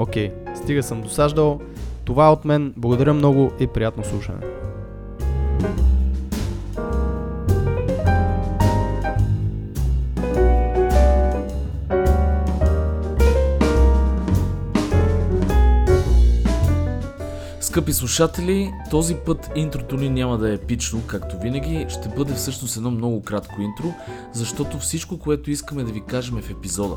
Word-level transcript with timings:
Окей, 0.00 0.32
стига 0.56 0.82
съм 0.82 1.02
досаждал. 1.02 1.60
Това 2.04 2.26
е 2.26 2.30
от 2.30 2.44
мен. 2.44 2.74
Благодаря 2.76 3.14
много 3.14 3.52
и 3.60 3.66
приятно 3.66 4.04
слушане. 4.04 4.38
Скъпи 17.60 17.92
слушатели, 17.92 18.72
този 18.90 19.14
път 19.14 19.50
интрото 19.56 19.96
ни 19.96 20.08
няма 20.08 20.38
да 20.38 20.50
е 20.50 20.54
епично, 20.54 21.02
както 21.06 21.38
винаги. 21.38 21.86
Ще 21.88 22.08
бъде 22.08 22.34
всъщност 22.34 22.76
едно 22.76 22.90
много 22.90 23.22
кратко 23.22 23.62
интро, 23.62 23.94
защото 24.32 24.78
всичко, 24.78 25.18
което 25.18 25.50
искаме 25.50 25.84
да 25.84 25.92
ви 25.92 26.00
кажем 26.00 26.38
е 26.38 26.42
в 26.42 26.50
епизода. 26.50 26.96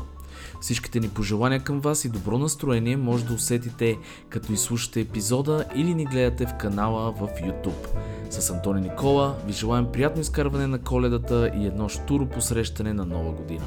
Всичките 0.64 1.00
ни 1.00 1.08
пожелания 1.08 1.60
към 1.60 1.80
вас 1.80 2.04
и 2.04 2.08
добро 2.08 2.38
настроение 2.38 2.96
може 2.96 3.24
да 3.24 3.34
усетите 3.34 3.98
като 4.28 4.52
изслушате 4.52 5.00
епизода 5.00 5.64
или 5.74 5.94
ни 5.94 6.04
гледате 6.04 6.46
в 6.46 6.54
канала 6.54 7.12
в 7.12 7.20
YouTube. 7.20 7.88
С 8.30 8.50
Антони 8.50 8.80
Никола 8.80 9.36
ви 9.46 9.52
желаем 9.52 9.86
приятно 9.92 10.22
изкарване 10.22 10.66
на 10.66 10.78
коледата 10.78 11.50
и 11.56 11.66
едно 11.66 11.88
штуро 11.88 12.26
посрещане 12.26 12.92
на 12.92 13.04
нова 13.04 13.32
година. 13.32 13.64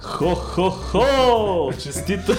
Хо-хо-хо! 0.00 1.72
Честита! 1.82 2.36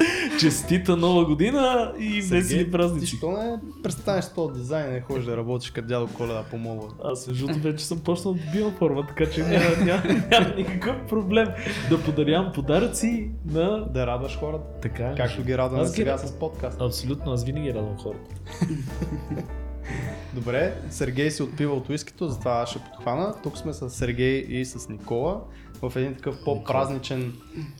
Честита 0.40 0.96
нова 0.96 1.24
година 1.24 1.92
и 1.98 2.20
весели 2.20 2.70
празници! 2.70 3.06
Защо 3.06 3.30
не 3.30 3.58
престанеш 3.82 4.24
с 4.24 4.34
този 4.34 4.60
дизайн 4.60 4.96
и 4.96 5.00
ходиш 5.00 5.24
да 5.24 5.36
работиш 5.36 5.70
като 5.70 5.88
дядо 5.88 6.08
Коледа 6.16 6.44
по 6.50 6.58
мола? 6.58 6.88
Аз 7.04 7.26
между 7.28 7.46
другото 7.46 7.62
вече 7.68 7.84
съм 7.84 7.98
почнал 7.98 8.34
да 8.34 8.40
бивам 8.52 8.72
форма, 8.72 9.06
така 9.06 9.30
че 9.30 9.42
няма, 9.42 9.84
няма, 9.84 10.02
няма 10.30 10.54
никакъв 10.56 10.96
проблем 11.08 11.48
да 11.90 12.02
подарявам 12.02 12.52
подаръци 12.52 13.30
на... 13.44 13.86
Да 13.90 14.06
радваш 14.06 14.38
хората. 14.38 14.80
Така 14.82 15.06
е. 15.06 15.14
Както 15.14 15.42
ги 15.42 15.58
радваме 15.58 15.82
Аз 15.82 15.90
ги 15.90 15.96
сега 15.96 16.12
радвам. 16.12 16.28
с 16.28 16.38
подкаст. 16.38 16.80
Абсолютно, 16.80 17.32
аз 17.32 17.44
винаги 17.44 17.74
радвам 17.74 17.98
хората. 17.98 18.34
Добре, 20.34 20.74
Сергей 20.90 21.30
си 21.30 21.42
отпива 21.42 21.74
от 21.74 21.88
уискито, 21.88 22.28
затова 22.28 22.52
аз 22.52 22.70
ще 22.70 22.78
подхвана. 22.78 23.34
Тук 23.42 23.58
сме 23.58 23.72
с 23.72 23.90
Сергей 23.90 24.38
и 24.38 24.64
с 24.64 24.88
Никола 24.88 25.40
в 25.82 25.92
един 25.96 26.14
такъв 26.14 26.44
по-празничен 26.44 27.32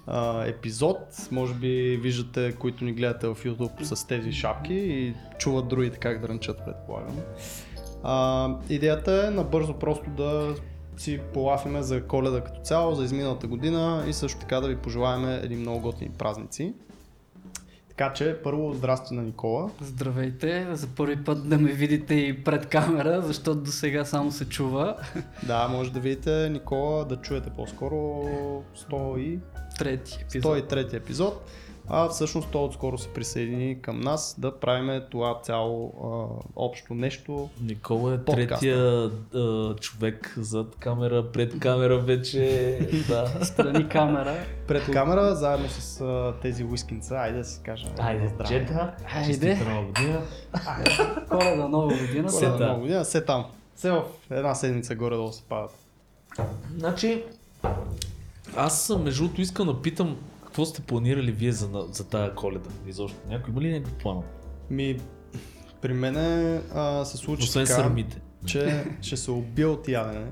а, 0.06 0.44
епизод. 0.46 0.98
Може 1.30 1.54
би 1.54 1.98
виждате, 2.02 2.52
които 2.52 2.84
ни 2.84 2.92
гледате 2.92 3.26
в 3.26 3.34
YouTube 3.34 3.82
с 3.82 4.06
тези 4.06 4.32
шапки 4.32 4.74
и 4.74 5.14
чуват 5.38 5.68
другите 5.68 5.98
как 5.98 6.20
да 6.20 6.28
рънчат, 6.28 6.64
предполагам. 6.64 7.16
А, 8.02 8.48
идеята 8.68 9.26
е 9.26 9.30
набързо 9.30 9.74
просто 9.74 10.10
да 10.10 10.54
си 10.96 11.20
полафиме 11.34 11.82
за 11.82 12.06
коледа 12.06 12.40
като 12.40 12.60
цяло, 12.60 12.94
за 12.94 13.04
изминалата 13.04 13.46
година 13.46 14.04
и 14.08 14.12
също 14.12 14.40
така 14.40 14.60
да 14.60 14.68
ви 14.68 14.76
пожелаем 14.76 15.24
едни 15.28 15.56
много 15.56 15.80
готини 15.80 16.10
празници. 16.18 16.74
Така 18.00 18.12
че, 18.12 18.36
първо, 18.44 18.74
здрасти 18.74 19.14
на 19.14 19.22
Никола. 19.22 19.70
Здравейте, 19.80 20.68
за 20.72 20.86
първи 20.86 21.24
път 21.24 21.48
да 21.48 21.58
ме 21.58 21.72
видите 21.72 22.14
и 22.14 22.44
пред 22.44 22.66
камера, 22.66 23.22
защото 23.22 23.60
до 23.60 23.70
сега 23.70 24.04
само 24.04 24.32
се 24.32 24.48
чува. 24.48 24.96
Да, 25.46 25.68
може 25.68 25.92
да 25.92 26.00
видите 26.00 26.48
Никола, 26.48 27.04
да 27.04 27.16
чуете 27.16 27.50
по-скоро 27.50 27.96
100 28.90 29.18
и... 29.18 29.38
Трети 29.78 30.18
епизод. 30.22 30.70
103 30.70 30.94
епизод. 30.94 31.50
А 31.92 32.08
всъщност 32.08 32.48
той 32.48 32.62
отскоро 32.62 32.98
се 32.98 33.08
присъедини 33.08 33.82
към 33.82 34.00
нас 34.00 34.36
да 34.38 34.60
правим 34.60 35.02
това 35.10 35.40
цяло 35.42 35.92
а, 36.04 36.42
общо 36.56 36.94
нещо. 36.94 37.50
Никола 37.60 38.14
е 38.14 38.18
Подкаста. 38.18 38.46
третия 38.46 39.10
а, 39.34 39.74
човек 39.74 40.34
зад 40.36 40.76
камера, 40.76 41.32
пред 41.32 41.58
камера 41.58 41.98
вече. 41.98 42.78
да. 43.08 43.44
Страни 43.44 43.88
камера. 43.88 44.36
Пред 44.66 44.90
камера, 44.90 45.34
заедно 45.34 45.68
с 45.68 46.00
а, 46.00 46.34
тези 46.42 46.64
уискинца, 46.64 47.14
айде 47.16 47.38
да 47.38 47.44
си 47.44 47.60
кажа. 47.64 47.86
Айде, 47.98 48.28
здраве. 48.28 48.48
джета. 48.48 48.94
Айде. 49.14 49.54
Нова 49.54 49.86
година. 49.86 50.22
Коледа, 51.28 51.68
нова 51.68 51.98
година. 51.98 52.30
Сета. 52.30 52.66
нова 52.66 52.80
година, 52.80 53.04
се 53.04 53.24
там. 53.24 53.44
Все 53.76 53.90
в 53.90 54.02
една 54.30 54.54
седмица 54.54 54.94
горе-долу 54.94 55.32
се 55.32 55.42
падат. 55.42 55.74
Значи, 56.78 57.24
аз 58.56 58.92
между 59.04 59.22
другото 59.22 59.40
искам 59.40 59.66
да 59.66 59.82
питам 59.82 60.16
какво 60.50 60.64
сте 60.64 60.82
планирали 60.82 61.32
вие 61.32 61.52
за, 61.52 61.68
за 61.92 62.08
тая 62.08 62.34
коледа? 62.34 62.70
Изобщо. 62.86 63.18
Някой 63.28 63.52
има 63.52 63.60
ли 63.60 63.72
някакъв 63.72 63.94
план? 63.94 64.22
Ми, 64.70 65.00
при 65.80 65.92
мене 65.92 66.60
а, 66.74 67.04
се 67.04 67.16
случи 67.16 67.42
Освен 67.44 67.66
така, 67.66 67.76
сърмите. 67.76 68.20
че 68.46 68.84
ще 69.00 69.16
се 69.16 69.30
убия 69.30 69.70
от 69.70 69.88
ядене. 69.88 70.26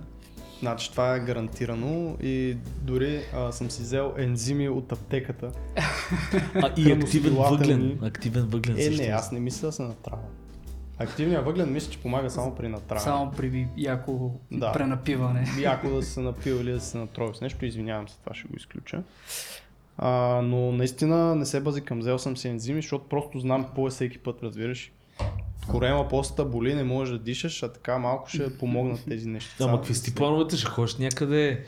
Значи 0.61 0.91
това 0.91 1.15
е 1.15 1.21
гарантирано 1.21 2.17
и 2.23 2.57
дори 2.83 3.21
а, 3.35 3.53
съм 3.53 3.71
си 3.71 3.83
взел 3.83 4.15
ензими 4.19 4.69
от 4.69 4.93
аптеката. 4.93 5.53
А 6.55 6.73
и 6.77 6.93
активен 6.93 7.35
въглен. 7.35 7.99
Активен 8.03 8.45
въглен 8.45 8.77
Е, 8.79 8.83
също. 8.83 9.03
не, 9.03 9.09
аз 9.09 9.33
не 9.33 9.41
мисля 9.41 9.67
да 9.69 9.73
се 9.73 9.83
натравя. 9.83 10.23
Активният 10.99 11.45
въглен 11.45 11.73
мисля, 11.73 11.91
че 11.93 11.99
помага 11.99 12.31
само 12.31 12.55
при 12.55 12.69
натравяне. 12.69 13.05
Само 13.05 13.31
при 13.31 13.69
яко 13.77 14.31
Да. 14.51 14.73
пренапиване. 14.73 15.47
Яко 15.61 15.91
да 15.91 16.03
се 16.03 16.21
напил 16.21 16.55
или 16.55 16.73
да 16.73 16.81
се 16.81 16.99
натроил 16.99 17.35
с 17.35 17.41
нещо, 17.41 17.65
извинявам 17.67 18.09
се, 18.09 18.19
това 18.19 18.35
ще 18.35 18.49
го 18.49 18.57
изключа. 18.57 19.03
А, 19.99 20.41
но 20.45 20.73
наистина 20.73 21.35
не 21.35 21.47
се 21.47 21.61
базикам, 21.61 21.99
взел 21.99 22.19
съм 22.19 22.37
си 22.37 22.49
ензими, 22.49 22.83
защото 22.83 23.09
просто 23.09 23.39
знам 23.39 23.65
какво 23.65 23.87
е 23.87 23.91
всеки 23.91 24.19
път, 24.19 24.43
разбираш. 24.43 24.93
Корема 25.71 26.09
поста 26.09 26.45
боли, 26.45 26.75
не 26.75 26.85
можеш 26.85 27.13
да 27.13 27.25
дишаш, 27.25 27.63
а 27.63 27.73
така 27.73 27.99
малко 27.99 28.29
ще 28.29 28.59
помогнат 28.59 29.05
тези 29.09 29.29
неща. 29.29 29.65
Ама 29.65 29.77
какви 29.77 29.95
сте 29.95 30.15
плановете? 30.15 30.57
Ще 30.57 30.67
ходиш 30.67 30.97
някъде? 30.97 31.65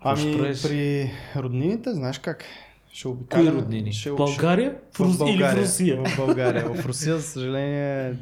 Ами 0.00 0.36
при 0.62 1.10
роднините, 1.36 1.94
знаеш 1.94 2.18
как? 2.18 2.44
Ще 2.92 3.08
обикалям. 3.08 3.54
Кои 3.54 3.62
роднини? 3.62 3.92
Ще, 3.92 4.10
В 4.10 4.16
България? 4.16 4.76
В, 4.92 4.96
В 4.96 5.00
Рус... 5.00 5.18
България. 5.18 5.52
Или 5.52 5.60
в 5.60 5.62
Русия? 5.62 6.02
В 6.04 6.16
България. 6.16 6.74
В 6.74 6.86
Русия, 6.86 7.16
за 7.16 7.22
съжаление, 7.22 8.14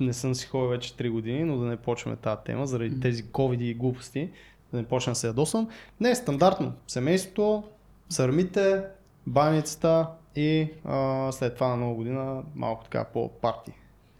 не 0.00 0.12
съм 0.12 0.34
си 0.34 0.46
ходил 0.46 0.68
вече 0.68 0.92
3 0.92 1.10
години, 1.10 1.44
но 1.44 1.58
да 1.58 1.64
не 1.64 1.76
почваме 1.76 2.16
тази 2.16 2.40
тема, 2.44 2.66
заради 2.66 3.00
тези 3.00 3.24
COVID 3.24 3.62
и 3.62 3.74
глупости, 3.74 4.30
да 4.72 4.78
не 4.78 4.84
почна 4.84 5.12
да 5.12 5.18
се 5.18 5.26
ядосвам. 5.26 5.68
Не, 6.00 6.10
е 6.10 6.14
стандартно. 6.14 6.72
Семейството, 6.86 7.62
сърмите, 8.14 8.82
баницата 9.26 10.06
и 10.36 10.68
а, 10.84 11.32
след 11.32 11.54
това 11.54 11.68
на 11.68 11.76
нова 11.76 11.94
година 11.94 12.42
малко 12.54 12.84
така 12.84 13.04
по-парти. 13.04 13.72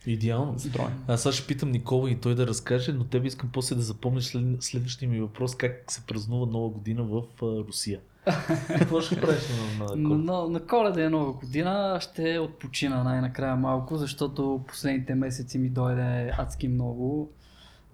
Идеално. 0.07 0.59
Строй. 0.59 0.87
Аз 1.09 1.23
сега 1.23 1.33
ще 1.33 1.47
питам 1.47 1.71
Никола 1.71 2.11
и 2.11 2.17
той 2.17 2.35
да 2.35 2.47
разкаже, 2.47 2.93
но 2.93 3.05
тебе 3.05 3.27
искам 3.27 3.51
после 3.53 3.77
да 3.77 3.83
запомниш 3.83 4.25
след... 4.25 4.63
следващия 4.63 5.09
ми 5.09 5.21
въпрос 5.21 5.55
как 5.55 5.93
се 5.93 6.07
празнува 6.07 6.47
нова 6.47 6.69
година 6.69 7.03
в 7.03 7.23
а, 7.43 7.47
Русия. 7.47 8.01
Какво 8.79 9.01
ще 9.01 9.21
правиш 9.21 9.43
на, 9.79 9.85
на 9.85 10.09
коледа? 10.09 10.33
на, 10.33 10.49
на 10.49 10.67
коледа 10.67 11.03
и 11.03 11.09
нова 11.09 11.33
година 11.33 11.99
ще 12.01 12.39
отпочина 12.39 13.05
най-накрая 13.05 13.57
малко, 13.57 13.97
защото 13.97 14.65
последните 14.69 15.15
месеци 15.15 15.59
ми 15.59 15.69
дойде 15.69 16.33
адски 16.39 16.69
много. 16.69 17.31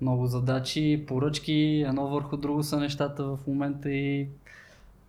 Много 0.01 0.27
задачи, 0.27 1.05
поръчки, 1.09 1.85
едно 1.89 2.09
върху 2.09 2.37
друго 2.37 2.63
са 2.63 2.81
нещата 2.81 3.25
в 3.25 3.39
момента 3.47 3.91
и 3.91 4.29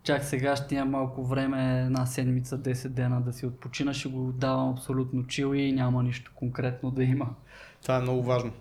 чак 0.03 0.23
сега 0.23 0.55
ще 0.55 0.75
имам 0.75 0.89
малко 0.89 1.23
време, 1.23 1.81
една 1.85 2.05
седмица, 2.05 2.57
10 2.57 2.87
дена 2.87 3.21
да 3.21 3.33
си 3.33 3.45
отпочина, 3.45 3.93
ще 3.93 4.09
го 4.09 4.31
давам 4.31 4.69
абсолютно 4.69 5.27
чил 5.27 5.55
и 5.55 5.71
няма 5.71 6.03
нищо 6.03 6.31
конкретно 6.35 6.91
да 6.91 7.03
има. 7.03 7.29
Това 7.81 7.97
е 7.97 8.01
много 8.01 8.23
важно. 8.23 8.51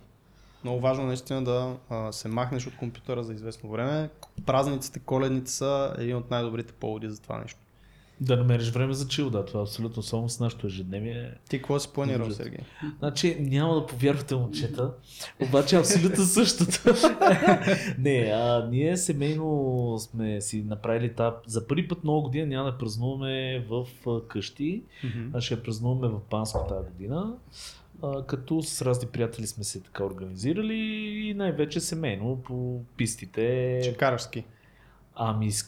Много 0.65 0.81
важно 0.81 1.07
наистина 1.07 1.45
да 1.45 1.77
а, 1.91 2.13
се 2.13 2.29
махнеш 2.29 2.67
от 2.67 2.77
компютъра 2.77 3.25
за 3.25 3.35
известно 3.35 3.71
време. 3.71 4.11
Празниците, 4.47 4.99
коледните 4.99 5.51
са 5.51 5.95
един 5.99 6.17
от 6.17 6.31
най-добрите 6.31 6.73
поводи 6.73 7.09
за 7.09 7.23
това 7.23 7.39
нещо. 7.39 7.61
Да 8.21 8.37
намериш 8.37 8.71
време 8.71 8.93
за 8.93 9.09
чил, 9.09 9.31
да, 9.31 9.45
това 9.45 9.61
е 9.61 9.63
абсолютно 9.63 10.03
само 10.03 10.29
с 10.29 10.41
нашото 10.41 10.67
ежедневие. 10.67 11.35
Ти 11.49 11.59
какво 11.59 11.79
си 11.79 11.89
планирал. 11.95 12.31
Сергей? 12.31 12.59
Значи 12.99 13.37
няма 13.41 13.75
да 13.75 13.87
повярвате, 13.87 14.35
момчета, 14.35 14.93
обаче 15.43 15.77
абсолютно 15.77 16.25
същото. 16.25 16.95
не, 17.99 18.33
а, 18.35 18.69
ние 18.71 18.97
семейно 18.97 19.97
сме 19.99 20.41
си 20.41 20.63
направили 20.63 21.15
та, 21.15 21.37
за 21.47 21.67
първи 21.67 21.89
път 21.89 22.05
много 22.05 22.23
година 22.23 22.47
няма 22.47 22.73
да 22.73 22.79
празнуваме 22.79 23.65
в 23.69 23.87
къщи, 24.29 24.83
а 25.33 25.41
ще 25.41 25.55
я 25.55 25.63
празнуваме 25.63 26.09
в 26.09 26.21
Панско 26.31 26.67
тази 26.69 26.89
година. 26.91 27.35
А, 28.03 28.27
като 28.27 28.63
с 28.63 28.83
разни 28.83 29.09
приятели 29.09 29.47
сме 29.47 29.65
се 29.65 29.83
така 29.83 30.05
организирали 30.05 30.75
и 31.29 31.35
най-вече 31.35 31.81
семейно 31.81 32.43
по 32.45 32.81
пистите. 32.97 33.79
Ще 33.83 33.95
караш 33.95 34.21
ски. 34.21 34.45
Ами 35.23 35.53
с 35.53 35.63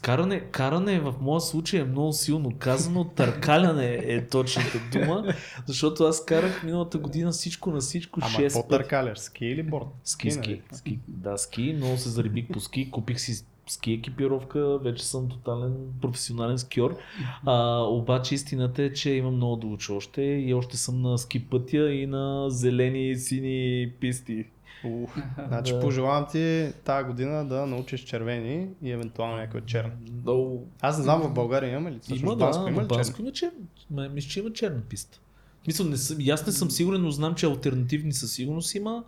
каране, 0.51 1.01
в 1.01 1.15
моя 1.21 1.41
случай 1.41 1.81
е 1.81 1.85
много 1.85 2.13
силно 2.13 2.53
казано, 2.59 3.05
търкаляне 3.05 3.95
е 3.95 4.27
точната 4.27 4.79
дума, 4.93 5.25
защото 5.67 6.05
аз 6.05 6.25
карах 6.25 6.63
миналата 6.65 6.99
година 6.99 7.31
всичко 7.31 7.71
на 7.71 7.81
всичко 7.81 8.21
Ама 8.23 8.31
6 8.31 8.43
какво 8.43 8.69
пъти. 8.69 8.83
търкаляш? 8.83 9.19
Ски 9.19 9.47
или 9.47 9.63
борд? 9.63 9.87
Ски, 10.05 10.31
ски, 10.31 10.49
нали? 10.49 10.63
ски, 10.73 10.99
да, 11.09 11.39
ски, 11.39 11.75
много 11.77 11.97
се 11.97 12.09
зарибих 12.09 12.49
по 12.53 12.61
ски, 12.61 12.91
купих 12.91 13.21
си 13.21 13.45
ски 13.67 13.93
екипировка, 13.93 14.79
вече 14.79 15.07
съм 15.07 15.29
тотален 15.29 15.75
професионален 16.01 16.59
скиор. 16.59 16.99
А, 17.47 17.79
обаче 17.79 18.35
истината 18.35 18.83
е, 18.83 18.93
че 18.93 19.11
имам 19.11 19.35
много 19.35 19.57
да 19.57 19.67
уча 19.67 19.95
още 19.95 20.23
и 20.23 20.55
още 20.55 20.77
съм 20.77 21.03
на 21.03 21.19
ски 21.19 21.49
пътя 21.49 21.93
и 21.93 22.07
на 22.07 22.51
зелени 22.51 23.11
и 23.11 23.17
сини 23.17 23.93
писти. 24.01 24.45
Ух, 24.84 25.17
значи 25.49 25.73
Да. 25.73 25.81
пожелавам 25.81 26.26
ти 26.32 26.73
тази 26.84 27.06
година 27.06 27.44
да 27.44 27.67
научиш 27.67 28.00
червени 28.00 28.69
и 28.82 28.90
евентуално 28.90 29.37
някой 29.37 29.61
черен. 29.61 29.93
Много... 30.23 30.67
Аз 30.81 30.96
не 30.99 31.05
знам 31.05 31.23
в 31.23 31.32
България 31.32 31.70
имаме 31.70 31.93
ли? 31.93 31.99
Всъщност 31.99 32.23
Има, 32.23 32.37
Банско 32.37 32.62
да, 32.62 32.69
има 32.69 32.75
има 32.75 32.82
ли 32.84 32.88
Банско 32.88 33.14
черен? 33.14 33.26
има 33.26 33.32
черна. 33.32 33.52
Ме- 33.90 34.08
Мисля, 34.08 34.29
че 34.31 34.40
има 34.40 34.52
черна 34.52 34.81
писта. 34.81 35.20
Мисля, 35.67 35.84
не 35.84 35.96
съм, 35.96 36.19
аз 36.31 36.46
не 36.46 36.52
съм 36.52 36.70
сигурен, 36.70 37.02
но 37.02 37.11
знам, 37.11 37.34
че 37.34 37.46
альтернативни 37.46 38.12
със 38.12 38.32
сигурност 38.32 38.75
има. 38.75 39.05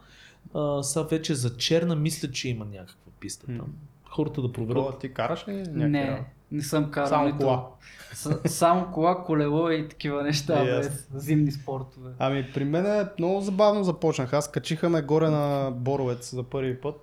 А, 0.55 0.83
сега 0.83 1.03
вече 1.03 1.35
за 1.35 1.57
черна 1.57 1.97
мисля, 1.97 2.31
че 2.31 2.49
има 2.49 2.65
някаква 2.65 2.97
писта 3.21 3.47
там. 3.47 3.67
Хората 4.05 4.43
да 4.43 4.53
проверят. 4.53 4.77
Какво, 4.77 4.99
ти 4.99 5.13
караш 5.13 5.49
ли 5.49 5.53
някакви 5.53 5.81
Не? 5.81 6.25
Не 6.55 6.63
съм 6.63 6.91
карал 6.91 7.09
Само 7.09 7.27
нито- 7.27 7.39
кола. 7.39 7.67
С, 8.13 8.39
само 8.47 8.87
кола, 8.87 9.25
колело 9.25 9.71
и 9.71 9.89
такива 9.89 10.23
неща, 10.23 10.65
Ясно. 10.65 10.91
без 11.13 11.25
зимни 11.25 11.53
спортове. 11.53 12.11
Ами 12.19 12.51
при 12.55 12.65
мен 12.65 12.87
е 12.87 13.09
много 13.19 13.41
забавно 13.41 13.85
започнах. 13.85 14.33
Аз 14.33 14.51
качиха 14.51 14.89
ме 14.89 15.03
горе 15.03 15.31
на 15.31 15.71
Боровец 15.71 16.31
за 16.31 16.43
първи 16.43 16.81
път. 16.81 17.01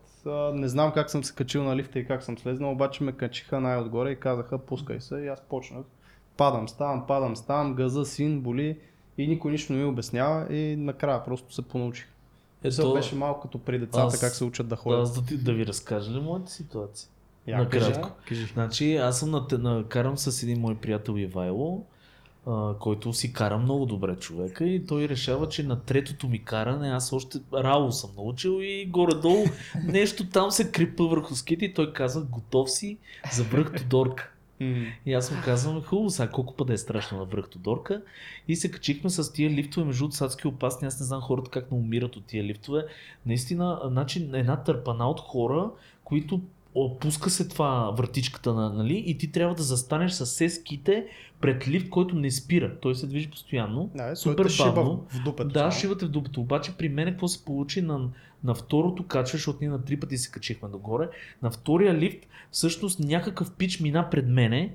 Не 0.53 0.68
знам 0.68 0.92
как 0.92 1.09
съм 1.09 1.24
се 1.24 1.33
качил 1.33 1.63
на 1.63 1.75
лифта 1.75 2.00
и 2.00 2.07
как 2.07 2.24
съм 2.24 2.38
слезнал, 2.38 2.71
обаче 2.71 3.03
ме 3.03 3.12
качиха 3.12 3.59
най-отгоре 3.59 4.12
и 4.12 4.15
казаха 4.15 4.57
пускай 4.57 5.00
се 5.00 5.15
и 5.15 5.27
аз 5.27 5.42
почнах. 5.42 5.83
Падам, 6.38 6.69
ставам, 6.69 7.07
падам, 7.07 7.36
ставам, 7.36 7.74
газа, 7.74 8.06
син, 8.06 8.42
боли 8.42 8.77
и 9.18 9.27
никой 9.27 9.51
нищо 9.51 9.74
не 9.74 9.80
ми 9.80 9.86
обяснява 9.86 10.54
и 10.54 10.75
накрая 10.75 11.24
просто 11.24 11.54
се 11.54 11.62
понаучих. 11.62 12.07
Ето... 12.63 12.94
Беше 12.94 13.15
малко 13.15 13.42
като 13.42 13.59
при 13.59 13.80
децата, 13.80 14.06
аз- 14.06 14.19
как 14.19 14.31
се 14.31 14.44
учат 14.44 14.65
да 14.65 14.69
да, 14.69 14.75
ходят. 14.75 15.01
аз 15.01 15.13
да, 15.13 15.25
ти, 15.25 15.38
да 15.38 15.54
ви 15.54 15.65
разкажа 15.65 16.12
ли 16.12 16.19
моята 16.19 16.51
ситуация? 16.51 17.09
Я, 17.48 17.58
накратко. 17.58 18.12
кажи. 18.26 18.46
Значи 18.46 18.96
аз 18.96 19.20
съм 19.20 19.32
на, 19.32 19.48
на, 19.52 19.84
карам 19.88 20.18
с 20.18 20.44
един 20.44 20.60
мой 20.60 20.76
приятел 20.76 21.18
Ивайло, 21.18 21.86
а, 22.48 22.74
който 22.80 23.14
си 23.14 23.34
кара 23.34 23.58
много 23.58 23.86
добре 23.86 24.16
човека 24.16 24.66
и 24.66 24.86
той 24.86 25.10
решава, 25.10 25.50
че 25.50 25.64
на 25.64 25.80
третото 25.80 26.28
ми 26.28 26.44
каране 26.44 26.90
аз 26.90 27.14
още 27.14 27.40
рао 27.54 27.92
съм 27.92 28.10
научил 28.18 28.60
и 28.62 28.86
горе-долу 28.86 29.46
нещо 29.84 30.30
там 30.30 30.52
се 30.52 30.72
крипа 30.72 31.04
върху 31.04 31.36
ските 31.36 31.66
и 31.66 31.74
той 31.74 31.94
каза 31.94 32.22
готов 32.22 32.72
си 32.72 32.98
за 33.34 33.44
връх 33.44 33.74
Тодорка. 33.78 34.32
И 35.06 35.14
аз 35.14 35.32
му 35.32 35.38
казвам, 35.46 35.84
хубаво, 35.84 36.10
сега 36.10 36.32
колко 36.32 36.56
пъти 36.56 36.74
е 36.74 36.78
страшно 36.78 37.18
на 37.18 37.26
връх 37.26 37.50
Тодорка. 37.50 38.02
И 38.48 38.56
се 38.56 38.72
качихме 38.72 39.10
с 39.10 39.34
тия 39.34 39.50
лифтове, 39.50 39.86
между 39.86 40.00
другото, 40.00 40.16
са 40.16 40.26
адски 40.26 40.48
опасни. 40.48 40.88
Аз 40.88 41.00
не 41.00 41.06
знам 41.06 41.22
хората 41.22 41.50
как 41.50 41.72
не 41.72 41.78
умират 41.78 42.16
от 42.16 42.26
тия 42.26 42.44
лифтове. 42.44 42.86
Наистина, 43.26 43.82
значи, 43.86 44.30
една 44.34 44.64
търпана 44.64 45.10
от 45.10 45.20
хора, 45.20 45.72
които 46.04 46.42
опуска 46.75 47.29
се 47.29 47.47
това 47.47 47.94
вратичката, 47.97 48.53
на- 48.53 48.73
нали? 48.73 49.03
И 49.07 49.18
ти 49.18 49.31
трябва 49.31 49.56
да 49.56 49.63
застанеш 49.63 50.12
с 50.12 50.25
все 50.25 50.50
ските 50.50 51.06
пред 51.41 51.68
лифт, 51.68 51.89
който 51.89 52.15
не 52.15 52.31
спира. 52.31 52.79
Той 52.79 52.95
се 52.95 53.07
движи 53.07 53.29
постоянно. 53.29 53.91
Да, 53.95 54.15
Супер 54.15 54.47
бавно. 54.59 55.06
в 55.09 55.23
дупето. 55.23 55.50
Да, 55.50 55.71
шивате 55.71 56.06
в 56.06 56.09
дупето. 56.09 56.41
Обаче 56.41 56.71
при 56.77 56.89
мен 56.89 57.07
какво 57.07 57.27
се 57.27 57.45
получи 57.45 57.81
на, 57.81 58.09
на 58.44 58.53
второто 58.56 59.03
качване, 59.03 59.38
защото 59.38 59.57
ние 59.62 59.69
на 59.69 59.83
три 59.83 59.97
пъти 60.00 60.18
се 60.18 60.31
качихме 60.31 60.69
догоре. 60.69 61.09
На 61.44 61.51
втория 61.51 61.94
лифт 61.94 62.19
всъщност 62.51 63.00
някакъв 63.00 63.51
пич 63.51 63.79
мина 63.79 64.09
пред 64.12 64.27
мене 64.27 64.73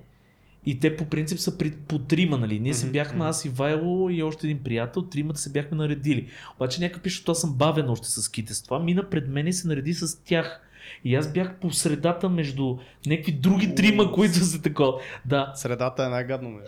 и 0.66 0.80
те 0.80 0.96
по 0.96 1.06
принцип 1.06 1.38
са 1.38 1.58
при, 1.58 1.70
по 1.70 1.98
трима, 1.98 2.38
нали? 2.38 2.60
Ние 2.60 2.74
се 2.74 2.90
бяхме, 2.90 3.24
аз 3.24 3.44
и 3.44 3.48
Вайло 3.48 4.10
и 4.10 4.22
още 4.22 4.46
един 4.46 4.62
приятел, 4.62 5.02
тримата 5.02 5.40
се 5.40 5.52
бяхме 5.52 5.76
наредили. 5.76 6.28
Обаче 6.56 6.80
някакъв 6.80 7.02
пич, 7.02 7.12
защото 7.12 7.32
аз 7.32 7.40
съм 7.40 7.54
бавен 7.54 7.90
още 7.90 8.08
с 8.08 8.22
ските 8.22 8.54
с 8.54 8.62
това, 8.62 8.78
мина 8.78 9.10
пред 9.10 9.28
мен 9.28 9.46
и 9.46 9.52
се 9.52 9.68
нареди 9.68 9.94
с 9.94 10.24
тях. 10.24 10.62
И 11.04 11.14
аз 11.14 11.32
бях 11.32 11.54
по 11.60 11.70
средата 11.70 12.28
между 12.28 12.76
някакви 13.06 13.32
други 13.32 13.74
трима, 13.74 14.12
които 14.12 14.34
са 14.34 14.62
такова. 14.62 14.92
Да, 15.24 15.52
Средата 15.54 16.04
е 16.04 16.08
най-гадно. 16.08 16.50
Ме. 16.50 16.60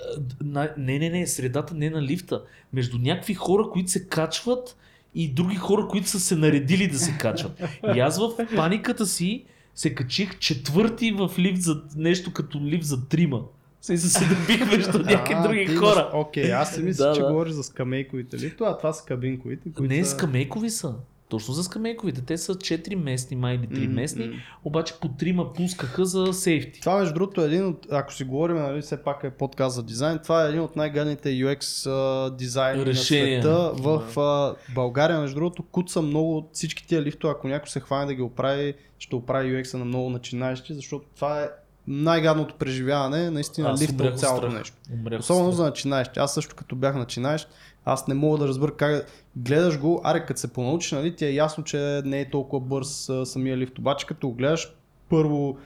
на, 0.42 0.70
не, 0.78 0.98
не, 0.98 1.10
не, 1.10 1.26
средата 1.26 1.74
не 1.74 1.86
е 1.86 1.90
на 1.90 2.02
лифта. 2.02 2.42
Между 2.72 2.98
някакви 2.98 3.34
хора, 3.34 3.62
които 3.72 3.90
се 3.90 4.08
качват 4.08 4.76
и 5.14 5.28
други 5.28 5.56
хора, 5.56 5.86
които 5.88 6.08
са 6.08 6.20
се 6.20 6.36
наредили 6.36 6.88
да 6.88 6.98
се 6.98 7.18
качват. 7.18 7.62
И 7.94 8.00
аз 8.00 8.18
в 8.18 8.46
паниката 8.56 9.06
си 9.06 9.44
се 9.74 9.94
качих 9.94 10.38
четвърти 10.38 11.12
в 11.12 11.30
лифт 11.38 11.62
за 11.62 11.82
нещо 11.96 12.32
като 12.32 12.60
лифт 12.60 12.84
за 12.84 13.08
трима. 13.08 13.42
Се 13.80 13.96
се 13.96 14.24
добих 14.34 14.70
между 14.70 14.98
някакви 15.04 15.34
А, 15.34 15.42
други 15.42 15.66
ти 15.66 15.74
хора. 15.76 16.10
Окей, 16.14 16.52
аз 16.52 16.74
си 16.74 16.82
мисля, 16.82 17.04
Да, 17.08 17.14
че 17.14 17.20
да. 17.20 17.26
говориш 17.28 17.52
за 17.52 17.62
скамейковите 17.62 18.38
ли? 18.38 18.56
Това, 18.56 18.76
това 18.78 18.92
са 18.92 19.04
кабинковите, 19.04 19.72
които 19.72 19.94
Не, 19.94 20.04
са... 20.04 20.10
скамейкови 20.10 20.70
са. 20.70 20.94
Точно 21.28 21.54
за 21.54 21.64
скамейковите. 21.64 22.20
Те 22.22 22.38
са 22.38 22.54
4 22.54 22.94
местни, 22.94 23.36
май 23.36 23.54
или 23.54 23.66
3 23.68 23.86
М, 23.86 23.94
местни, 23.94 24.26
м. 24.26 24.34
обаче 24.64 24.94
по 25.00 25.08
трима 25.08 25.52
пускаха 25.52 26.04
за 26.04 26.32
сейфти. 26.32 26.80
Това 26.80 26.98
между 26.98 27.14
другото 27.14 27.42
е 27.42 27.46
един 27.46 27.66
от, 27.66 27.86
ако 27.90 28.14
си 28.14 28.24
говорим, 28.24 28.56
нали, 28.56 28.82
все 28.82 29.02
пак 29.02 29.24
е 29.24 29.30
подкаст 29.30 29.74
за 29.76 29.82
дизайн, 29.82 30.18
това 30.22 30.44
е 30.44 30.48
един 30.48 30.60
от 30.60 30.76
най-гадните 30.76 31.28
UX 31.28 31.90
а, 31.90 32.30
дизайни 32.36 32.86
Решения. 32.86 33.36
на 33.38 33.42
света. 33.42 33.82
В 33.82 34.20
а, 34.20 34.54
България, 34.74 35.20
между 35.20 35.34
другото, 35.34 35.62
куца 35.62 36.02
много 36.02 36.36
от 36.36 36.50
всички 36.52 36.86
тия 36.86 37.02
лифтове, 37.02 37.32
ако 37.36 37.48
някой 37.48 37.68
се 37.68 37.80
хване 37.80 38.06
да 38.06 38.14
ги 38.14 38.22
оправи, 38.22 38.74
ще 38.98 39.16
оправи 39.16 39.52
UX-а 39.52 39.78
на 39.78 39.84
много 39.84 40.10
начинаещи, 40.10 40.74
защото 40.74 41.04
това 41.16 41.42
е 41.42 41.48
най-гадното 41.88 42.54
преживяване, 42.54 43.30
наистина 43.30 43.70
Аз 43.70 43.82
лифта 43.82 43.94
умрях 43.94 44.08
от 44.08 44.14
от 44.14 44.20
цялото 44.20 44.46
страх. 44.46 44.58
нещо. 44.58 44.76
Умрях 44.92 45.20
Особено 45.20 45.52
за 45.52 45.64
начинаещи. 45.64 46.20
Аз 46.20 46.34
също 46.34 46.56
като 46.56 46.76
бях 46.76 46.94
начинаещ, 46.94 47.48
аз 47.84 48.08
не 48.08 48.14
мога 48.14 48.38
да 48.38 48.48
разбера 48.48 48.76
как 48.76 49.06
гледаш 49.36 49.78
го, 49.78 50.00
аре 50.04 50.26
като 50.26 50.40
се 50.40 50.52
понаучиш, 50.52 50.92
нали, 50.92 51.16
ти 51.16 51.26
е 51.26 51.32
ясно, 51.32 51.64
че 51.64 52.02
не 52.04 52.20
е 52.20 52.30
толкова 52.30 52.66
бърз 52.66 53.08
а, 53.08 53.26
самия 53.26 53.56
лифт, 53.56 53.78
обаче 53.78 54.06
като 54.06 54.28
го 54.28 54.34
гледаш, 54.34 54.74
първо 55.08 55.56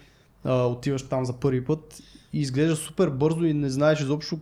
а, 0.45 0.65
отиваш 0.65 1.03
там 1.03 1.25
за 1.25 1.33
първи 1.33 1.65
път 1.65 2.01
и 2.33 2.41
изглежда 2.41 2.77
супер 2.77 3.09
бързо 3.11 3.45
и 3.45 3.55
не 3.55 3.71
знаеш 3.71 4.01
изобщо 4.01 4.39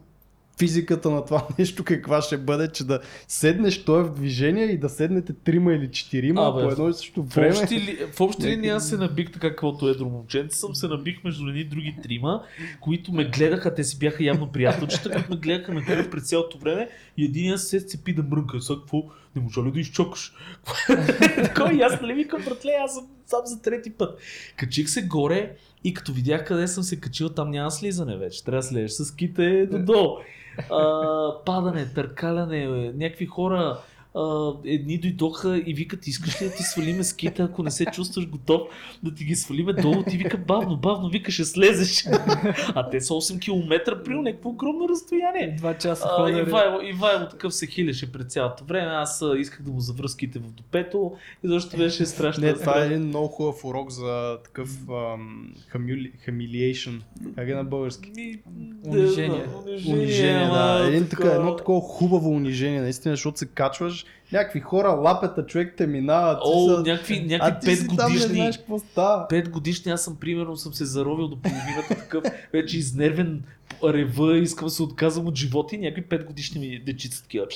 физиката 0.60 1.10
на 1.10 1.24
това 1.24 1.46
нещо 1.58 1.84
каква 1.84 2.22
ще 2.22 2.38
бъде, 2.38 2.68
че 2.68 2.84
да 2.84 3.00
седнеш 3.28 3.84
той 3.84 4.00
е 4.00 4.04
в 4.04 4.14
движение 4.14 4.64
и 4.64 4.78
да 4.78 4.88
седнете 4.88 5.32
трима 5.32 5.72
или 5.72 5.90
четирима 5.90 6.42
Абе, 6.42 6.62
по 6.62 6.70
едно 6.70 6.88
и 6.88 6.94
също 6.94 7.22
В 7.22 7.34
време. 7.34 7.48
общи, 7.48 7.80
ли, 7.80 7.98
в 8.12 8.20
общи 8.20 8.46
линии 8.46 8.70
аз 8.70 8.88
се 8.88 8.96
набих 8.96 9.32
така, 9.32 9.50
каквото 9.50 9.88
едро 9.88 10.04
момченце 10.04 10.58
съм, 10.58 10.74
се 10.74 10.88
набих 10.88 11.24
между 11.24 11.48
едни 11.48 11.64
други 11.64 11.96
трима, 12.02 12.42
които 12.80 13.12
ме 13.12 13.24
гледаха, 13.24 13.74
те 13.74 13.84
си 13.84 13.98
бяха 13.98 14.24
явно 14.24 14.52
приятелчета, 14.52 15.10
които 15.10 15.30
ме 15.30 15.36
гледаха 15.36 15.72
ме 15.72 15.80
гледах 15.80 16.10
през 16.10 16.28
цялото 16.28 16.58
време 16.58 16.88
и 17.16 17.24
един 17.24 17.58
се 17.58 17.80
цепи 17.80 18.14
да 18.14 18.22
мрънка. 18.22 18.60
Сега 18.60 18.78
какво? 18.80 19.02
Не 19.36 19.42
можа 19.42 19.62
ли 19.62 19.72
да 19.72 19.80
изчакаш? 19.80 20.34
Такова 21.44 21.74
и 21.74 21.80
аз 21.80 22.00
нали 22.00 22.14
викам, 22.14 22.42
братле, 22.44 22.70
аз 22.84 22.94
съм 22.94 23.06
сам 23.26 23.40
за 23.44 23.62
трети 23.62 23.90
път. 23.90 24.18
Качих 24.56 24.88
се 24.88 25.02
горе 25.02 25.56
и 25.84 25.94
като 25.94 26.12
видях 26.12 26.44
къде 26.44 26.68
съм 26.68 26.82
се 26.82 27.00
качил, 27.00 27.28
там 27.28 27.50
няма 27.50 27.70
слизане 27.70 28.16
вече. 28.16 28.44
Трябва 28.44 28.58
да 28.58 28.62
слезеш 28.62 28.90
с 28.90 29.14
ките 29.14 29.66
додолу. 29.66 30.18
А, 30.70 31.44
падане, 31.44 31.86
търкаляне, 31.94 32.92
някакви 32.94 33.26
хора 33.26 33.78
а, 34.14 34.52
едни 34.64 34.98
дойдоха 34.98 35.62
и 35.66 35.74
викат, 35.74 36.06
искаш 36.06 36.42
ли 36.42 36.46
да 36.46 36.52
ти 36.54 36.62
свалиме 36.62 37.04
скита, 37.04 37.42
ако 37.42 37.62
не 37.62 37.70
се 37.70 37.84
чувстваш 37.84 38.28
готов 38.28 38.62
да 39.02 39.14
ти 39.14 39.24
ги 39.24 39.34
свалиме 39.34 39.72
долу, 39.72 40.02
ти 40.02 40.16
вика 40.16 40.38
бавно, 40.38 40.76
бавно, 40.76 41.08
вика 41.08 41.30
ще 41.30 41.44
слезеш. 41.44 42.04
а 42.74 42.90
те 42.90 43.00
са 43.00 43.14
8 43.14 43.40
км 43.40 44.02
при 44.04 44.14
някакво 44.14 44.48
огромно 44.48 44.88
разстояние. 44.88 45.54
Два 45.58 45.74
часа 45.74 46.08
А, 46.10 46.16
ходене. 46.16 46.40
Ивайло, 46.40 46.80
Ивайло 46.82 47.28
такъв 47.28 47.54
се 47.54 47.66
хилеше 47.66 48.12
пред 48.12 48.30
цялото 48.30 48.64
време, 48.64 48.92
аз 48.92 49.24
исках 49.38 49.62
да 49.62 49.72
му 49.72 49.80
завръзките 49.80 50.38
в 50.38 50.50
допето 50.50 51.12
и 51.44 51.48
защото 51.48 51.76
беше 51.76 52.06
страшно. 52.06 52.44
Не, 52.44 52.54
това 52.54 52.82
е 52.82 52.86
един 52.86 53.02
много 53.02 53.28
хубав 53.28 53.64
урок 53.64 53.90
за 53.90 54.38
такъв 54.44 54.68
хамюли, 55.68 56.12
humiliation. 56.28 57.00
Как 57.34 57.48
е 57.48 57.54
на 57.54 57.64
български? 57.64 58.10
Ми, 58.16 58.40
Унижение. 58.86 59.44
Да, 59.46 59.58
унижение, 59.58 60.02
Унижение, 60.02 60.46
да. 60.46 60.84
Един, 60.88 61.08
така, 61.08 61.32
едно 61.32 61.56
такова 61.56 61.80
хубаво 61.80 62.30
унижение, 62.30 62.80
наистина, 62.80 63.12
защото 63.14 63.38
се 63.38 63.46
качваш 63.46 63.99
виждаш 64.00 64.04
някакви 64.32 64.60
хора, 64.60 64.88
лапета, 64.88 65.46
човек 65.46 65.74
те 65.76 65.86
минават. 65.86 66.38
ти 66.38 66.48
О, 66.54 66.68
са- 66.68 66.82
някакви, 66.82 67.20
някакви 67.20 67.70
ти 67.70 67.76
си 67.76 67.86
там 67.86 67.96
не 67.96 67.96
5 67.96 68.06
годишни. 68.06 68.34
знаеш 68.34 68.58
какво 68.58 68.78
става. 68.78 69.28
Пет 69.28 69.48
годишни 69.48 69.92
аз 69.92 70.04
съм 70.04 70.16
примерно 70.16 70.56
съм 70.56 70.74
се 70.74 70.84
заровил 70.84 71.28
до 71.28 71.36
половината 71.36 71.88
такъв, 71.88 72.24
вече 72.52 72.78
изнервен 72.78 73.42
рева, 73.84 74.38
искам 74.38 74.66
да 74.66 74.70
се 74.70 74.82
отказвам 74.82 75.26
от 75.26 75.36
живота 75.36 75.74
и 75.74 75.78
някакви 75.78 76.18
5 76.18 76.24
годишни 76.26 76.60
ми 76.60 76.78
дечица 76.78 77.22
такива. 77.22 77.46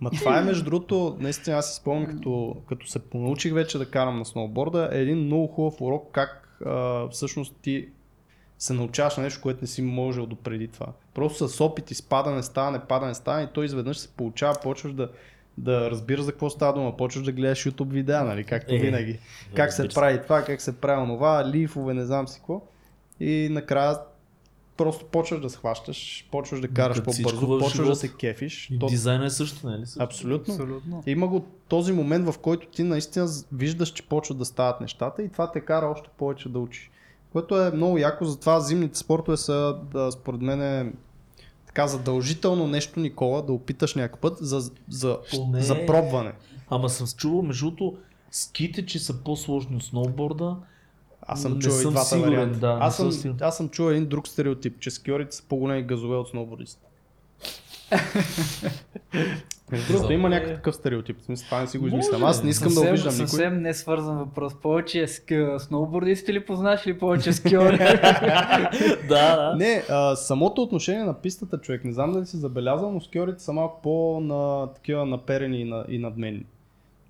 Ма 0.00 0.10
това 0.10 0.38
е 0.38 0.42
между 0.42 0.64
другото, 0.64 1.16
наистина 1.20 1.56
аз 1.56 1.68
си 1.70 1.76
спомням, 1.76 2.06
като, 2.06 2.56
като 2.68 2.86
се 2.86 2.98
понаучих 2.98 3.52
вече 3.52 3.78
да 3.78 3.90
карам 3.90 4.18
на 4.18 4.24
сноуборда, 4.24 4.88
е 4.92 4.98
един 5.00 5.18
много 5.18 5.46
хубав 5.46 5.80
урок 5.80 6.08
как 6.12 6.58
а, 6.66 7.08
всъщност 7.08 7.54
ти 7.62 7.88
се 8.58 8.72
научаваш 8.72 9.16
на 9.16 9.22
нещо, 9.22 9.40
което 9.42 9.58
не 9.62 9.66
си 9.66 9.82
можел 9.82 10.26
допреди 10.26 10.68
това. 10.68 10.86
Просто 11.14 11.48
с 11.48 11.60
опит 11.60 11.90
и 11.90 11.94
спадане, 11.94 12.42
ставане, 12.42 12.80
падане, 12.80 13.14
ставане 13.14 13.44
и 13.44 13.52
той 13.54 13.64
изведнъж 13.64 13.98
се 13.98 14.08
получава, 14.08 14.54
почваш 14.62 14.92
да, 14.92 15.08
да 15.58 15.90
разбираш 15.90 16.20
за 16.20 16.32
какво 16.32 16.50
става 16.50 16.72
дума, 16.72 16.96
почваш 16.96 17.24
да 17.24 17.32
гледаш 17.32 17.58
YouTube 17.60 17.88
видеа, 17.88 18.24
нали, 18.24 18.44
както 18.44 18.74
Е, 18.74 18.78
винаги. 18.78 19.18
Как 19.54 19.72
се 19.72 19.84
разбира 19.84 19.94
прави 19.96 20.22
това, 20.22 20.42
как 20.42 20.60
се 20.60 20.72
прави 20.72 21.02
онова, 21.02 21.44
лифове, 21.46 21.94
не 21.94 22.04
знам 22.04 22.28
си 22.28 22.38
какво. 22.38 22.60
И 23.20 23.48
накрая 23.50 23.98
просто 24.76 25.04
почваш 25.04 25.40
да 25.40 25.50
схващаш, 25.50 26.28
почваш 26.30 26.60
да 26.60 26.68
караш 26.68 26.96
Като 26.96 27.04
по-бързо, 27.06 27.40
почваш 27.48 27.72
да 27.72 27.76
живота. 27.76 27.96
се 27.96 28.08
кефиш. 28.10 28.70
И 28.70 28.78
То- 28.78 28.86
дизайна 28.86 29.26
е 29.26 29.30
също, 29.30 29.66
нали? 29.66 29.86
Също. 29.86 30.02
Абсолютно. 30.02 30.54
Абсолютно. 30.54 31.02
Има 31.06 31.28
го 31.28 31.46
този 31.68 31.92
момент, 31.92 32.26
в 32.26 32.38
който 32.38 32.66
ти 32.66 32.82
наистина 32.82 33.26
виждаш, 33.52 33.88
че 33.88 34.02
почват 34.02 34.38
да 34.38 34.44
стават 34.44 34.80
нещата 34.80 35.22
и 35.22 35.28
това 35.28 35.52
те 35.52 35.60
кара 35.60 35.86
още 35.86 36.08
повече 36.18 36.48
да 36.48 36.58
учиш. 36.58 36.90
Което 37.32 37.62
е 37.62 37.70
много 37.70 37.98
яко, 37.98 38.24
затова 38.24 38.60
зимните 38.60 38.98
спортове 38.98 39.36
са, 39.36 39.76
да, 39.92 40.12
според 40.12 40.40
мен, 40.40 40.62
е 40.62 40.92
така 41.76 41.86
задължително 41.86 42.66
нещо, 42.66 43.00
Никола, 43.00 43.42
да 43.42 43.52
опиташ 43.52 43.94
някакъв 43.94 44.20
път 44.20 44.38
за, 44.40 44.70
за, 44.88 45.18
Поне- 45.30 45.60
за 45.60 45.86
пробване. 45.86 46.32
Ама 46.70 46.88
съм 46.88 47.06
чувал, 47.16 47.42
между 47.42 47.70
другото, 47.70 47.98
ските, 48.30 48.86
че 48.86 48.98
са 48.98 49.22
по-сложни 49.22 49.76
от 49.76 49.82
сноуборда. 49.82 50.56
Аз 51.22 51.42
съм 51.42 51.58
чувал 51.58 51.80
и 51.80 51.82
двата 51.82 52.04
сигурен, 52.04 52.30
варианта. 52.30 52.58
да, 52.58 52.78
аз, 52.80 52.96
съм 52.96 53.12
съм, 53.12 53.36
аз 53.40 53.56
съм 53.56 53.68
чувал 53.68 53.90
един 53.90 54.06
друг 54.06 54.28
стереотип, 54.28 54.80
че 54.80 54.90
скиорите 54.90 55.36
са 55.36 55.42
по-големи 55.48 55.82
газове 55.82 56.16
от 56.16 56.28
сноубордистите. 56.28 56.86
Между 59.72 59.92
другото, 59.92 60.12
има 60.12 60.28
някакъв 60.28 60.56
такъв 60.56 60.74
стереотип. 60.74 61.16
Смисъл, 61.22 61.44
това 61.44 61.60
не 61.60 61.66
си 61.66 61.78
го 61.78 61.86
измислям. 61.86 62.24
Аз 62.24 62.42
не 62.42 62.50
искам 62.50 62.68
да 62.68 62.74
съвсем, 62.74 62.90
обиждам 62.90 63.14
никой. 63.14 63.26
съвсем 63.26 63.62
не 63.62 63.74
свързан 63.74 64.18
въпрос. 64.18 64.54
Повече 64.62 65.06
ски... 65.06 65.46
сноубордисти 65.58 66.32
ли 66.32 66.44
познаш 66.44 66.86
или 66.86 66.98
повече 66.98 67.32
скиори? 67.32 67.78
да, 69.08 69.36
да. 69.36 69.54
Не, 69.56 69.82
а, 69.90 70.16
самото 70.16 70.62
отношение 70.62 71.04
на 71.04 71.14
пистата, 71.14 71.60
човек, 71.60 71.84
не 71.84 71.92
знам 71.92 72.12
дали 72.12 72.26
си 72.26 72.36
забелязал, 72.36 72.92
но 72.92 73.00
скиорите 73.00 73.42
са 73.42 73.52
малко 73.52 73.82
по-на 73.82 74.72
такива 74.72 75.06
наперени 75.06 75.60
и, 75.60 75.64
на, 75.64 75.84
и 75.88 75.98
надменни. 75.98 76.44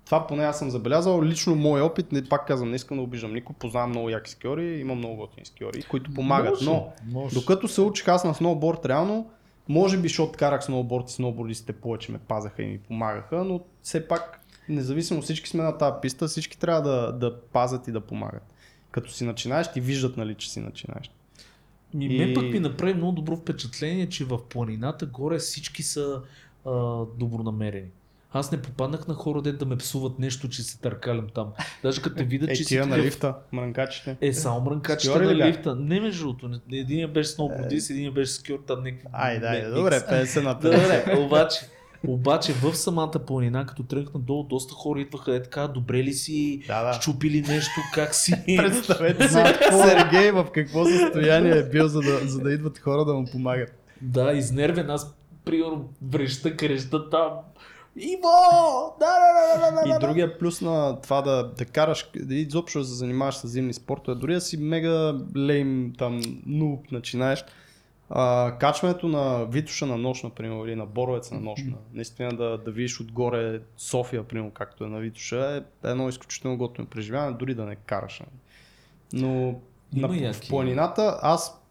Това 0.05 0.27
поне 0.27 0.43
аз 0.43 0.59
съм 0.59 0.69
забелязал. 0.69 1.23
Лично 1.23 1.55
мой 1.55 1.81
опит, 1.81 2.11
не, 2.11 2.23
пак 2.23 2.47
казвам, 2.47 2.69
не 2.69 2.75
искам 2.75 2.97
да 2.97 3.03
обиждам 3.03 3.33
никой, 3.33 3.55
познавам 3.59 3.89
много 3.89 4.09
яки 4.09 4.31
скиори, 4.31 4.79
има 4.79 4.95
много 4.95 5.15
готини 5.15 5.45
скиори, 5.45 5.83
които 5.83 6.13
помагат. 6.13 6.51
Може, 6.51 6.69
но 6.69 6.87
може. 7.11 7.35
докато 7.35 7.67
се 7.67 7.81
учих 7.81 8.07
аз 8.07 8.23
на 8.23 8.33
сноуборд, 8.33 8.85
реално, 8.85 9.29
може 9.69 9.97
би, 9.97 10.07
защото 10.07 10.37
карах 10.37 10.63
сноуборд 10.63 11.09
и 11.09 11.13
сноубордистите 11.13 11.73
повече 11.73 12.11
ме 12.11 12.17
пазаха 12.17 12.63
и 12.63 12.67
ми 12.67 12.77
помагаха, 12.79 13.43
но 13.43 13.61
все 13.83 14.07
пак, 14.07 14.45
независимо 14.69 15.21
всички 15.21 15.49
сме 15.49 15.63
на 15.63 15.77
тази 15.77 15.95
писта, 16.01 16.27
всички 16.27 16.59
трябва 16.59 16.81
да, 16.81 17.11
да 17.11 17.41
пазят 17.41 17.87
и 17.87 17.91
да 17.91 18.01
помагат. 18.01 18.53
Като 18.91 19.11
си 19.11 19.25
начинаеш, 19.25 19.71
ти 19.71 19.81
виждат, 19.81 20.17
нали, 20.17 20.35
че 20.35 20.51
си 20.51 20.59
начинаеш. 20.59 21.11
Ми, 21.93 22.05
И- 22.05 22.17
Мен 22.17 22.33
пък 22.33 22.43
ми 22.43 22.59
направи 22.59 22.93
много 22.93 23.11
добро 23.11 23.35
впечатление, 23.35 24.09
че 24.09 24.25
в 24.25 24.39
планината 24.49 25.05
горе 25.05 25.37
всички 25.37 25.83
са 25.83 26.21
а, 26.65 26.71
добронамерени. 27.17 27.89
Аз 28.31 28.51
не 28.51 28.61
попаднах 28.61 29.07
на 29.07 29.13
хора, 29.13 29.41
де 29.41 29.51
да 29.51 29.65
ме 29.65 29.75
псуват 29.77 30.19
нещо, 30.19 30.49
че 30.49 30.63
се 30.63 30.79
търкалям 30.79 31.27
там. 31.35 31.47
Даже 31.83 32.01
като 32.01 32.15
те 32.15 32.23
видят, 32.23 32.49
Е, 32.49 32.53
че 32.53 32.63
си 32.63 32.67
тия 32.67 32.85
на 32.85 32.97
лифта, 32.97 33.35
мрънкачите. 33.51 34.17
Е, 34.21 34.33
само 34.33 34.61
мрънкачите 34.61 35.19
на 35.19 35.35
лифта. 35.35 35.75
Не 35.75 35.99
между 35.99 36.23
другото. 36.23 36.59
Единия 36.71 37.07
беше 37.07 37.29
сноубордист, 37.29 37.89
единия 37.89 38.11
беше 38.11 38.31
скиор, 38.31 38.59
там 38.67 38.83
някакви... 38.83 39.07
Айде, 39.11 39.45
айде, 39.45 39.67
не- 39.67 39.73
добре, 39.73 39.95
икс. 39.95 40.05
50 40.05 40.43
на 40.43 40.55
50. 40.55 40.61
Добре, 40.61 41.15
обаче, 41.19 41.59
обаче 42.07 42.53
в 42.53 42.75
самата 42.75 43.11
планина, 43.11 43.65
като 43.65 43.83
тръгна 43.83 44.19
долу, 44.19 44.43
доста 44.43 44.73
хора 44.73 45.01
идваха 45.01 45.35
е 45.35 45.43
така, 45.43 45.67
добре 45.67 46.03
ли 46.03 46.13
си, 46.13 46.61
Да, 46.67 46.83
да. 46.83 46.93
щупили 46.93 47.41
нещо, 47.41 47.71
как 47.93 48.15
си. 48.15 48.33
Представете 48.57 49.27
си 49.27 49.33
Сергей 49.71 50.31
в 50.31 50.47
какво 50.53 50.85
състояние 50.85 51.57
е 51.57 51.63
бил, 51.63 51.87
за 51.87 52.01
да, 52.01 52.19
за 52.27 52.39
да 52.39 52.51
идват 52.51 52.79
хора 52.79 53.05
да 53.05 53.13
му 53.13 53.25
помагат. 53.31 53.73
Да, 54.01 54.31
изнервен, 54.33 54.89
аз 54.89 55.13
примерно 55.45 55.89
вреща, 56.01 56.57
креща 56.57 57.09
там. 57.09 57.29
Иво! 57.97 58.95
Да, 58.99 59.13
да, 59.19 59.29
да, 59.33 59.71
да, 59.75 59.81
да, 59.81 59.95
И 59.95 59.99
другия 59.99 60.37
плюс 60.37 60.61
на 60.61 61.01
това 61.01 61.21
да, 61.21 61.43
да 61.57 61.65
караш, 61.65 62.09
да 62.15 62.35
изобщо 62.35 62.79
да 62.79 62.85
се 62.85 62.93
занимаваш 62.93 63.35
с 63.35 63.47
зимни 63.47 63.73
спортове, 63.73 64.15
дори 64.15 64.33
да 64.33 64.41
си 64.41 64.57
мега 64.57 65.15
лейм, 65.37 65.93
там, 65.97 66.21
нуб, 66.45 66.91
начинаеш, 66.91 67.45
а, 68.09 68.55
качването 68.59 69.07
на 69.07 69.45
Витуша 69.45 69.85
на 69.85 69.97
нощ, 69.97 70.23
например, 70.23 70.65
или 70.65 70.75
на 70.75 70.85
Боровец 70.85 71.31
на 71.31 71.39
нощ, 71.39 71.63
наистина 71.93 72.29
да, 72.35 72.57
да 72.57 72.71
видиш 72.71 72.99
отгоре 73.01 73.61
София, 73.77 74.23
примерно, 74.23 74.51
както 74.51 74.83
е 74.83 74.87
на 74.87 74.99
Витуша, 74.99 75.63
е 75.83 75.89
едно 75.89 76.09
изключително 76.09 76.57
готино 76.57 76.87
преживяване, 76.87 77.37
дори 77.37 77.55
да 77.55 77.65
не 77.65 77.75
караш. 77.75 78.19
нали. 78.19 78.29
Но 79.13 79.59
Има 79.95 80.07
на, 80.07 80.13
в 80.13 80.21
яки. 80.21 80.49
планината 80.49 81.19
аз 81.21 81.61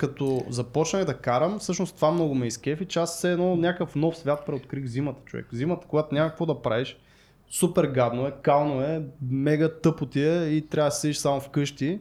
като 0.00 0.44
започнах 0.48 1.04
да 1.04 1.14
карам, 1.14 1.58
всъщност 1.58 1.96
това 1.96 2.10
много 2.10 2.34
ме 2.34 2.46
изкефи, 2.46 2.86
че 2.86 2.98
аз 2.98 3.16
все 3.16 3.32
едно 3.32 3.56
някакъв 3.56 3.94
нов 3.94 4.16
свят 4.16 4.46
преоткрих 4.46 4.86
зимата, 4.86 5.20
човек. 5.24 5.46
Зимата, 5.52 5.86
когато 5.86 6.14
няма 6.14 6.28
какво 6.28 6.46
да 6.46 6.62
правиш, 6.62 6.96
супер 7.50 7.84
гадно 7.84 8.26
е, 8.26 8.34
кално 8.44 8.82
е, 8.82 9.02
мега 9.30 9.68
тъпо 9.82 10.06
ти 10.06 10.22
е 10.22 10.44
и 10.44 10.66
трябва 10.66 10.88
да 10.88 10.94
седиш 10.94 11.16
само 11.16 11.40
вкъщи, 11.40 12.00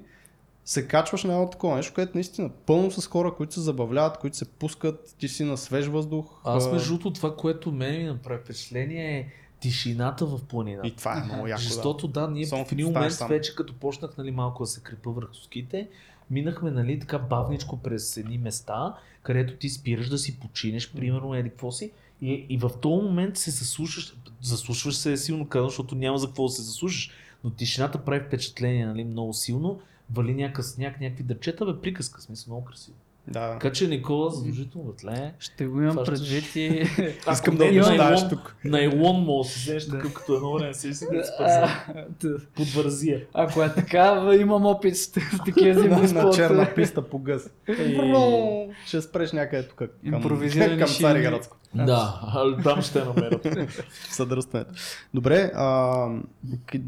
се 0.66 0.88
качваш 0.88 1.24
на 1.24 1.34
едно 1.34 1.50
такова 1.50 1.76
нещо, 1.76 1.94
което 1.94 2.12
наистина 2.14 2.50
пълно 2.66 2.92
с 2.92 3.08
хора, 3.08 3.34
които 3.36 3.54
се 3.54 3.62
забавляват, 3.62 4.18
които 4.18 4.38
се 4.38 4.46
пускат, 4.46 5.16
ти 5.18 5.28
си 5.28 5.44
на 5.44 5.58
свеж 5.58 5.88
въздух. 5.88 6.42
Аз 6.44 6.72
между 6.72 6.90
другото 6.90 7.14
това, 7.14 7.36
което 7.36 7.72
мен 7.72 7.98
ми 7.98 8.04
направи 8.04 8.40
впечатление 8.44 9.20
е 9.20 9.28
тишината 9.60 10.26
в 10.26 10.40
планината. 10.50 10.88
И 10.88 10.96
това 10.96 11.18
е 11.18 11.24
много 11.24 11.48
яко. 11.48 11.62
Защото 11.62 12.08
да, 12.08 12.28
ние 12.28 12.46
Само 12.46 12.66
в 12.66 12.72
един 12.72 12.86
момент 12.86 13.14
вече 13.30 13.56
като 13.56 13.74
почнах 13.74 14.18
нали, 14.18 14.32
малко 14.32 14.64
да 14.64 14.68
се 14.68 14.82
крепа 14.84 15.12
върху 15.12 15.34
ските, 15.34 15.90
минахме 16.32 16.72
нали, 16.72 17.00
така 17.00 17.20
бавничко 17.20 17.78
през 17.78 18.18
едни 18.18 18.38
места, 18.38 18.96
където 19.24 19.54
ти 19.54 19.70
спираш 19.70 20.10
да 20.10 20.18
си 20.18 20.40
починеш, 20.40 20.92
примерно 20.92 21.36
еди 21.36 21.50
какво 21.50 21.72
си. 21.72 21.92
И, 22.22 22.46
и 22.50 22.58
в 22.58 22.72
този 22.82 23.06
момент 23.06 23.38
се 23.38 23.52
заслушаш, 23.52 24.16
заслушваш 24.42 24.96
се 24.96 25.12
е 25.12 25.18
силно 25.18 25.48
казано, 25.48 25.70
защото 25.70 25.96
няма 25.96 26.18
за 26.18 26.28
какво 26.28 26.44
да 26.44 26.50
се 26.50 26.62
заслушаш, 26.62 27.12
но 27.44 27.50
тишината 27.50 28.06
прави 28.06 28.26
впечатление 28.28 28.86
нали, 28.86 29.04
много 29.04 29.34
силно, 29.34 29.80
вали 30.12 30.34
някакъв 30.34 30.66
сняг, 30.66 31.00
някакви 31.00 31.24
дърчета, 31.24 31.66
бе, 31.66 31.82
приказка, 31.82 32.22
смисъл 32.22 32.54
много 32.54 32.66
красиво. 32.66 32.98
Да. 33.30 33.52
Така 33.54 33.72
че 33.72 33.88
Никола, 33.88 34.30
задължително 34.30 34.94
бе, 35.06 35.32
Ще 35.40 35.66
го 35.66 35.82
имам 35.82 35.98
предвид 36.06 36.56
и... 36.56 36.86
Искам 37.32 37.56
да 37.58 37.66
е 37.66 37.70
обещаеш 37.70 38.30
тук. 38.30 38.56
Найлон 38.66 39.16
мога 39.16 39.44
да 39.44 39.50
си 39.50 39.60
вземеш 39.60 39.90
такъв 39.90 40.14
като 40.14 40.36
едно 40.36 40.54
време 40.54 40.74
си 40.74 40.94
си 40.94 41.06
да 41.12 41.24
спази 41.24 41.60
Да. 42.22 42.38
под 42.56 42.68
вързия. 42.68 43.22
Ако 43.34 43.64
е 43.64 43.74
така, 43.74 44.36
имам 44.40 44.66
опит 44.66 44.98
с, 44.98 45.02
с 45.02 45.12
такива 45.46 45.74
на, 45.74 45.82
зимни 45.82 46.02
на 46.02 46.08
спортове. 46.08 46.36
черна 46.36 46.72
писта 46.76 47.02
по 47.02 47.20
гъс. 47.20 47.50
Ще 48.86 49.02
спреш 49.02 49.32
някъде 49.32 49.68
тук 49.68 49.78
към, 49.78 49.88
Импровизирани 50.04 50.80
към 50.80 50.88
шини. 50.88 51.10
Цариградско. 51.10 51.58
Да, 51.76 52.22
там 52.64 52.82
ще 52.82 53.04
намерят. 53.04 53.46
в 53.70 53.84
съдръстването. 54.10 54.72
Добре, 55.14 55.52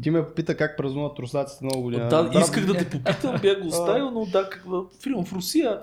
ти 0.02 0.10
ме 0.10 0.24
попита 0.24 0.56
как 0.56 0.76
празнуват 0.76 1.18
руснаците 1.18 1.64
много 1.64 1.82
година. 1.82 2.08
да, 2.08 2.30
исках 2.40 2.66
да 2.66 2.74
те 2.74 2.90
попитам, 2.90 3.36
бях 3.42 3.60
го 3.60 3.68
оставил, 3.68 4.10
но 4.10 4.26
да, 4.26 4.48
в 5.24 5.32
Русия. 5.32 5.78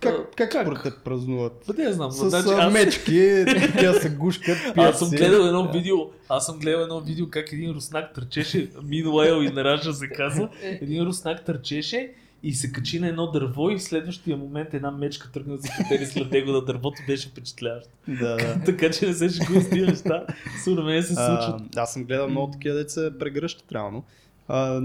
Как, 0.00 0.14
а, 0.14 0.48
как, 0.48 0.66
според 0.66 0.82
теб 0.82 1.04
празнуват? 1.04 1.64
Бе, 1.76 1.84
не 1.84 1.92
знам. 1.92 2.10
С 2.10 2.30
значи, 2.30 2.48
а, 2.48 2.66
аз, 2.66 2.72
мечки, 2.72 3.44
такива 3.46 3.94
се 3.94 4.10
гушкат, 4.10 4.56
пият 4.74 4.78
аз 4.78 4.98
съм 4.98 5.10
гледал 5.10 5.46
едно 5.46 5.72
видео, 5.72 5.96
аз 6.28 6.46
съм 6.46 6.58
гледал 6.58 6.80
едно 6.80 7.00
видео 7.00 7.30
как 7.30 7.52
един 7.52 7.70
руснак 7.70 8.14
търчеше, 8.14 8.70
Meanwhile 8.72 9.50
и 9.50 9.52
Нараша 9.52 9.92
се 9.92 10.08
казва, 10.08 10.48
един 10.62 11.02
руснак 11.02 11.44
търчеше 11.44 12.12
и 12.42 12.54
се 12.54 12.72
качи 12.72 13.00
на 13.00 13.08
едно 13.08 13.30
дърво 13.30 13.70
и 13.70 13.76
в 13.76 13.82
следващия 13.82 14.36
момент 14.36 14.74
една 14.74 14.90
мечка 14.90 15.32
тръгна 15.32 15.56
да 15.56 15.62
се 15.62 15.68
катери 15.78 16.06
след 16.06 16.30
него 16.32 16.50
на 16.50 16.64
дървото, 16.64 17.02
беше 17.06 17.28
впечатляващо. 17.28 17.90
Да, 18.08 18.36
да. 18.36 18.60
така 18.64 18.90
че 18.90 19.06
не 19.06 19.14
се 19.14 19.28
шегувам 19.28 19.62
с 19.62 19.68
тези 19.70 19.86
неща, 19.86 20.26
сигурно 20.64 20.84
мен 20.84 21.02
се 21.02 21.14
А, 21.16 21.42
случват. 21.42 21.76
аз 21.76 21.92
съм 21.92 22.04
гледал 22.04 22.28
много 22.28 22.52
такива 22.52 22.74
деца 22.74 23.00
се 23.00 23.18
прегръщат 23.18 23.72
реално. 23.72 24.04
А, 24.48 24.82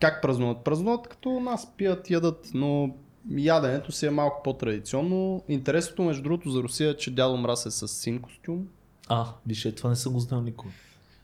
как 0.00 0.22
празнуват? 0.22 0.64
Празнуват 0.64 1.08
като 1.08 1.40
нас 1.40 1.72
пият, 1.76 2.10
ядат, 2.10 2.50
но 2.54 2.94
яденето 3.36 3.92
си 3.92 4.06
е 4.06 4.10
малко 4.10 4.42
по-традиционно. 4.44 5.42
Интересното 5.48 6.02
между 6.02 6.22
другото 6.22 6.50
за 6.50 6.62
Русия 6.62 6.90
е, 6.90 6.96
че 6.96 7.14
дядо 7.14 7.36
Мраз 7.36 7.66
е 7.66 7.70
с 7.70 7.88
син 7.88 8.20
костюм. 8.20 8.68
А, 9.08 9.26
виж, 9.46 9.68
това 9.76 9.90
не 9.90 9.96
съм 9.96 10.12
го 10.12 10.20
знал 10.20 10.42
никога. 10.42 10.70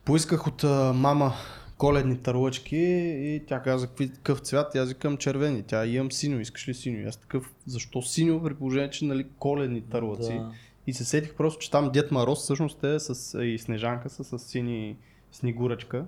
Поисках 0.04 0.46
от 0.46 0.64
а, 0.64 0.92
мама 0.92 1.32
коледни 1.78 2.18
тарлъчки 2.18 2.76
и 2.76 3.42
тя 3.46 3.62
каза 3.62 3.88
какъв 3.88 4.38
цвят, 4.38 4.74
и 4.74 4.78
аз 4.78 4.88
викам 4.88 5.16
червени. 5.16 5.62
Тя 5.62 5.86
имам 5.86 6.12
синьо, 6.12 6.40
искаш 6.40 6.68
ли 6.68 6.74
синьо? 6.74 7.00
И 7.00 7.04
аз 7.04 7.16
такъв, 7.16 7.54
защо 7.66 8.02
синьо 8.02 8.42
при 8.42 8.54
положение, 8.54 8.90
че 8.90 9.04
нали 9.04 9.26
коледни 9.38 9.80
тарлъци? 9.80 10.32
Да. 10.32 10.52
И 10.86 10.92
се 10.92 11.04
сетих 11.04 11.34
просто, 11.34 11.58
че 11.60 11.70
там 11.70 11.90
Дед 11.92 12.10
Мороз 12.10 12.38
всъщност 12.38 12.84
е 12.84 13.00
с, 13.00 13.44
и 13.44 13.58
Снежанка 13.58 14.10
са 14.10 14.24
с 14.24 14.38
сини 14.38 14.96
снегуръчка. 15.32 16.06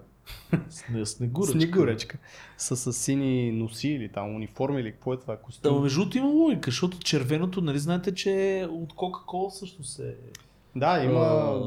Сне, 0.70 1.06
снегуръчка. 1.06 1.52
Снегуръчка. 1.58 2.18
Са 2.58 2.76
с 2.76 2.92
сини 2.92 3.52
носи 3.52 3.88
или 3.88 4.08
там 4.08 4.34
униформи 4.34 4.80
или 4.80 4.92
какво 4.92 5.12
е 5.12 5.18
това 5.18 5.34
Да, 5.34 5.40
костюм. 5.40 5.82
между 5.82 6.00
другото 6.00 6.18
има 6.18 6.28
логика, 6.28 6.70
защото 6.70 6.98
червеното, 6.98 7.60
нали 7.60 7.78
знаете, 7.78 8.14
че 8.14 8.66
от 8.70 8.92
Кока-Кола 8.92 9.50
всъщност 9.50 9.98
е. 9.98 10.14
Да, 10.76 11.04
има 11.04 11.20
А. 11.20 11.60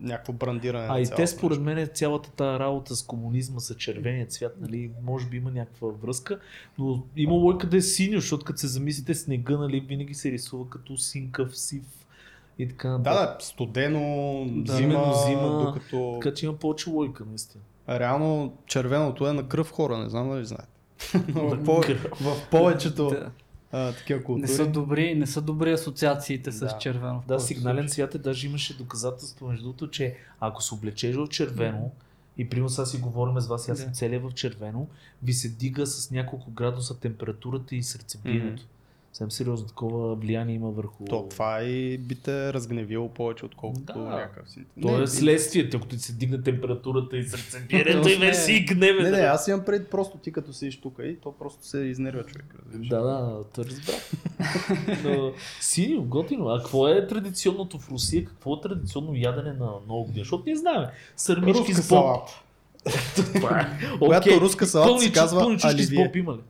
някакво 0.00 0.32
брандиране. 0.32 0.86
А 0.90 1.00
и 1.00 1.06
те 1.16 1.26
според 1.26 1.60
мен 1.60 1.88
цялата 1.94 2.30
тази 2.30 2.58
работа 2.58 2.96
с 2.96 3.02
комунизма, 3.02 3.60
с 3.60 3.74
червения 3.74 4.26
цвят, 4.26 4.56
нали, 4.60 4.90
може 5.02 5.26
би 5.26 5.36
има 5.36 5.50
някаква 5.50 5.88
връзка, 5.88 6.40
но 6.78 7.02
има 7.16 7.32
лойка 7.32 7.66
да 7.66 7.76
е 7.76 7.80
синьо, 7.80 8.20
защото 8.20 8.44
като 8.44 8.58
се 8.58 8.66
замислите 8.66 9.14
снега, 9.14 9.56
нали, 9.56 9.80
винаги 9.80 10.14
се 10.14 10.32
рисува 10.32 10.70
като 10.70 10.96
синкав, 10.96 11.58
сив 11.58 11.82
и 12.58 12.68
така 12.68 12.88
Да, 12.88 12.98
да, 12.98 13.36
студено, 13.40 14.00
Да, 14.50 14.76
зима, 14.76 15.12
зима, 15.26 15.62
докато... 15.66 16.18
Така 16.22 16.34
че 16.34 16.46
има 16.46 16.54
повече 16.54 16.90
лойка, 16.90 17.24
наистина. 17.28 17.64
Реално 17.88 18.56
червеното 18.66 19.28
е 19.28 19.32
на 19.32 19.42
кръв 19.44 19.70
хора, 19.70 19.98
не 19.98 20.08
знам 20.08 20.30
дали 20.30 20.44
знаете. 20.44 20.68
Но 21.28 21.48
в, 21.48 21.64
по- 21.64 21.82
в 22.20 22.48
повечето 22.50 23.08
Да. 23.10 23.30
а, 23.72 23.92
такива 23.92 24.22
култури. 24.22 24.42
Не 24.42 24.48
са 24.48 24.66
добри, 24.66 25.14
не 25.14 25.26
са 25.26 25.40
добри 25.40 25.72
асоциациите 25.72 26.52
с 26.52 26.58
Да. 26.60 26.78
червено. 26.78 27.20
в 27.20 27.26
Да, 27.26 27.40
сигнален 27.40 27.88
цвят 27.88 28.14
е, 28.14 28.18
даже 28.18 28.46
имаше 28.46 28.76
доказателство 28.76 29.48
между 29.48 29.62
другото, 29.62 29.88
че 29.88 30.16
ако 30.40 30.62
се 30.62 30.74
облечеш 30.74 31.16
в 31.16 31.28
червено 31.28 31.90
и 32.38 32.48
примерно 32.48 32.68
сега 32.68 32.86
си 32.86 32.98
говорим 32.98 33.40
с 33.40 33.46
вас, 33.46 33.68
аз 33.68 33.78
съм 33.78 33.88
Да. 33.88 33.94
целия 33.94 34.20
в 34.20 34.32
червено, 34.32 34.86
ви 35.22 35.32
се 35.32 35.48
дига 35.48 35.86
с 35.86 36.10
няколко 36.10 36.50
градуса 36.50 37.00
температурата 37.00 37.76
и 37.76 37.82
сърцебиенето. 37.82 38.62
Съвсем 39.14 39.30
сериозно 39.30 39.66
такова 39.66 40.14
влияние 40.14 40.54
има 40.54 40.70
върху... 40.70 41.04
То 41.04 41.28
това 41.28 41.62
и 41.62 41.98
би 41.98 42.14
те 42.14 42.52
разгневило 42.52 43.08
повече, 43.08 43.44
отколкото 43.44 43.92
Да. 43.92 43.98
някакъв 43.98 44.50
си. 44.50 44.64
То 44.82 44.98
Не, 44.98 45.02
е 45.02 45.06
следствие, 45.06 45.70
като 45.70 45.86
ти 45.86 45.98
се 45.98 46.12
дигне 46.12 46.42
температурата 46.42 47.16
и 47.16 47.24
сърцебиенето 47.24 48.02
То 48.02 48.08
и 48.08 48.16
вече 48.16 48.38
си 48.38 48.66
гневен. 48.68 49.02
Не, 49.02 49.10
не, 49.10 49.18
аз 49.18 49.48
имам 49.48 49.64
пред 49.64 49.90
просто 49.90 50.18
ти 50.18 50.32
като 50.32 50.52
седиш 50.52 50.80
тук 50.80 50.98
и 51.04 51.16
то 51.22 51.32
просто 51.32 51.66
се 51.66 51.78
изнервя 51.78 52.24
човек. 52.24 52.54
разбираш. 52.66 52.88
Да, 52.88 53.00
да, 53.00 53.44
те 53.54 53.64
разбрах. 53.64 54.10
Но, 55.04 55.32
синьо, 55.60 56.02
готино. 56.02 56.48
А 56.48 56.58
какво 56.58 56.88
е 56.88 57.06
традиционното 57.06 57.78
в 57.78 57.90
Русия? 57.90 58.24
Какво 58.24 58.54
е 58.54 58.60
традиционно 58.60 59.14
ядене 59.14 59.52
на 59.52 59.70
нова 59.88 60.04
година? 60.04 60.24
Защото 60.24 60.42
ние 60.46 60.56
знаем. 60.56 60.88
Сърмички 61.16 61.60
Руска 61.72 61.82
с 61.82 61.88
боб. 61.88 62.28
е. 63.34 63.98
Която 63.98 64.40
руска 64.40 64.66
салата 64.66 65.00
се 65.02 65.12
казва 65.12 65.40
Пълни 65.40 65.58
чушки 65.58 65.82
с 65.82 65.94
боб 65.94 66.16
има 66.16 66.32
ли? 66.32 66.40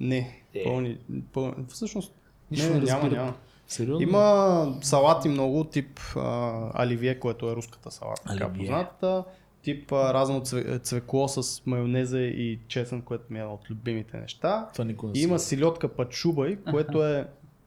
Не, 0.00 0.41
Е. 0.54 0.64
пълни, 0.64 0.98
пълни. 1.32 1.54
Всъщност, 1.68 2.14
Нищо 2.50 2.68
не, 2.68 2.74
не, 2.74 2.84
няма, 2.84 3.08
няма. 3.08 3.34
Сериозно? 3.66 4.02
Има 4.02 4.74
салати 4.82 5.28
много, 5.28 5.64
тип 5.64 6.00
а, 6.16 6.52
оливие, 6.84 7.18
което 7.18 7.50
е 7.50 7.56
руската 7.56 7.90
салата, 7.90 8.22
така 8.24 8.46
Оливие. 8.46 8.58
познатата. 8.60 9.24
Тип 9.62 9.92
а, 9.92 10.14
разно 10.14 10.40
цве, 10.40 10.78
цвекло 10.78 11.28
с 11.28 11.66
майонеза 11.66 12.20
и 12.20 12.58
чесън, 12.68 13.02
което 13.02 13.24
ми 13.30 13.38
е 13.38 13.42
едно 13.42 13.54
от 13.54 13.70
любимите 13.70 14.16
неща. 14.16 14.68
Това 14.72 14.84
не 14.84 14.94
И 15.14 15.20
има 15.20 15.38
си. 15.38 15.46
силотка 15.46 15.88
пачубай, 15.88 16.56
което 16.62 17.06
е... 17.06 17.26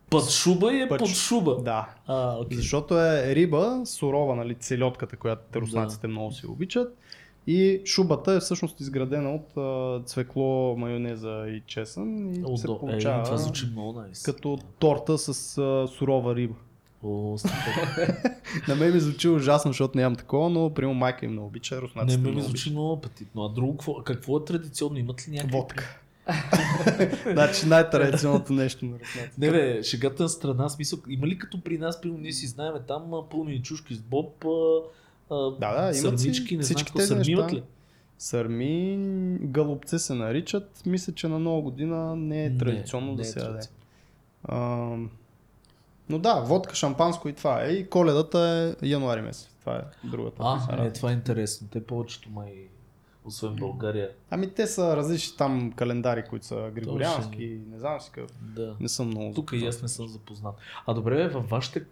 Под 0.10 0.30
шуба 0.30 0.74
и 0.74 0.82
е 0.82 0.88
Път- 0.90 1.00
под 1.00 1.10
шуба. 1.10 1.56
Да, 1.56 1.90
А, 2.08 2.38
окей. 2.38 2.58
Защото 2.58 3.00
е 3.00 3.36
риба, 3.36 3.82
сурова, 3.86 4.36
нали, 4.36 4.56
целиотката, 4.56 5.18
която 5.18 5.42
те 5.52 5.60
руснаците 5.62 6.08
много 6.08 6.32
си 6.32 6.48
обичат. 6.48 6.98
И 7.48 7.82
шубата 7.86 8.32
е 8.32 8.40
всъщност 8.40 8.80
изградена 8.80 9.36
от 9.36 9.58
а, 9.58 10.02
цвекло, 10.06 10.76
майонеза 10.78 11.46
и 11.48 11.62
чесън 11.68 12.32
и 12.32 12.36
се 12.36 12.42
Удо... 12.42 12.76
Е, 12.76 12.80
получава 12.80 13.24
това 13.24 13.38
звучи 13.38 13.66
много 13.72 14.00
найс. 14.00 14.24
като 14.24 14.60
торта 14.80 15.18
с 15.18 15.58
а, 15.58 15.88
сурова 15.88 16.36
риба. 16.36 16.56
О. 17.04 17.38
На 18.68 18.76
мен 18.76 18.94
ми 18.94 19.00
звучи 19.00 19.30
ужасно, 19.30 19.72
защото 19.72 19.98
нямам 19.98 20.16
такова, 20.16 20.50
но 20.50 20.74
прямо 20.74 20.94
майка 20.94 21.26
им 21.26 21.36
не 21.36 21.42
обича, 21.42 21.76
Не, 21.76 21.82
руснаците 21.82 22.22
ме 22.22 22.28
ми 22.28 22.32
много 22.32 22.48
звучи 22.48 22.72
много 22.72 22.94
апетитно. 22.94 23.46
А 23.46 23.50
друго, 23.50 23.78
какво, 23.78 24.04
какво 24.04 24.38
е 24.38 24.46
традиционно? 24.46 24.98
Имат 24.98 25.28
ли 25.28 25.32
някакви... 25.32 25.58
Водка. 25.58 26.02
значи 27.34 27.68
най-традиционното 27.68 28.54
нещо 28.54 28.86
на 28.86 29.00
руснаците. 29.00 29.34
Не, 29.38 29.52
бе, 29.52 29.84
шегата 29.84 30.24
на 30.24 30.30
страна, 30.30 30.70
смисъл, 30.70 31.00
има 31.10 31.28
ли 31.28 31.38
като 31.38 31.62
при 31.62 31.78
нас, 31.78 32.02
при 32.02 32.12
ние 32.12 32.32
си 32.32 32.48
знаем, 32.48 32.74
там 32.88 33.12
пълни 33.32 33.62
чушки 33.64 33.96
с 33.96 34.00
боб, 34.00 34.46
а, 34.46 34.82
а, 35.30 35.36
Да, 35.36 35.74
да, 35.74 35.82
имат 35.82 35.96
си 35.96 36.02
сърнички, 36.02 36.58
не 36.58 36.64
знам 36.64 36.76
всички 36.76 36.94
какво, 36.98 37.14
имат 37.14 37.46
неща. 37.46 37.56
ли? 37.56 37.64
Сърми, 38.18 38.98
галупце 39.42 40.00
се 40.00 40.14
наричат. 40.14 40.82
Мисля, 40.86 41.14
че 41.14 41.28
на 41.28 41.40
нова 41.40 41.62
година 41.62 42.16
не 42.16 42.46
е 42.46 42.58
традиционно 42.58 43.12
Не, 43.12 43.16
да 43.16 43.22
не 43.22 43.28
е 43.28 43.32
се 43.32 43.40
яде. 43.40 43.60
А, 44.44 44.58
но 46.10 46.20
да, 46.20 46.34
водка, 46.34 46.76
шампанско 46.76 47.30
и 47.30 47.34
това 47.34 47.66
е. 47.66 47.72
И 47.72 47.90
коледата 47.90 48.76
е 48.82 48.88
януари 48.88 49.22
месец. 49.22 49.50
Това 49.60 49.76
е 49.76 50.08
другата. 50.08 50.38
А, 50.40 50.86
е, 50.86 50.94
това 50.94 51.10
е 51.10 51.14
интересно. 51.14 51.68
Те 51.72 51.86
повечето 51.86 52.30
май, 52.30 52.54
освен 53.26 53.56
България, 53.56 54.10
Ами 54.30 54.54
те 54.54 54.68
са 54.68 54.98
различни 54.98 55.38
там 55.38 55.72
календари, 55.72 56.24
които 56.30 56.46
са 56.46 56.72
григориански 56.76 57.44
и 57.44 57.60
не 57.72 57.80
знам 57.80 58.02
си 58.02 58.12
какъв. 58.12 58.32
да. 58.42 58.76
Не 58.80 58.90
съм 58.90 59.08
много 59.08 59.34
Тук 59.34 59.52
и 59.54 59.66
аз 59.66 59.82
не 59.82 59.88
съм 59.88 60.08
запознат. 60.08 60.56
А 60.88 60.94
добре, 60.94 61.28
във 61.28 61.50
вашите... 61.50 61.86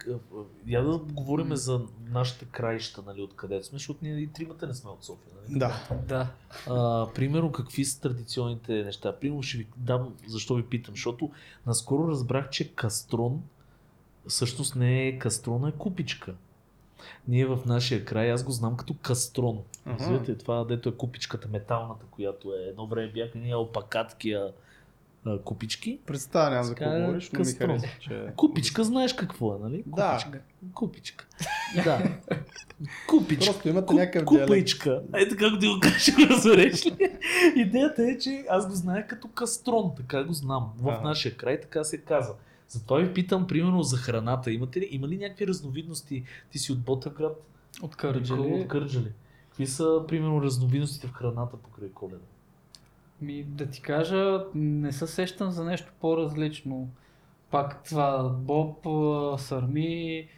Я 0.66 0.82
да 0.82 0.98
говорим 0.98 1.56
за 1.56 1.80
нашите 2.10 2.44
краища, 2.44 3.02
нали, 3.06 3.22
откъде 3.22 3.62
сме, 3.62 3.78
защото 3.78 3.98
ние 4.02 4.18
и 4.18 4.26
тримата 4.26 4.66
не 4.66 4.74
сме 4.74 4.90
от 4.90 5.04
София, 5.04 5.32
нали? 5.36 5.58
Да. 5.58 5.88
Да. 6.08 6.30
А, 6.70 7.08
примерно, 7.14 7.52
какви 7.52 7.84
са 7.84 8.00
традиционните 8.00 8.72
неща? 8.72 9.18
Примерно 9.20 9.42
ще 9.42 9.58
ви 9.58 9.66
дам, 9.76 10.14
защо 10.26 10.54
ви 10.54 10.62
питам, 10.62 10.94
защото 10.94 11.30
наскоро 11.66 12.08
разбрах, 12.08 12.50
че 12.50 12.74
кастрон 12.74 13.42
всъщност 14.28 14.76
не 14.76 15.08
е 15.08 15.18
кастрон, 15.18 15.64
а 15.64 15.68
е 15.68 15.72
купичка. 15.72 16.34
Ние 17.28 17.46
в 17.46 17.58
нашия 17.66 18.04
край, 18.04 18.32
аз 18.32 18.44
го 18.44 18.52
знам 18.52 18.76
като 18.76 18.94
кастрон. 18.94 19.58
Разбирате, 19.86 20.38
това 20.38 20.64
дето 20.64 20.88
е 20.88 20.92
купичката 20.92 21.48
металната, 21.52 22.06
която 22.10 22.54
е 22.54 22.68
едно 22.68 22.86
време 22.86 23.12
бяха 23.12 23.38
ние 23.38 23.54
алпакаткия 23.54 24.52
а, 25.26 25.38
купички. 25.38 25.98
Представя 26.06 26.50
нямам 26.50 26.64
за 26.64 26.74
какво 26.74 27.00
говориш, 27.00 27.30
но 27.32 27.38
ми 27.38 27.52
хареса, 27.52 27.86
че... 28.00 28.26
Купичка, 28.36 28.84
знаеш 28.84 29.12
какво 29.12 29.54
е, 29.54 29.58
нали? 29.62 29.82
Да. 29.86 30.18
Купичка. 30.24 30.40
Купичка. 30.74 31.26
Да. 31.84 32.02
Купичка. 33.08 33.52
Просто 33.52 33.68
имате 33.68 33.86
Куп- 33.86 33.94
някакъв 33.96 34.28
диалект. 34.34 34.48
Купичка. 34.48 35.02
Е 35.14 35.28
така, 35.28 35.50
как 35.50 35.58
да 35.58 35.68
го 35.68 35.80
кажа, 35.80 36.12
го 36.12 36.22
разбереш 36.30 36.86
ли? 36.86 36.96
Идеята 37.56 38.02
е, 38.02 38.18
че 38.18 38.44
аз 38.48 38.68
го 38.68 38.74
знае 38.74 39.06
като 39.06 39.28
кастрон, 39.28 39.92
така 39.96 40.24
го 40.24 40.32
знам. 40.32 40.72
В 40.78 41.00
нашия 41.04 41.36
край 41.36 41.60
така 41.60 41.84
се 41.84 41.98
казва. 41.98 42.34
Затова 42.68 42.98
ви 42.98 43.14
питам, 43.14 43.46
примерно, 43.46 43.82
за 43.82 43.96
храната. 43.96 44.52
Имате 44.52 44.80
ли, 44.80 44.88
има 44.90 45.08
ли 45.08 45.18
някакви 45.18 45.46
разновидности? 45.46 46.24
Ти 46.50 46.58
си 46.58 46.72
от 46.72 46.80
Ботевград? 46.80 47.42
От 47.82 47.96
Кърджали. 47.96 48.40
От 48.62 48.68
Кърджали. 48.68 49.12
Какви 49.48 49.66
са, 49.66 50.04
примерно, 50.08 50.42
разновидностите 50.42 51.06
в 51.06 51.12
храната 51.12 51.56
покрай 51.56 51.90
коледа? 51.90 52.24
Ми, 53.20 53.44
да 53.44 53.66
ти 53.66 53.82
кажа, 53.82 54.44
не 54.54 54.92
се 54.92 55.06
сещам 55.06 55.50
за 55.50 55.64
нещо 55.64 55.92
по-различно. 56.00 56.88
Пак 57.50 57.84
това 57.84 58.28
боб, 58.28 58.86
а, 58.86 59.38
сърми. 59.38 60.28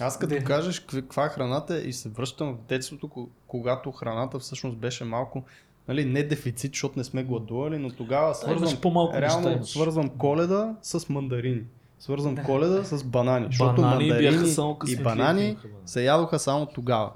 Аз 0.00 0.18
като 0.18 0.34
Де. 0.34 0.44
кажеш 0.44 0.80
каква 0.80 1.26
е 1.26 1.28
храната 1.28 1.80
и 1.80 1.92
се 1.92 2.08
връщам 2.08 2.54
в 2.54 2.68
детството, 2.68 3.08
ко- 3.08 3.28
когато 3.46 3.92
храната 3.92 4.38
всъщност 4.38 4.76
беше 4.76 5.04
малко, 5.04 5.44
нали, 5.88 6.04
не 6.04 6.22
дефицит, 6.22 6.72
защото 6.72 6.98
не 6.98 7.04
сме 7.04 7.24
гладували, 7.24 7.78
но 7.78 7.90
тогава 7.90 8.34
свързвам, 8.34 8.70
неща, 8.70 9.20
реално 9.20 9.50
имаш. 9.50 9.68
свързвам 9.68 10.08
коледа 10.08 10.76
с 10.82 11.08
мандарини. 11.08 11.62
Свързвам 11.98 12.34
Да. 12.34 12.42
коледа 12.42 12.84
с 12.84 13.04
банани, 13.04 13.46
защото 13.46 13.82
Банани 13.82 14.08
бяха 14.08 14.22
мандарини 14.22 14.48
само 14.48 14.78
и 14.88 14.96
банани 14.96 15.56
се 15.86 16.04
ядоха 16.04 16.38
само 16.38 16.66
тогава. 16.66 17.10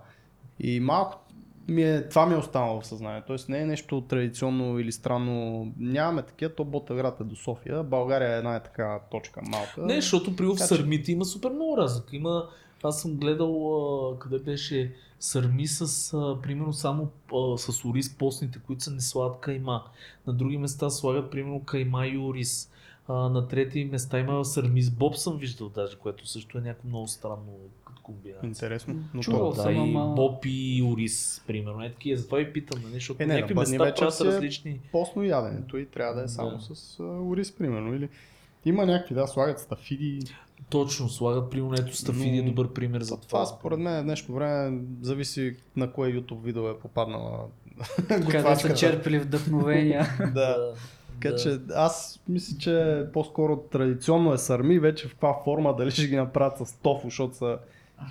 И 0.60 0.80
малко 0.80 1.18
ми 1.68 1.82
е, 1.82 2.08
това 2.08 2.26
ми 2.26 2.34
е 2.34 2.36
останало 2.36 2.80
в 2.80 2.86
съзнанието. 2.86 3.26
Тоест 3.26 3.48
не 3.48 3.58
е 3.58 3.66
нещо 3.66 4.00
традиционно 4.00 4.78
или 4.78 4.92
странно. 4.92 5.66
Нямаме 5.78 6.22
такива, 6.22 6.54
то 6.54 6.64
Ботевград 6.64 7.20
е 7.20 7.24
до 7.24 7.36
София. 7.36 7.82
България 7.82 8.34
е 8.34 8.38
една 8.38 8.56
е 8.56 8.62
така 8.62 8.98
точка 9.10 9.40
малка. 9.50 9.80
Не, 9.80 9.94
защото 9.94 10.36
при 10.36 10.46
в 10.46 10.56
сърмите 10.58 11.12
има 11.12 11.24
супер 11.24 11.50
много 11.50 11.76
разлика. 11.76 12.16
Има, 12.16 12.48
аз 12.82 13.02
съм 13.02 13.16
гледал 13.16 14.16
къде 14.20 14.38
беше 14.38 14.92
сърми 15.20 15.66
с, 15.66 15.82
а, 16.14 16.38
примерно, 16.42 16.72
само 16.72 17.08
а, 17.34 17.58
с 17.58 17.84
ориз 17.84 18.10
постните, 18.10 18.58
които 18.58 18.82
са 18.82 18.90
не 18.90 19.00
слагат 19.00 19.40
кайма. 19.40 19.84
На 20.26 20.32
други 20.32 20.58
места 20.58 20.90
слагат, 20.90 21.30
примерно, 21.30 21.60
кайма 21.60 22.06
и 22.06 22.18
ориз. 22.18 22.70
А, 23.08 23.14
на 23.14 23.48
трети 23.48 23.84
места 23.84 24.18
има 24.18 24.44
сърми 24.44 24.82
с 24.82 24.90
боб 24.90 25.16
съм 25.16 25.38
виждал 25.38 25.68
даже, 25.68 25.96
което 25.96 26.26
също 26.26 26.58
е 26.58 26.60
някакво 26.60 26.88
много 26.88 27.08
странно 27.08 27.52
комбинация. 28.02 28.46
Интересно. 28.48 28.94
Но 29.14 29.22
Чувал 29.22 29.50
Да, 29.50 29.62
съм, 29.62 29.74
и 29.74 29.78
ама- 29.78 30.14
боб 30.14 30.44
и 30.44 30.82
ориз, 30.84 31.44
примерно. 31.46 31.84
Е 31.84 31.90
такива, 31.90 32.16
затова 32.16 32.38
ви 32.38 32.52
питам, 32.52 32.82
нали, 32.82 32.94
защото 32.94 33.22
Е, 33.22 33.26
не, 33.26 33.34
някакви 33.34 33.54
места 33.54 33.84
вечер 33.84 33.98
правят 33.98 34.20
е 34.20 34.24
различни. 34.24 34.80
постно 34.92 35.22
яденето 35.22 35.78
и 35.78 35.86
трябва 35.86 36.14
да 36.14 36.22
е 36.22 36.28
само 36.28 36.50
Да. 36.50 36.74
с 36.74 37.00
а, 37.00 37.02
ориз, 37.02 37.52
примерно. 37.52 37.94
Или... 37.94 38.08
Има 38.64 38.86
някакви, 38.86 39.14
да, 39.14 39.26
слагат 39.26 39.60
стафиди. 39.60 40.20
Точно, 40.68 41.08
слагат, 41.08 41.50
примерно, 41.50 41.74
ето 41.74 41.96
стафиди 41.96 42.38
е 42.38 42.42
добър 42.42 42.72
пример 42.72 43.02
за 43.02 43.16
Това, 43.16 43.28
това. 43.28 43.46
според 43.46 43.78
мен 43.78 44.00
в 44.00 44.04
днешно 44.04 44.34
време 44.34 44.80
зависи 45.02 45.56
на 45.76 45.92
кое 45.92 46.12
YouTube 46.12 46.42
видео 46.42 46.68
е 46.68 46.78
попаднала 46.78 47.38
Къде 48.08 48.56
са 48.56 48.74
черпили 48.74 49.18
вдъхновения. 49.18 50.06
Да. 50.34 50.72
Така 51.12 51.34
Да. 51.34 51.42
че 51.42 51.58
аз 51.74 52.20
мисля, 52.28 52.58
че 52.58 53.04
по-скоро 53.12 53.56
традиционно 53.56 54.32
е 54.32 54.38
сарми, 54.38 54.78
вече 54.78 55.08
в 55.08 55.10
каква 55.10 55.40
форма, 55.44 55.76
дали 55.76 55.90
ще 55.90 56.06
ги 56.06 56.16
направят 56.16 56.68
с 56.68 56.72
тофу, 56.82 57.06
защото 57.06 57.36
са 57.36 57.58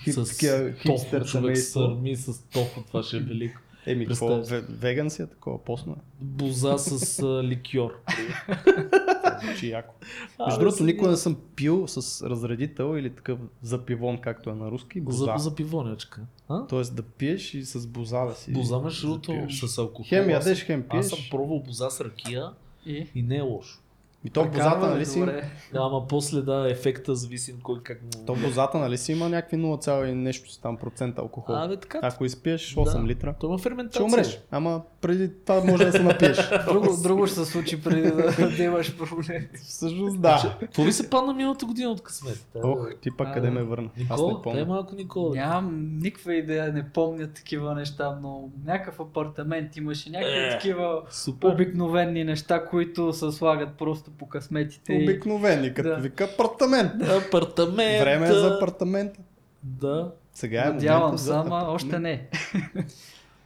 хип, 0.04 0.14
С 0.14 0.30
такива 0.30 0.72
хипстер 0.72 1.20
тофу, 1.22 1.32
човек 1.32 1.58
сърми 1.58 2.16
с 2.16 2.42
тофу, 2.44 2.82
това 2.88 3.04
ще 3.04 3.18
е 3.18 3.20
велико. 3.20 3.60
Еми, 3.89 4.08
какво, 4.08 4.41
веган 4.69 5.10
си 5.10 5.21
е 5.21 5.28
такова, 5.28 5.63
постно 5.63 5.93
е. 5.93 5.95
Боза 6.21 6.78
с 6.78 7.19
а, 7.19 7.43
ликьор. 7.43 8.02
Звучи 9.43 9.69
яко. 9.69 9.93
А, 10.38 10.45
Между 10.45 10.60
другото, 10.60 10.84
никога 10.84 11.10
не 11.10 11.17
съм 11.17 11.38
пил 11.56 11.88
с 11.88 12.30
разредител 12.30 12.97
или 12.97 13.10
такъв 13.10 13.39
запивон, 13.62 14.17
както 14.17 14.49
е 14.49 14.56
на 14.56 14.71
руски, 14.71 15.02
боза. 15.02 15.25
За, 15.25 15.34
за 15.38 15.56
пивонечка. 15.56 16.21
А? 16.49 16.67
Тоест 16.67 16.95
да 16.95 17.04
пиеш 17.04 17.54
и 17.54 17.65
с 17.65 17.88
боза 17.88 18.19
да 18.19 18.34
си 18.34 18.54
Боза 18.54 18.80
между 18.80 19.08
другото 19.08 19.34
с 19.67 19.78
алкохол. 19.78 20.06
Хем 20.10 20.23
Аз 20.23 20.30
ядеш, 20.30 20.58
съм- 20.58 20.65
хем 20.65 20.86
Аз 20.89 21.08
съм 21.08 21.17
пиеш. 21.17 21.30
пробвал 21.30 21.60
боза 21.60 21.89
с 21.89 22.02
ракия 22.02 22.49
И? 22.86 23.08
и 23.15 23.21
не 23.23 23.38
е 23.38 23.41
лошо. 23.41 23.80
И 24.23 24.29
то 24.29 24.45
бозата, 24.45 24.88
нали 24.89 25.05
си, 25.05 25.19
добре. 25.19 25.49
Да, 25.73 25.79
ама 25.82 26.08
после 26.08 26.41
да, 26.41 26.67
ефекта 26.71 27.15
зависи 27.15 27.53
от 27.53 27.63
кой 27.63 27.84
как 27.84 28.01
му... 28.01 28.25
то 28.25 28.36
бозата, 28.36 28.77
нали 28.77 28.97
си 28.97 29.12
има 29.12 29.29
някакви 29.29 29.58
0, 29.58 30.05
и 30.05 30.13
нещо 30.13 30.51
си 30.51 30.62
там 30.62 30.77
процент 30.77 31.19
алкохол. 31.19 31.55
А, 31.55 31.67
бе, 31.67 31.77
така. 31.77 31.99
Ако 32.03 32.25
изпиеш 32.25 32.75
8 32.75 33.01
Да. 33.01 33.08
литра, 33.08 33.36
То 33.39 33.47
има 33.47 33.58
ще 33.58 33.63
ферментация. 33.63 34.05
умреш. 34.05 34.39
Ама 34.51 34.82
преди 35.01 35.32
това 35.36 35.62
може 35.63 35.86
да 35.86 35.91
се 35.91 36.03
напиеш. 36.03 36.38
Друго, 36.67 36.88
друго 37.03 37.27
ще 37.27 37.36
се 37.36 37.45
случи 37.45 37.82
преди 37.82 38.01
да, 38.01 38.47
да 38.58 38.63
имаш 38.63 38.97
проблем. 38.97 39.47
Всъщност 39.55 40.21
да. 40.21 40.55
Какво 40.60 40.84
ви 40.84 40.91
се 40.93 41.10
падна 41.10 41.34
миналата 41.34 41.65
година 41.65 41.89
от 41.89 42.03
късмет? 42.03 42.47
Ох, 42.63 42.89
ти 43.01 43.10
пак 43.12 43.27
А, 43.27 43.34
къде 43.34 43.49
ме 43.49 43.63
върна? 43.63 43.89
Аз 44.10 44.21
не 44.21 44.27
Никола, 44.27 44.34
дай 44.34 44.41
помня. 44.43 44.65
малко 44.65 44.95
Никола. 44.95 45.36
Нямам 45.36 45.97
никаква 45.97 46.34
идея, 46.36 46.73
не 46.73 46.89
помня 46.89 47.27
такива 47.27 47.75
неща, 47.75 48.19
но 48.21 48.49
някакъв 48.65 48.99
апартамент 48.99 49.77
имаше, 49.77 50.10
някакви 50.10 50.38
Е. 50.38 50.49
такива 50.49 51.01
Супер. 51.10 51.47
обикновени 51.47 52.23
неща, 52.23 52.65
които 52.65 53.13
се 53.13 53.32
слагат 53.32 53.69
просто 53.73 54.09
по 54.17 54.30
късметите. 54.30 54.93
Обикновени, 55.04 55.74
като 55.74 55.89
Да. 55.89 55.95
вика 55.95 56.24
апартамент. 56.24 56.91
Апартамент. 57.28 58.00
Време 58.00 58.28
е 58.28 58.34
за 58.34 58.56
апартамента. 58.56 59.19
Да. 59.63 60.12
Сега 60.34 60.62
е 60.62 60.69
Надявам 60.69 61.02
момента 61.02 61.24
се, 61.24 61.32
ама 61.32 61.41
апартамент. 61.41 61.69
още 61.76 62.00
не. 62.00 62.28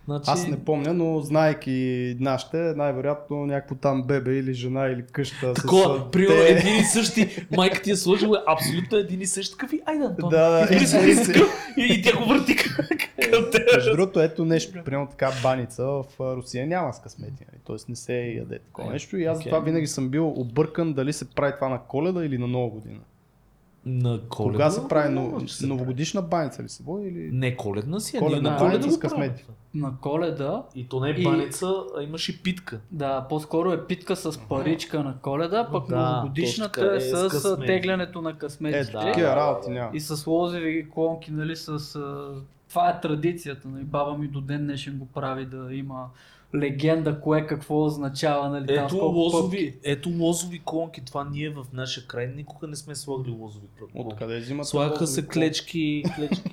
Значи, 0.05 0.23
Аз 0.27 0.47
не 0.47 0.59
помня, 0.59 0.93
но 0.93 1.19
знаеки 1.21 1.71
нашите, 2.19 2.57
най-вероятно 2.57 3.45
някакво 3.45 3.75
там 3.75 4.03
бебе 4.03 4.31
или 4.31 4.53
жена 4.53 4.85
или 4.85 5.03
къща 5.03 5.53
Такова, 5.53 5.99
с... 5.99 6.11
примерно 6.11 6.35
те- 6.37 6.47
един 6.49 6.75
и 6.75 6.83
същи, 6.83 7.45
майка 7.51 7.81
ти 7.81 7.91
е 7.91 7.95
сложила 7.95 8.43
абсолютно 8.47 8.97
един 8.97 9.21
и 9.21 9.25
същи 9.25 9.51
такъв 9.51 9.73
и 9.73 9.81
айде 9.85 10.05
Антон. 10.05 10.29
Да, 10.29 10.67
един 10.71 10.87
си. 10.87 11.23
такъв 11.25 11.49
и, 11.77 11.83
и 11.83 12.01
тя 12.01 12.17
го 12.17 12.25
върти 12.25 12.55
към 12.55 12.85
теб. 13.51 13.61
Между 13.75 13.91
другото, 13.91 14.19
ето 14.19 14.45
нещо, 14.45 14.79
примерно 14.85 15.07
така 15.07 15.31
баница 15.43 15.83
в 15.83 16.03
Русия 16.19 16.67
няма 16.67 16.93
с 16.93 16.99
късмети, 16.99 17.43
нали? 17.43 17.61
т.е. 17.67 17.89
не 17.89 17.95
се 17.95 18.13
яде 18.15 18.59
такова 18.59 18.89
Е, 18.89 18.93
нещо 18.93 19.17
и 19.17 19.25
аз 19.25 19.37
окей. 19.37 19.43
затова 19.43 19.65
винаги 19.65 19.87
съм 19.87 20.09
бил 20.09 20.29
объркан 20.29 20.93
дали 20.93 21.13
се 21.13 21.25
прави 21.25 21.53
това 21.55 21.69
на 21.69 21.79
коледа 21.79 22.25
или 22.25 22.37
на 22.37 22.47
нова 22.47 22.69
година. 22.69 22.99
На 23.85 24.19
коледа. 24.21 24.51
Кога 24.53 24.69
се 24.69 24.87
прави 24.87 25.13
но, 25.13 25.31
новогодишна 25.63 26.21
баница 26.21 26.63
ли 26.63 26.69
се 26.69 26.83
води 26.83 27.07
или... 27.07 27.29
Не 27.31 27.55
коледна 27.55 27.99
си, 27.99 28.17
а 28.17 28.19
Коледна 28.19 28.51
на 28.51 28.57
коледа 28.57 28.91
с 28.91 28.99
късмети. 28.99 29.45
На 29.73 29.93
коледа, 29.97 30.63
И 30.75 30.87
то 30.87 30.99
не 30.99 31.09
е 31.09 31.13
И- 31.13 31.23
баница, 31.23 31.67
а 31.97 32.03
имаш 32.03 32.29
и 32.29 32.43
питка. 32.43 32.79
да, 32.91 33.25
по-скоро 33.29 33.71
е 33.71 33.85
питка 33.85 34.15
с 34.15 34.39
паричка 34.39 35.03
на 35.03 35.15
коледа, 35.17 35.67
пък 35.71 35.87
Да, 35.89 36.11
новогодишната 36.11 36.93
е 36.93 36.97
е 36.97 37.01
с 37.01 37.17
с 37.19 37.29
късмети. 37.29 37.65
теглянето 37.65 38.21
на 38.21 38.29
Е, 38.29 38.33
късметите. 38.33 38.91
да. 38.91 38.99
такива 39.01 39.27
работи 39.27 39.69
няма. 39.69 39.89
И 39.93 39.99
с 39.99 40.27
лозеви 40.27 40.87
клонки, 40.89 41.31
нали, 41.31 41.55
с... 41.55 41.99
Това 42.69 42.89
е 42.89 43.01
традицията, 43.01 43.67
нали, 43.67 43.83
баба 43.83 44.17
ми 44.17 44.27
до 44.27 44.41
ден 44.41 44.63
днешен 44.63 44.97
го 44.97 45.05
прави 45.05 45.45
да 45.45 45.73
има 45.73 46.05
легенда, 46.55 47.19
кое 47.19 47.47
какво 47.47 47.85
означава, 47.85 48.49
нали, 48.49 48.67
там 48.67 48.89
с 48.89 48.93
Ето 48.93 48.99
колко 48.99 49.15
лозови, 49.15 49.77
ето 49.83 50.09
лозови 50.11 50.61
клонки. 50.65 51.01
Това 51.01 51.27
ние 51.31 51.49
в 51.49 51.65
нашия 51.73 52.05
край 52.05 52.27
никога 52.27 52.67
не 52.67 52.75
сме 52.75 52.95
слагали 52.95 53.31
лозови 53.31 53.65
клонки. 53.77 53.93
Откъде 53.97 54.39
взимат? 54.39 54.65
Слагаха 54.65 55.07
се 55.07 55.27
клечки, 55.27 56.03
клечки 56.15 56.43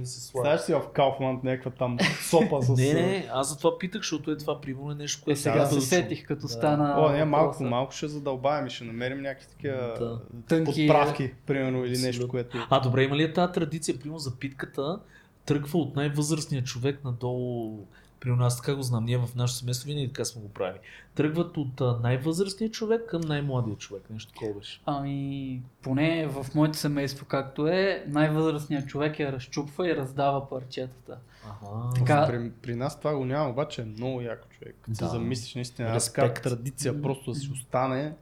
се 0.04 0.32
клонки? 0.32 0.46
Знаеш 0.46 0.60
си 0.60 0.72
в 0.74 0.82
Кауфман 0.88 1.40
някаква 1.44 1.70
там 1.70 1.98
сопа 2.20 2.62
с... 2.62 2.68
Не, 2.70 2.92
не, 2.92 3.28
аз 3.32 3.48
за 3.48 3.58
това 3.58 3.78
питах, 3.78 4.00
защото 4.00 4.30
е 4.30 4.36
това 4.36 4.60
примерно 4.60 4.90
е 4.90 4.94
нещо, 4.94 5.20
Е, 5.20 5.24
което 5.24 5.40
сега 5.40 5.58
Да, 5.58 5.66
се 5.66 5.74
да, 5.74 5.80
сетих, 5.80 6.26
като 6.26 6.40
да. 6.40 6.48
стана 6.48 6.94
О, 6.98 7.08
не, 7.10 7.24
малко, 7.24 7.46
въпроса. 7.46 7.64
малко 7.64 7.92
ще 7.92 8.08
задълбавим 8.08 8.66
и 8.66 8.70
ще 8.70 8.84
намерим 8.84 9.20
някакви 9.20 9.46
такива 9.48 9.94
Да. 9.98 10.20
Тънки- 10.48 10.86
подправки, 10.86 11.30
примерно, 11.46 11.84
или 11.84 11.98
нещо, 11.98 12.28
което... 12.28 12.58
А, 12.70 12.80
добре, 12.80 13.02
има 13.02 13.16
ли 13.16 13.22
е 13.22 13.32
тази 13.32 13.52
традиция, 13.52 13.98
примерно 13.98 14.18
за 14.18 14.30
питката, 14.32 14.98
тръгва 15.46 15.78
от 15.78 15.96
най-възрастния 15.96 16.64
човек 16.64 17.00
надолу, 17.04 17.78
при 18.20 18.30
нас 18.30 18.56
така 18.56 18.74
го 18.74 18.82
знам, 18.82 19.04
ние 19.04 19.18
в 19.18 19.28
нашето 19.36 19.58
семейство 19.58 19.86
винаги 19.86 20.08
така 20.08 20.24
сме 20.24 20.42
го 20.42 20.48
правили. 20.48 20.78
Тръгват 21.14 21.56
от 21.56 22.02
най-възрастния 22.02 22.70
човек 22.70 23.06
към 23.08 23.20
най-младия 23.20 23.76
човек, 23.76 24.02
нещо 24.10 24.32
такова 24.32 24.54
беше. 24.54 24.80
Ами, 24.86 25.62
поне 25.82 26.26
в 26.26 26.46
моето 26.54 26.78
семейство 26.78 27.26
както 27.26 27.66
е, 27.66 28.04
най-възрастният 28.08 28.88
човек 28.88 29.18
я 29.18 29.32
разчупва 29.32 29.90
и 29.90 29.96
раздава 29.96 30.48
парчетата. 30.48 31.16
Ага. 31.44 31.90
Така- 31.94 32.26
При, 32.26 32.50
при 32.52 32.74
нас 32.74 32.98
това 32.98 33.14
го 33.14 33.24
няма, 33.24 33.50
обаче 33.50 33.82
е 33.82 33.84
много 33.84 34.20
яко 34.20 34.48
човек. 34.48 34.76
Като 34.80 34.90
Да. 34.90 34.96
се 34.96 35.06
замислиш 35.06 35.54
наистина, 35.54 35.88
аз 35.88 36.12
така 36.12 36.34
традиция 36.34 37.02
просто 37.02 37.30
да 37.32 37.38
си 37.38 37.50
остане 37.52 38.14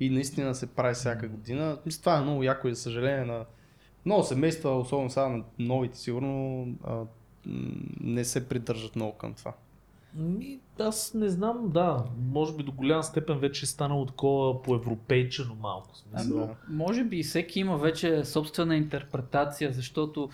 и 0.00 0.10
наистина 0.10 0.54
се 0.54 0.66
прави 0.66 0.94
всяка 0.94 1.28
година. 1.28 1.78
Мисля, 1.86 2.00
това 2.00 2.18
е 2.18 2.22
много 2.22 2.42
яко 2.42 2.68
и 2.68 2.74
за 2.74 2.80
съжаление 2.82 3.24
на 3.24 3.44
много 4.06 4.22
семейства, 4.22 4.78
особено 4.78 5.10
сега 5.10 5.28
на 5.28 5.42
новите, 5.58 5.98
сигурно 5.98 6.66
не 8.00 8.24
се 8.24 8.48
придържат 8.48 8.96
много 8.96 9.12
към 9.12 9.34
това. 9.34 9.52
Ми, 10.14 10.58
аз 10.78 11.14
не 11.14 11.28
знам, 11.28 11.70
да, 11.70 12.04
може 12.32 12.56
би 12.56 12.62
до 12.62 12.72
голяма 12.72 13.02
степен 13.02 13.38
вече 13.38 13.64
е 13.64 13.68
станало 13.68 14.06
такова 14.06 14.62
по-европейчено 14.62 15.54
малко. 15.54 15.96
Смисъл. 15.96 16.36
Да. 16.38 16.54
Може 16.68 17.04
би 17.04 17.18
и 17.18 17.22
всеки 17.22 17.60
има 17.60 17.78
вече 17.78 18.24
собствена 18.24 18.76
интерпретация, 18.76 19.72
защото 19.72 20.30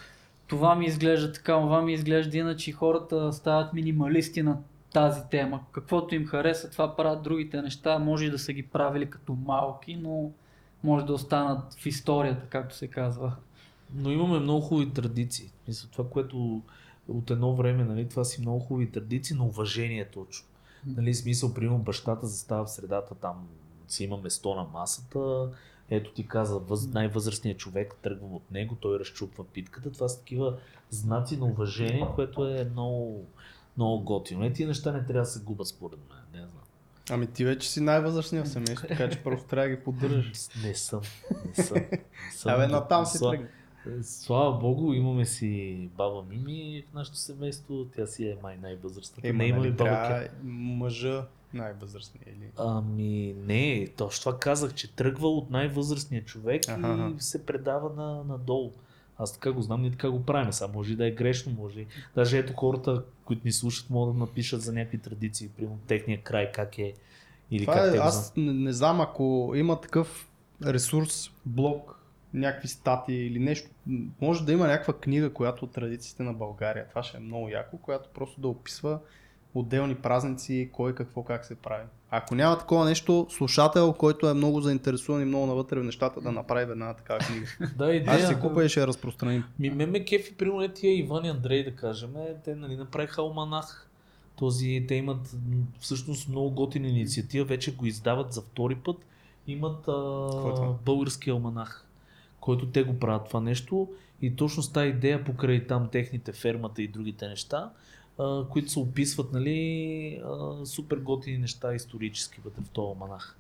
това 0.47 0.75
ми 0.75 0.87
изглежда 0.87 1.33
така, 1.33 1.53
това 1.53 1.83
ми 1.83 1.93
изглежда 1.93 2.39
иначе 2.39 2.73
хората 2.73 3.33
стават 3.33 3.73
минималисти 3.73 4.43
на 4.43 4.59
тази 4.93 5.21
тема. 5.31 5.61
Каквото 5.73 6.15
им 6.15 6.27
хареса, 6.27 6.71
това 6.71 6.97
правят 6.97 7.23
другите 7.23 7.63
неща. 7.63 7.99
Може 7.99 8.25
и 8.27 8.31
да 8.31 8.39
са 8.39 8.53
ги 8.53 8.63
правили 8.63 9.11
като 9.11 9.33
малки, 9.33 9.97
но 9.97 10.31
може 10.85 11.07
да 11.07 11.13
останат 11.13 11.75
в 11.75 11.87
историята, 11.87 12.47
както 12.47 12.77
се 12.77 12.87
казва. 12.87 13.33
Но 13.95 14.11
имаме 14.11 14.39
много 14.39 14.61
хубави 14.61 14.91
традиции. 14.91 15.51
Мисля, 15.69 15.89
това, 15.93 16.09
което 16.11 16.63
от 17.09 17.31
едно 17.31 17.55
време, 17.55 17.85
нали, 17.85 18.09
това 18.09 18.25
си 18.25 18.41
много 18.41 18.61
хубави 18.61 18.91
традиции 18.91 19.37
на 19.37 19.45
уважение 19.45 20.11
точно. 20.11 20.49
Нали, 20.87 21.15
смисъл, 21.15 21.55
примерно 21.55 21.79
бащата 21.79 22.27
застава 22.27 22.65
в 22.65 22.71
средата, 22.71 23.15
там 23.15 23.49
си 23.89 24.05
има 24.05 24.17
место 24.17 24.55
на 24.55 24.65
масата, 24.65 25.51
ето 25.91 26.13
ти 26.13 26.27
каза, 26.27 26.59
въз, 26.59 26.87
най-възрастният 26.87 27.59
човек 27.59 27.95
тръгва 28.03 28.27
от 28.37 28.51
него, 28.51 28.75
той 28.75 28.99
разчупва 28.99 29.45
питката. 29.45 29.93
Това 29.93 30.09
са 30.09 30.19
такива 30.19 30.59
знаци 30.91 31.37
на 31.37 31.45
уважение, 31.47 32.07
което 32.15 32.49
е 32.49 32.69
много, 32.73 33.25
много 33.77 34.05
готино. 34.05 34.45
Е, 34.45 34.53
тия 34.53 34.69
неща 34.69 34.93
не 34.93 35.05
трябва 35.05 35.21
да 35.21 35.27
се 35.27 35.41
губят 35.41 35.67
според 35.67 35.99
мен, 36.11 36.43
не 36.43 36.49
знам. 36.49 36.63
Ами 37.11 37.27
ти 37.27 37.45
вече 37.45 37.71
си 37.71 37.81
най-възрастния 37.81 38.45
в 38.45 38.49
семейството, 38.49 38.89
така 38.89 39.11
че 39.11 39.23
просто 39.23 39.47
трябва 39.49 39.69
да 39.69 39.77
ги 39.77 39.83
поддържаш. 39.83 40.49
Не 40.65 40.75
съм, 40.75 41.01
не 41.47 41.65
съм. 41.65 41.79
Съм. 42.33 42.53
Абе, 42.53 42.67
натам 42.67 43.07
си 43.07 43.19
тръгна. 43.19 43.49
Слава 44.03 44.59
богу, 44.59 44.93
имаме 44.93 45.27
си 45.27 45.89
баба 45.97 46.25
Мими 46.31 46.85
в 46.91 46.95
нашето 46.95 47.17
семейство. 47.17 47.87
Тя 47.97 48.07
си 48.07 48.29
е 48.29 48.37
май 48.43 48.57
най-възрастната. 48.63 49.29
Ема, 49.29 49.39
не 49.39 49.47
има 49.47 49.59
нали, 49.59 49.69
ли 49.69 49.73
баба 49.73 49.91
трябва 49.91 50.29
мъжа 50.43 51.27
най-възрастния 51.55 52.25
или... 52.27 52.51
Ами 52.57 53.35
не, 53.47 53.89
точно 53.97 54.21
това 54.21 54.39
казах, 54.39 54.75
че 54.75 54.93
тръгва 54.93 55.29
от 55.29 55.51
най-възрастния 55.51 56.25
човек 56.25 56.69
Аха, 56.69 57.13
и 57.19 57.23
се 57.23 57.47
предава 57.47 57.91
на, 57.97 58.25
надолу. 58.25 58.73
Аз 59.19 59.33
така 59.33 59.53
го 59.53 59.63
знам, 59.63 59.83
ние 59.83 59.91
така 59.91 60.11
го 60.11 60.25
правим. 60.25 60.53
Сега 60.53 60.71
може 60.75 60.93
и 60.93 60.97
да 60.97 61.07
е 61.07 61.11
грешно, 61.11 61.53
може. 61.53 61.87
Даже 62.15 62.39
ето 62.39 62.53
хората, 62.53 63.03
които 63.25 63.43
ни 63.45 63.53
слушат, 63.53 63.91
могат 63.91 64.15
да 64.15 64.19
напишат 64.19 64.63
за 64.63 64.73
някакви 64.73 64.99
традиции, 64.99 65.49
примерно 65.49 65.79
техния 65.87 66.23
край, 66.23 66.53
как 66.53 66.79
е. 66.79 66.95
Или 67.51 67.65
Това 67.65 67.75
как 67.75 67.95
е, 67.95 67.99
аз 67.99 68.33
не, 68.37 68.53
не 68.53 68.73
знам, 68.73 69.01
ако 69.01 69.53
има 69.57 69.81
такъв 69.81 70.31
ресурс, 70.67 71.31
блог, 71.47 71.98
някакви 72.35 72.69
статии 72.69 73.27
или 73.27 73.39
нещо, 73.39 73.71
може 74.21 74.45
да 74.45 74.53
има 74.53 74.67
някаква 74.67 74.95
книга, 74.95 75.33
която 75.33 75.65
от 75.65 75.73
традициите 75.73 76.23
на 76.23 76.33
България. 76.33 76.89
Това 76.89 77.03
ще 77.03 77.17
е 77.17 77.21
много 77.21 77.49
яко, 77.49 77.79
която 77.79 78.09
просто 78.15 78.41
да 78.41 78.49
описва 78.49 78.99
отделни 79.55 79.95
празници, 79.95 80.71
кой 80.73 80.95
какво 80.95 81.23
как 81.23 81.45
се 81.45 81.55
прави. 81.55 81.85
Ако 82.11 82.35
няма 82.35 82.59
такова 82.59 82.85
нещо, 82.85 83.27
слушател, 83.31 83.93
който 83.93 84.29
е 84.29 84.35
много 84.35 84.61
заинтересуван 84.61 85.23
и 85.23 85.25
много 85.25 85.47
навътре 85.47 85.81
в 85.81 85.85
нещата, 85.85 86.21
да 86.21 86.33
направи 86.33 86.65
веднага 86.65 86.95
такава 86.95 87.19
книга. 87.19 87.47
Да, 87.79 87.95
идея. 87.95 88.15
Аз 88.15 88.19
ще 88.19 88.27
си 88.27 88.41
купя 88.41 88.65
и 88.65 88.69
ще 88.69 88.81
я 88.81 88.87
разпространим. 88.87 89.45
Ми, 89.59 89.71
ме 89.71 89.87
ме 89.87 90.05
кефи, 90.05 90.35
примерно 90.35 90.63
е 90.63 90.69
тия 90.69 90.99
Иван 90.99 91.25
и 91.25 91.29
Андрей, 91.29 91.65
да 91.65 91.77
кажем, 91.77 92.15
те 92.45 92.55
нали, 92.55 92.77
направиха 92.77 93.21
алманах. 93.21 93.85
Този, 94.37 94.85
те 94.89 94.95
имат 94.95 95.37
всъщност 95.81 96.29
много 96.29 96.51
готина 96.51 96.89
инициатива, 96.89 97.45
вече 97.45 97.75
го 97.75 97.87
издават 97.87 98.33
за 98.33 98.43
втори 98.43 98.75
път. 98.75 98.97
Имат 99.47 99.77
Какво 99.77 100.49
е 100.49 100.67
а, 100.67 100.73
български 100.85 101.31
алманах, 101.31 101.87
който 102.49 102.67
те 102.67 102.83
го 102.83 102.99
правят 102.99 103.29
това 103.29 103.41
нещо. 103.41 103.89
И 104.23 104.37
точно 104.37 104.63
с 104.63 104.73
тази 104.73 104.89
идея 104.89 105.25
покрай 105.25 105.67
там 105.67 105.89
техните 105.89 106.33
фермата 106.33 106.83
и 106.83 106.89
другите 106.89 107.29
неща, 107.29 107.71
а, 108.19 108.45
които 108.49 108.71
се 108.71 108.79
описват 108.79 109.33
нали, 109.33 110.21
а, 110.25 110.67
супер 110.67 110.97
готини 110.97 111.39
неща 111.39 111.75
исторически 111.75 112.41
вътре 112.45 112.63
в 112.65 112.69
този 112.69 112.87
алманах. 112.87 113.39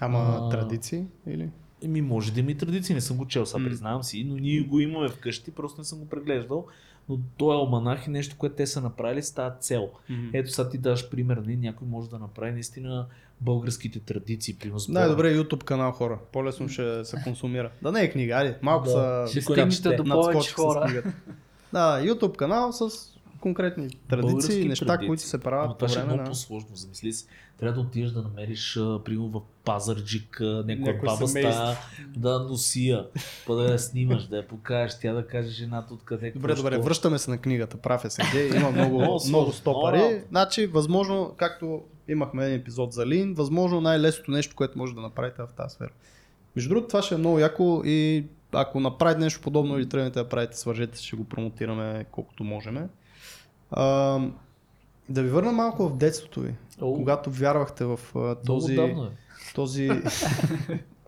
Ама 0.00 0.18
А, 0.18 0.48
традиции 0.48 1.04
или? 1.26 1.50
Еми, 1.82 2.00
може 2.00 2.32
да 2.32 2.40
има 2.40 2.50
и 2.50 2.54
традиции, 2.54 2.94
не 2.94 3.00
съм 3.00 3.16
го 3.16 3.26
чел, 3.26 3.46
сега 3.46 3.64
признавам 3.64 4.02
си, 4.02 4.24
но 4.24 4.36
ние 4.36 4.60
го 4.60 4.80
имаме 4.80 5.08
вкъщи, 5.08 5.50
просто 5.50 5.80
не 5.80 5.84
съм 5.84 5.98
го 5.98 6.08
преглеждал. 6.08 6.66
Но 7.08 7.18
той 7.36 7.56
алманах 7.56 8.06
е 8.06 8.10
нещо, 8.10 8.36
което 8.38 8.56
те 8.56 8.66
са 8.66 8.80
направили 8.80 9.22
с 9.22 9.34
тази 9.34 9.54
цел. 9.60 9.90
Ето 10.32 10.50
сега 10.50 10.68
ти 10.68 10.78
даш 10.78 11.10
пример, 11.10 11.36
нали, 11.36 11.56
някой 11.56 11.88
може 11.88 12.10
да 12.10 12.18
направи 12.18 12.52
наистина 12.52 13.06
българските 13.40 14.00
традиции. 14.00 14.54
Примерно, 14.54 14.80
Най-добре 14.88 15.30
е 15.30 15.36
YouTube 15.36 15.64
канал 15.64 15.92
хора. 15.92 16.18
По-лесно 16.32 16.68
ще 16.68 17.04
се 17.04 17.16
консумира. 17.24 17.70
Да 17.82 17.92
не 17.92 18.02
е 18.02 18.10
книга, 18.10 18.34
айде. 18.34 18.58
Малко 18.62 18.84
Да. 18.84 18.90
са 18.90 19.40
Ще 19.40 19.64
не 19.64 19.70
стигнете 19.72 20.02
до 20.02 20.04
повече 20.04 20.52
хора. 20.52 21.02
Да, 21.72 22.00
YouTube 22.02 22.36
канал 22.36 22.72
с 22.72 23.13
конкретни 23.44 23.88
традиции, 24.08 24.30
Български 24.30 24.68
неща, 24.68 24.86
традиции. 24.86 25.06
които 25.06 25.22
се 25.22 25.40
правят 25.40 25.78
това 25.78 25.78
по 25.78 25.88
ще 25.88 26.00
е 26.00 26.04
много 26.04 26.20
на... 26.20 26.24
по-сложно. 26.24 26.76
Замисли 26.76 27.12
си, 27.12 27.26
трябва 27.58 27.74
да 27.74 27.80
отидеш 27.80 28.10
да 28.10 28.22
намериш, 28.22 28.74
примерно 29.04 29.28
в 29.28 29.40
Пазарджик, 29.64 30.40
някоя 30.40 30.76
Някой 30.76 31.08
баба 31.08 31.28
стая, 31.28 31.76
да 32.16 32.38
носия, 32.38 33.06
па 33.46 33.54
да 33.54 33.72
я 33.72 33.78
снимаш, 33.78 34.26
да 34.26 34.36
я 34.36 34.48
покажеш, 34.48 34.98
тя 35.00 35.12
да 35.12 35.26
каже 35.26 35.48
жената 35.48 35.94
откъде. 35.94 36.30
Добре, 36.30 36.48
какво, 36.48 36.62
добре, 36.62 36.78
връщаме 36.78 37.18
се 37.18 37.30
на 37.30 37.38
книгата. 37.38 37.76
Прав 37.76 38.04
е 38.04 38.10
Сергей, 38.10 38.56
има 38.56 38.70
много, 38.72 39.20
Много 39.28 39.52
стопари. 39.52 40.22
Значи, 40.28 40.66
възможно, 40.66 41.34
както 41.36 41.82
имахме 42.08 42.44
един 42.44 42.60
епизод 42.60 42.92
за 42.92 43.06
Лин, 43.06 43.34
възможно 43.34 43.80
най-лесното 43.80 44.30
нещо, 44.30 44.56
което 44.56 44.78
може 44.78 44.94
да 44.94 45.00
направите 45.00 45.42
в 45.42 45.48
тази 45.56 45.74
сфера. 45.74 45.90
Между 46.56 46.68
другото, 46.68 46.88
това 46.88 47.02
ще 47.02 47.14
е 47.14 47.18
много 47.18 47.38
яко 47.38 47.82
и 47.84 48.24
ако 48.52 48.80
направите 48.80 49.20
нещо 49.20 49.40
подобно 49.40 49.78
или 49.78 49.88
тръгнете 49.88 50.18
да 50.18 50.28
правите, 50.28 50.58
свържете 50.58 51.02
ще 51.02 51.16
го 51.16 51.24
промотираме 51.24 52.06
колкото 52.10 52.44
можем. 52.44 52.88
А, 53.76 54.18
да 55.08 55.22
ви 55.22 55.28
върна 55.28 55.52
малко 55.52 55.88
в 55.88 55.96
детството 55.96 56.40
ви. 56.40 56.54
О, 56.80 56.94
Когато 56.94 57.30
вярвахте 57.30 57.84
в 57.84 58.00
а, 58.16 58.34
този, 58.34 58.74
давно 58.74 59.04
е. 59.04 59.08
този, 59.54 59.90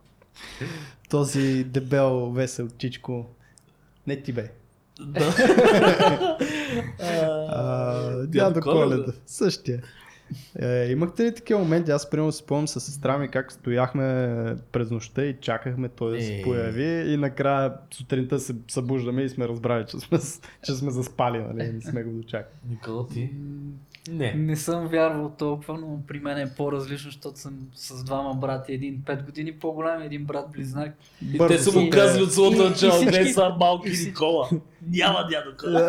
този 1.11 1.65
дебел, 1.65 2.31
весел 2.31 2.69
чичко. 2.79 3.27
Не 4.07 4.23
ти 4.23 4.33
бе. 4.33 4.51
Да. 5.01 5.35
Дядо 8.29 8.61
Коледа. 8.61 9.13
Същия. 9.27 9.83
Е, 10.59 10.87
имахте 10.91 11.25
ли 11.25 11.35
такива 11.35 11.61
моменти? 11.61 11.91
Аз 11.91 12.11
примерно 12.11 12.33
си 12.33 12.39
спомням 12.39 12.69
с 12.69 12.81
сестра 12.81 13.19
ми 13.19 13.29
как 13.29 13.53
стояхме 13.53 14.07
през 14.73 14.91
нощта 14.91 15.25
и 15.25 15.37
чакахме 15.41 15.89
той 15.89 16.17
да 16.19 16.25
се 16.25 16.35
Е. 16.35 16.43
появи 16.43 17.13
и 17.13 17.17
накрая 17.17 17.73
сутринта 17.91 18.39
се 18.39 18.55
събуждаме 18.69 19.23
и 19.23 19.29
сме 19.29 19.49
разбрали, 19.49 19.85
че 19.89 19.99
сме, 19.99 20.19
че 20.65 20.73
сме 20.73 20.91
заспали, 20.91 21.39
нали? 21.39 21.73
Не 21.73 21.81
сме 21.81 22.03
го 22.03 22.11
дочакали. 22.11 22.55
Никола 22.71 23.07
ти? 23.07 23.31
Не. 24.11 24.35
Не 24.35 24.57
съм 24.57 24.87
вярвал 24.87 25.33
толкова, 25.39 25.79
но 25.79 25.99
при 26.07 26.21
мен 26.21 26.39
е 26.39 26.53
по-различно, 26.57 27.11
защото 27.11 27.39
съм 27.39 27.59
с 27.75 28.05
двама 28.05 28.35
брати. 28.35 28.73
Един 28.73 29.03
5 29.07 29.25
години 29.25 29.53
по-голям, 29.53 30.03
един 30.03 30.25
брат 30.25 30.51
близнак. 30.53 30.95
И 31.33 31.39
те 31.49 31.59
са 31.59 31.81
му 31.81 31.91
казали 31.91 32.23
от 32.23 32.33
самото 32.33 32.69
начало, 32.69 33.03
не 33.03 33.33
са 33.33 33.49
малки 33.61 33.91
Никола. 34.07 34.49
Няма 34.89 35.29
дядо. 35.31 35.81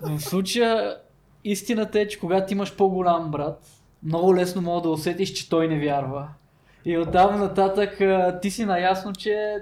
В 0.18 0.20
случая 0.20 0.96
истината 1.50 2.00
е, 2.00 2.08
че 2.08 2.18
когато 2.18 2.52
имаш 2.52 2.76
по-голям 2.76 3.30
брат, 3.30 3.66
много 4.02 4.36
лесно 4.36 4.62
мога 4.62 4.82
да 4.82 4.88
усетиш, 4.88 5.32
че 5.32 5.48
той 5.48 5.68
не 5.68 5.80
вярва. 5.80 6.28
И 6.84 6.98
оттам 6.98 7.40
нататък 7.40 8.00
ти 8.42 8.50
си 8.50 8.64
наясно, 8.64 9.12
че 9.12 9.54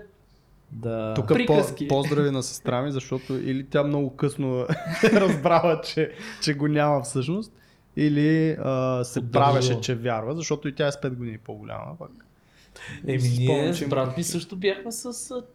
Да. 0.72 1.14
Тук 1.14 1.28
по, 1.28 1.34
Приказки. 1.34 1.88
поздрави 1.88 2.30
на 2.30 2.42
сестра 2.42 2.82
ми, 2.82 2.92
защото 2.92 3.34
или 3.34 3.66
тя 3.66 3.82
много 3.82 4.16
късно 4.16 4.66
разбрала, 5.04 5.80
че, 5.80 6.12
че 6.42 6.54
го 6.54 6.68
няма 6.68 7.02
всъщност, 7.02 7.52
или 7.96 8.56
а, 8.60 9.04
се 9.04 9.20
Поддържала. 9.20 9.46
правеше, 9.46 9.80
че 9.80 9.94
вярва, 9.94 10.34
защото 10.34 10.68
и 10.68 10.74
тя 10.74 10.86
е 10.86 10.92
с 10.92 10.96
5 10.96 11.10
години 11.10 11.38
по-голяма. 11.38 11.98
Пак. 11.98 12.10
Еми 13.06 13.28
ние 13.38 13.74
с 13.74 13.88
брат 13.88 14.16
ми 14.16 14.24
също 14.24 14.56
бяхме 14.56 14.92
с 14.92 15.04
а, 15.04 15.08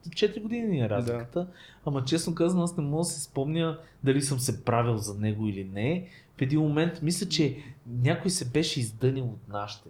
4 0.09 0.41
години 0.41 0.67
ни 0.67 0.89
разликата. 0.89 1.47
Ама 1.85 2.05
честно 2.05 2.35
казано 2.35 2.63
аз 2.63 2.77
не 2.77 2.83
мога 2.83 3.01
да 3.01 3.05
се 3.05 3.21
спомня 3.21 3.79
дали 4.03 4.21
съм 4.21 4.39
се 4.39 4.65
правил 4.65 4.97
за 4.97 5.19
него 5.19 5.47
или 5.47 5.63
не. 5.63 6.07
В 6.37 6.41
един 6.41 6.59
момент 6.59 7.01
мисля, 7.01 7.29
че 7.29 7.57
някой 7.87 8.31
се 8.31 8.45
беше 8.45 8.79
издънил 8.79 9.25
от 9.25 9.49
нашите. 9.49 9.89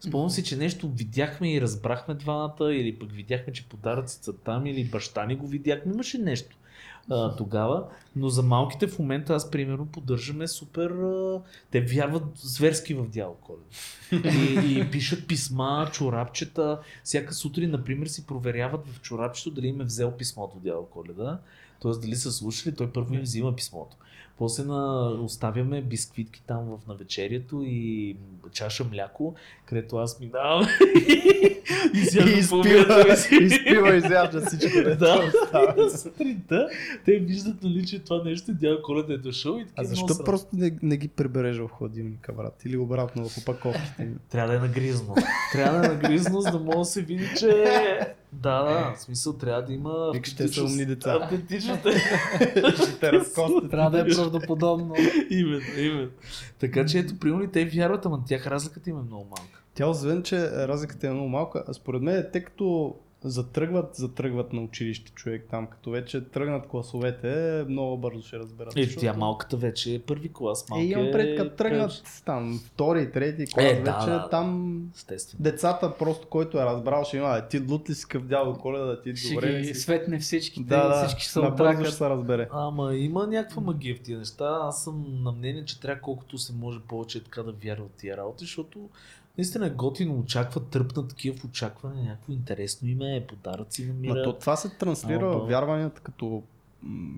Спомням 0.00 0.30
си, 0.30 0.44
че 0.44 0.56
нещо 0.56 0.88
видяхме 0.88 1.54
и 1.54 1.60
разбрахме 1.60 2.14
двамата, 2.14 2.74
или 2.74 2.98
пък 2.98 3.12
видяхме, 3.12 3.52
че 3.52 3.68
подаръците 3.68 4.24
са 4.24 4.38
там, 4.38 4.66
или 4.66 4.84
баща 4.84 5.26
ни 5.26 5.36
го 5.36 5.46
видяхме. 5.46 5.92
Имаше 5.92 6.18
нещо 6.18 6.56
тогава. 7.38 7.88
Но 8.16 8.28
за 8.28 8.42
малките 8.42 8.86
в 8.86 8.98
момента 8.98 9.34
аз 9.34 9.50
примерно 9.50 9.86
поддържаме 9.86 10.48
супер... 10.48 10.94
Те 11.70 11.80
вярват 11.80 12.24
зверски 12.34 12.94
в 12.94 13.08
дядо 13.08 13.34
Коледа. 13.34 14.28
И, 14.38 14.78
и 14.80 14.90
пишат 14.90 15.28
писма, 15.28 15.88
чорапчета. 15.92 16.80
Всяка 17.04 17.34
сутрин, 17.34 17.70
например, 17.70 18.06
си 18.06 18.26
проверяват 18.26 18.86
в 18.86 19.00
чорапчето 19.00 19.50
дали 19.50 19.66
им 19.66 19.80
е 19.80 19.84
взел 19.84 20.16
писмото 20.16 20.56
от 20.56 20.62
дядо 20.62 20.86
Коледа. 20.86 21.38
Тоест 21.80 22.00
дали 22.00 22.16
са 22.16 22.32
слушали, 22.32 22.74
той 22.74 22.92
първо 22.92 23.14
им 23.14 23.20
взима 23.20 23.56
писмото. 23.56 23.96
После 24.38 24.64
на, 24.64 25.10
оставяме 25.10 25.82
бисквитки 25.82 26.42
там 26.46 26.64
в 26.64 26.78
навечерието 26.88 27.62
и 27.64 28.16
чаша 28.52 28.84
мляко, 28.84 29.34
където 29.66 29.96
аз 29.96 30.20
минавам 30.20 30.66
и 31.08 31.60
И 31.94 32.04
сядам 32.04 32.38
изпива, 33.40 33.96
изяжда 33.96 34.40
всичко. 34.46 34.78
Да, 34.98 35.30
и 35.86 35.90
сутринта 35.98 36.68
те 37.04 37.12
виждат, 37.12 37.62
нали, 37.62 37.86
че 37.86 37.98
това 37.98 38.22
нещо 38.24 38.52
дядо 38.52 38.82
Коледа 38.82 39.14
е 39.14 39.16
дошъл 39.16 39.56
и 39.58 39.62
А 39.62 39.64
такива 39.66 39.84
защо 39.84 40.08
срам. 40.08 40.24
просто 40.24 40.48
не, 40.52 40.78
не 40.82 40.96
ги 40.96 41.08
прибереш 41.08 41.56
в 41.56 41.68
хладилника, 41.68 42.32
брат? 42.32 42.62
Или 42.64 42.76
обратно 42.76 43.28
в 43.28 43.38
опаковките? 43.38 44.08
Трябва 44.30 44.52
да 44.52 44.58
е 44.58 44.60
нагризно. 44.60 45.14
Трябва 45.52 45.78
да 45.78 45.86
е 45.86 45.88
нагризно, 45.88 46.40
за 46.40 46.50
да 46.50 46.58
може 46.58 46.78
да 46.78 46.84
се 46.84 47.02
види, 47.02 47.28
че... 47.38 47.48
Да, 48.32 48.62
да, 48.62 48.94
в 48.96 49.00
смисъл 49.00 49.32
трябва 49.32 49.62
да 49.62 49.72
има... 49.72 50.10
Викаш, 50.14 50.36
те 50.36 50.48
са 50.48 50.64
умни 50.64 50.84
деца. 50.86 51.18
Автентичност 51.22 51.86
е. 51.86 51.98
Ще 52.76 52.98
те 53.00 53.12
разкостят. 53.12 53.70
трябва 53.70 53.90
да 53.90 54.00
е 54.00 54.04
правдоподобно. 54.16 54.94
именно, 55.30 55.62
именно. 55.78 56.10
Така 56.58 56.86
че 56.86 56.98
ето, 56.98 57.18
примерно 57.18 57.50
те 57.50 57.64
вярват, 57.64 58.06
ама 58.06 58.24
тях 58.26 58.46
разликата 58.46 58.90
им 58.90 58.98
е 58.98 59.02
много 59.02 59.24
малка. 59.24 59.62
Тя 59.74 59.86
освен, 59.86 60.22
че 60.22 60.50
разликата 60.50 61.06
е 61.06 61.10
много 61.10 61.28
малка, 61.28 61.64
а 61.68 61.72
според 61.72 62.02
мен 62.02 62.26
те 62.32 62.44
като 62.44 62.94
затръгват, 63.22 63.94
затръгват 63.94 64.52
на 64.52 64.60
училище 64.60 65.12
човек 65.12 65.46
там, 65.50 65.66
като 65.66 65.90
вече 65.90 66.24
тръгнат 66.24 66.66
класовете, 66.66 67.64
много 67.68 67.98
бързо 67.98 68.22
ще 68.22 68.38
разберат. 68.38 68.76
Е, 68.76 68.82
защото- 68.84 69.00
тя 69.00 69.12
малката 69.12 69.56
вече 69.56 69.94
е 69.94 69.98
първи 69.98 70.32
клас. 70.32 70.62
Е, 70.62 70.64
Малка 70.70 70.84
имам 70.84 71.08
пред, 71.12 71.36
като 71.36 71.56
тръгнат 71.56 72.02
там 72.24 72.60
втори, 72.66 73.12
трети 73.12 73.46
клас, 73.46 73.64
Е, 73.64 73.68
вече 73.68 73.82
да, 73.82 74.06
да. 74.06 74.28
там 74.28 74.78
Естествено. 74.94 75.42
децата 75.42 75.94
просто, 75.94 76.26
който 76.28 76.58
е 76.58 76.64
разбрал, 76.64 77.04
ще 77.04 77.16
има, 77.16 77.36
«Е, 77.38 77.48
ти 77.48 77.62
лут 77.70 77.90
ли 77.90 77.94
си 77.94 78.06
къв 78.08 78.24
дядо 78.24 78.54
коледа, 78.54 78.84
да 78.84 79.02
ти 79.02 79.16
Ще 79.16 79.34
добре 79.34 79.60
ги 79.60 79.74
светне 79.74 80.18
всичките, 80.18 80.66
Да, 80.66 80.88
да, 80.88 80.94
всички 80.96 81.22
ще 81.22 81.32
се 81.32 81.38
набързо 81.40 81.56
ще 81.64 81.72
отракат. 81.72 81.94
се 81.94 82.08
разбере. 82.10 82.48
Ама 82.52 82.94
има 82.94 83.26
някаква 83.26 83.62
магия 83.62 83.96
в 83.96 84.00
тия 84.00 84.18
неща. 84.18 84.58
Аз 84.62 84.84
съм 84.84 85.22
на 85.22 85.32
мнение, 85.32 85.64
че 85.64 85.80
трябва 85.80 86.00
колкото 86.00 86.38
се 86.38 86.52
може 86.52 86.80
повече 86.80 87.24
така 87.24 87.42
да 87.42 87.52
вярва 87.54 87.84
в 87.86 87.98
тия 87.98 88.16
работи, 88.16 88.44
защото 88.44 88.88
наистина 89.38 89.66
е 89.66 89.70
готино, 89.70 90.18
очакват, 90.18 90.68
тръпнат 90.68 91.08
такива 91.08 91.36
в 91.36 91.44
очакване, 91.44 92.02
някакво 92.02 92.32
интересно 92.32 92.88
име, 92.88 93.26
подаръци 93.28 93.86
намира. 93.86 94.22
то 94.22 94.32
това 94.32 94.56
се 94.56 94.68
транслира 94.68 95.26
Ама, 95.26 95.38
в 95.38 95.48
вярванията 95.48 96.00
като, 96.00 96.42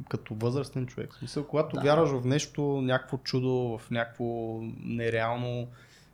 като 0.08 0.34
възрастен 0.34 0.86
човек. 0.86 1.12
В 1.12 1.18
смисъл, 1.18 1.46
когато 1.46 1.76
Да. 1.76 1.82
вярваш 1.82 2.10
в 2.10 2.24
нещо, 2.24 2.62
някакво 2.62 3.16
чудо, 3.16 3.78
в 3.78 3.90
някакво 3.90 4.58
нереално 4.84 5.66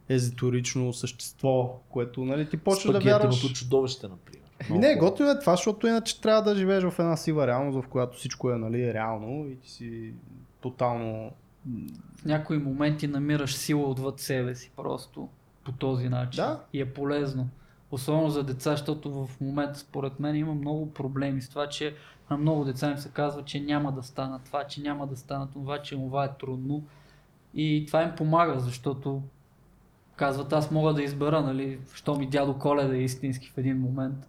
езоторично 0.08 0.92
същество, 0.92 1.80
което 1.88 2.24
нали, 2.24 2.48
ти 2.48 2.56
почва 2.56 2.92
да 2.92 3.00
вярваш. 3.00 3.34
Спагетеното 3.34 3.54
чудовище, 3.54 4.08
например. 4.08 4.48
Ми 4.70 4.78
не, 4.78 4.96
готино 4.96 5.30
е 5.30 5.38
това, 5.38 5.56
защото 5.56 5.86
иначе 5.86 6.20
трябва 6.20 6.42
да 6.42 6.56
живееш 6.56 6.84
в 6.84 6.98
една 6.98 7.16
сива 7.16 7.46
реалност, 7.46 7.84
в 7.86 7.88
която 7.88 8.16
всичко 8.16 8.50
е 8.50 8.56
нали, 8.56 8.94
реално 8.94 9.48
и 9.48 9.56
ти 9.56 9.70
си 9.70 10.12
тотално... 10.60 11.32
В 12.16 12.24
някои 12.24 12.58
моменти 12.58 13.06
намираш 13.06 13.56
сила 13.56 13.88
отвъд 13.88 14.20
себе 14.20 14.54
си 14.54 14.70
просто 14.76 15.28
по 15.68 15.72
този 15.72 16.08
начин. 16.08 16.44
Да. 16.44 16.60
И 16.72 16.80
е 16.80 16.92
полезно. 16.92 17.48
Особено 17.90 18.30
за 18.30 18.44
деца, 18.44 18.70
защото 18.70 19.26
в 19.26 19.40
момента 19.40 19.78
според 19.78 20.20
мен 20.20 20.36
има 20.36 20.54
много 20.54 20.92
проблеми 20.92 21.42
с 21.42 21.48
това, 21.48 21.66
че 21.66 21.94
на 22.30 22.36
много 22.36 22.64
деца 22.64 22.90
им 22.90 22.96
се 22.96 23.08
казва, 23.08 23.44
че 23.44 23.60
няма 23.60 23.92
да 23.92 24.02
стана 24.02 24.40
това, 24.44 24.64
че 24.64 24.80
няма 24.80 25.06
да 25.06 25.16
стана 25.16 25.48
това, 25.50 25.82
че 25.82 25.94
това 25.94 26.24
е 26.24 26.36
трудно. 26.40 26.84
И 27.54 27.84
това 27.86 28.02
им 28.02 28.12
помага, 28.16 28.60
защото 28.60 29.22
казват 30.16 30.52
аз 30.52 30.70
мога 30.70 30.94
да 30.94 31.02
избера, 31.02 31.42
нали, 31.42 31.78
що 31.94 32.16
ми 32.16 32.26
дядо 32.26 32.58
Коледа 32.58 32.96
е 32.96 33.02
истински 33.02 33.50
в 33.50 33.58
един 33.58 33.80
момент. 33.80 34.28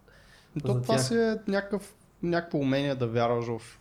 То, 0.62 0.72
За 0.72 0.82
това 0.82 0.94
тях. 0.94 1.04
си 1.04 1.14
е 1.14 1.36
някакъв, 1.48 1.94
някакво 2.22 2.58
умение 2.58 2.94
да 2.94 3.06
вярваш 3.06 3.46
в 3.46 3.78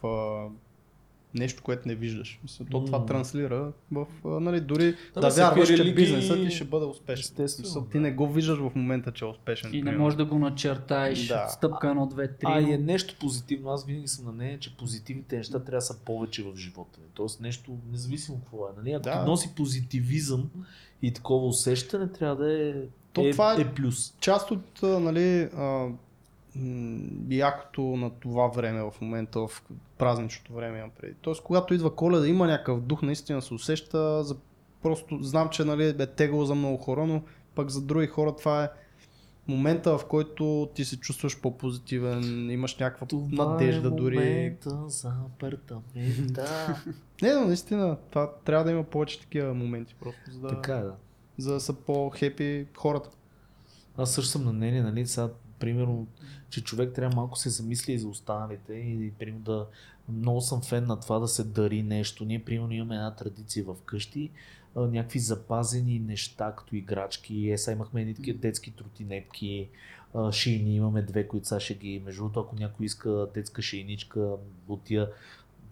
нещо, 1.33 1.63
което 1.63 1.87
не 1.87 1.95
виждаш. 1.95 2.39
Мисля, 2.43 2.65
то 2.65 2.85
това 2.85 2.99
М. 2.99 3.05
транслира 3.05 3.71
в, 3.91 4.05
а, 4.25 4.29
нали, 4.29 4.61
дори 4.61 4.95
Да, 5.13 5.21
да, 5.21 5.29
вярваш, 5.29 5.67
че 5.67 5.73
религии- 5.75 5.93
бизнесът 5.95 6.39
ти 6.39 6.51
ще 6.51 6.63
бъде 6.63 6.85
успешен. 6.85 7.21
Естествено, 7.21 7.67
Мисъл, 7.67 7.81
да. 7.81 7.89
ти 7.89 7.99
не 7.99 8.11
го 8.11 8.27
виждаш 8.27 8.57
в 8.59 8.71
момента, 8.75 9.11
че 9.11 9.25
е 9.25 9.27
успешен. 9.27 9.73
И 9.73 9.81
не 9.81 9.91
можеш 9.91 10.17
да 10.17 10.25
го 10.25 10.39
начертаеш 10.39 11.27
Да. 11.27 11.47
стъпка 11.47 11.87
1, 11.87 12.05
2, 12.05 12.27
3. 12.29 12.37
А 12.45 12.61
и 12.61 12.73
е 12.73 12.77
нещо 12.77 13.15
позитивно. 13.19 13.69
Аз 13.69 13.85
винаги 13.85 14.07
съм 14.07 14.25
на 14.25 14.31
нея, 14.33 14.59
че 14.59 14.77
позитивните 14.77 15.37
неща 15.37 15.53
трябва 15.55 15.71
да 15.71 15.81
са 15.81 15.97
повече 15.97 16.43
в 16.43 16.55
живота. 16.55 16.99
ни. 16.99 17.05
Тоест 17.13 17.41
нещо, 17.41 17.77
независимо 17.91 18.37
какво 18.39 18.57
е. 18.59 18.71
Нали? 18.77 18.91
Ако 18.91 19.03
Да. 19.03 19.11
ти 19.13 19.29
носи 19.29 19.49
позитивизъм 19.55 20.49
и 21.01 21.13
такова 21.13 21.47
усещане, 21.47 22.07
трябва 22.09 22.35
да 22.35 22.53
е 22.61 22.73
То 23.13 23.21
е, 23.21 23.31
това 23.31 23.53
е, 23.53 23.61
е 23.61 23.67
плюс. 23.67 24.13
част 24.19 24.51
от, 24.51 24.83
а, 24.83 24.99
нали, 24.99 25.41
а, 25.41 25.87
якото 27.29 27.81
на 27.81 28.09
това 28.09 28.47
време 28.47 28.81
в 28.81 28.93
момента, 29.01 29.39
в 29.39 29.63
празничното 29.97 30.53
време 30.53 30.77
имам 30.77 30.91
преди. 31.01 31.13
Тоест, 31.21 31.43
когато 31.43 31.73
идва 31.73 31.95
коледа, 31.95 32.27
има 32.27 32.47
някакъв 32.47 32.81
дух, 32.81 33.01
наистина 33.01 33.41
се 33.41 33.53
усеща, 33.53 34.23
за, 34.23 34.35
просто 34.83 35.19
знам, 35.21 35.49
че 35.49 35.63
нали, 35.63 35.87
е 35.87 36.05
тегло 36.05 36.45
за 36.45 36.55
много 36.55 36.77
хора, 36.77 37.07
но 37.07 37.21
пък 37.55 37.69
за 37.69 37.81
други 37.81 38.07
хора 38.07 38.35
това 38.35 38.63
е 38.63 38.69
момента, 39.49 39.97
в 39.97 40.05
който 40.05 40.69
ти 40.75 40.85
се 40.85 40.99
чувстваш 40.99 41.41
по-позитивен, 41.41 42.49
имаш 42.49 42.77
някаква 42.77 43.07
надежда 43.31 43.91
дори. 43.91 44.55
за 44.87 45.13
апартамента. 45.25 46.75
Не, 47.21 47.33
но 47.33 47.45
наистина, 47.45 47.97
това 48.09 48.31
трябва 48.45 48.65
да 48.65 48.71
има 48.71 48.83
повече 48.83 49.19
такива 49.19 49.53
моменти, 49.53 49.95
просто 49.99 50.31
за 50.31 50.39
да, 50.39 50.47
така 50.47 50.73
е, 50.77 50.83
да. 50.83 50.95
за 51.37 51.53
да 51.53 51.59
са 51.59 51.73
по-хепи 51.73 52.67
хората. 52.77 53.09
Аз 53.97 54.13
също 54.13 54.31
съм 54.31 54.45
на 54.45 54.53
мнение, 54.53 54.81
нали, 54.81 55.07
сега, 55.07 55.29
примерно, 55.59 56.07
че 56.49 56.63
човек 56.63 56.93
трябва 56.93 57.15
малко 57.15 57.37
се 57.37 57.49
замисли 57.49 57.93
и 57.93 57.99
за 57.99 58.07
останалите 58.07 58.73
и, 58.73 59.11
примерно, 59.19 59.43
да... 59.43 59.67
Много 60.09 60.41
съм 60.41 60.61
фен 60.61 60.85
на 60.87 60.99
това 60.99 61.19
да 61.19 61.27
се 61.27 61.43
дари 61.43 61.83
нещо. 61.83 62.25
Ние, 62.25 62.43
примерно, 62.43 62.73
имаме 62.73 62.95
една 62.95 63.15
традиция 63.15 63.65
в 63.65 63.75
къщи, 63.85 64.31
някакви 64.75 65.19
запазени 65.19 65.99
неща, 65.99 66.53
като 66.57 66.75
играчки. 66.75 67.49
Е, 67.49 67.57
сега 67.57 67.75
имахме 67.75 68.01
едни 68.01 68.15
такива 68.15 68.39
детски 68.39 68.71
тротинетки, 68.71 69.69
а, 70.13 70.31
шийни, 70.31 70.75
имаме 70.75 71.01
две, 71.01 71.27
които 71.27 71.47
сега 71.47 71.59
ще 71.59 71.73
ги... 71.73 72.01
Между 72.05 72.21
другото, 72.21 72.39
ако 72.39 72.55
някой 72.55 72.85
иска 72.85 73.27
детска 73.33 73.61
шейничка 73.61 74.35
от 74.67 74.83
тия, 74.83 75.09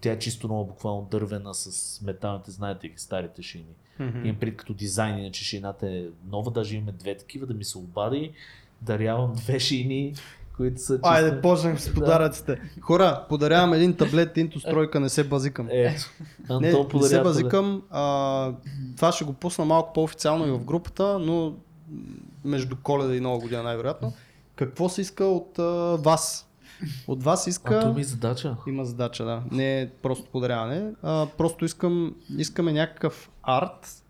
тя 0.00 0.12
е 0.12 0.18
чисто 0.18 0.48
нова, 0.48 0.64
буквално 0.64 1.08
дървена 1.10 1.54
с 1.54 2.00
металните, 2.02 2.50
знаете 2.50 2.88
ги, 2.88 2.98
старите 2.98 3.42
шийни. 3.42 3.74
Имам 4.24 4.40
пред 4.40 4.56
като 4.56 4.74
дизайн, 4.74 5.18
иначе 5.18 5.44
шината 5.44 5.90
е 5.90 6.06
нова, 6.26 6.50
даже 6.50 6.76
имаме 6.76 6.92
две 6.92 7.16
такива, 7.16 7.46
да 7.46 7.54
ми 7.54 7.64
се 7.64 7.78
обади. 7.78 8.32
Дарявам 8.82 9.32
две 9.32 9.60
шини, 9.60 10.14
които 10.56 10.80
са 10.80 10.94
чисто... 10.94 11.08
Айде, 11.08 11.40
почнем 11.40 11.78
с 11.78 11.94
подаръците. 11.94 12.60
Хора, 12.80 13.26
подарявам 13.28 13.72
един 13.72 13.96
таблет 13.96 14.36
Интус 14.36 14.62
тройка, 14.62 15.00
не 15.00 15.08
се 15.08 15.24
базикам. 15.24 15.68
Ето, 15.70 16.10
Не, 16.60 16.72
не 16.94 17.02
се 17.02 17.22
базикам. 17.22 17.82
А, 17.90 18.52
това 18.96 19.12
ще 19.12 19.24
го 19.24 19.32
пусна 19.32 19.64
малко 19.64 19.92
по-официално 19.92 20.46
и 20.46 20.50
в 20.50 20.64
групата, 20.64 21.18
но 21.18 21.54
между 22.44 22.76
коледа 22.82 23.16
и 23.16 23.20
нова 23.20 23.38
година 23.38 23.62
най-вероятно. 23.62 24.12
Какво 24.56 24.88
се 24.88 25.00
иска 25.00 25.24
от 25.24 25.58
а, 25.58 25.62
вас? 26.00 26.48
От 27.08 27.22
вас 27.22 27.46
А 27.46 27.50
иска... 27.50 27.80
то 27.80 27.92
ми 27.92 28.00
е 28.00 28.04
задача. 28.04 28.56
Има 28.66 28.84
задача, 28.84 29.24
да. 29.24 29.42
Не 29.50 29.80
е 29.80 29.88
просто 29.88 30.30
подаряване. 30.30 30.90
А, 31.02 31.26
просто 31.38 31.64
искам, 31.64 32.14
искаме 32.38 32.72
някакъв 32.72 33.30
арт 33.42 34.02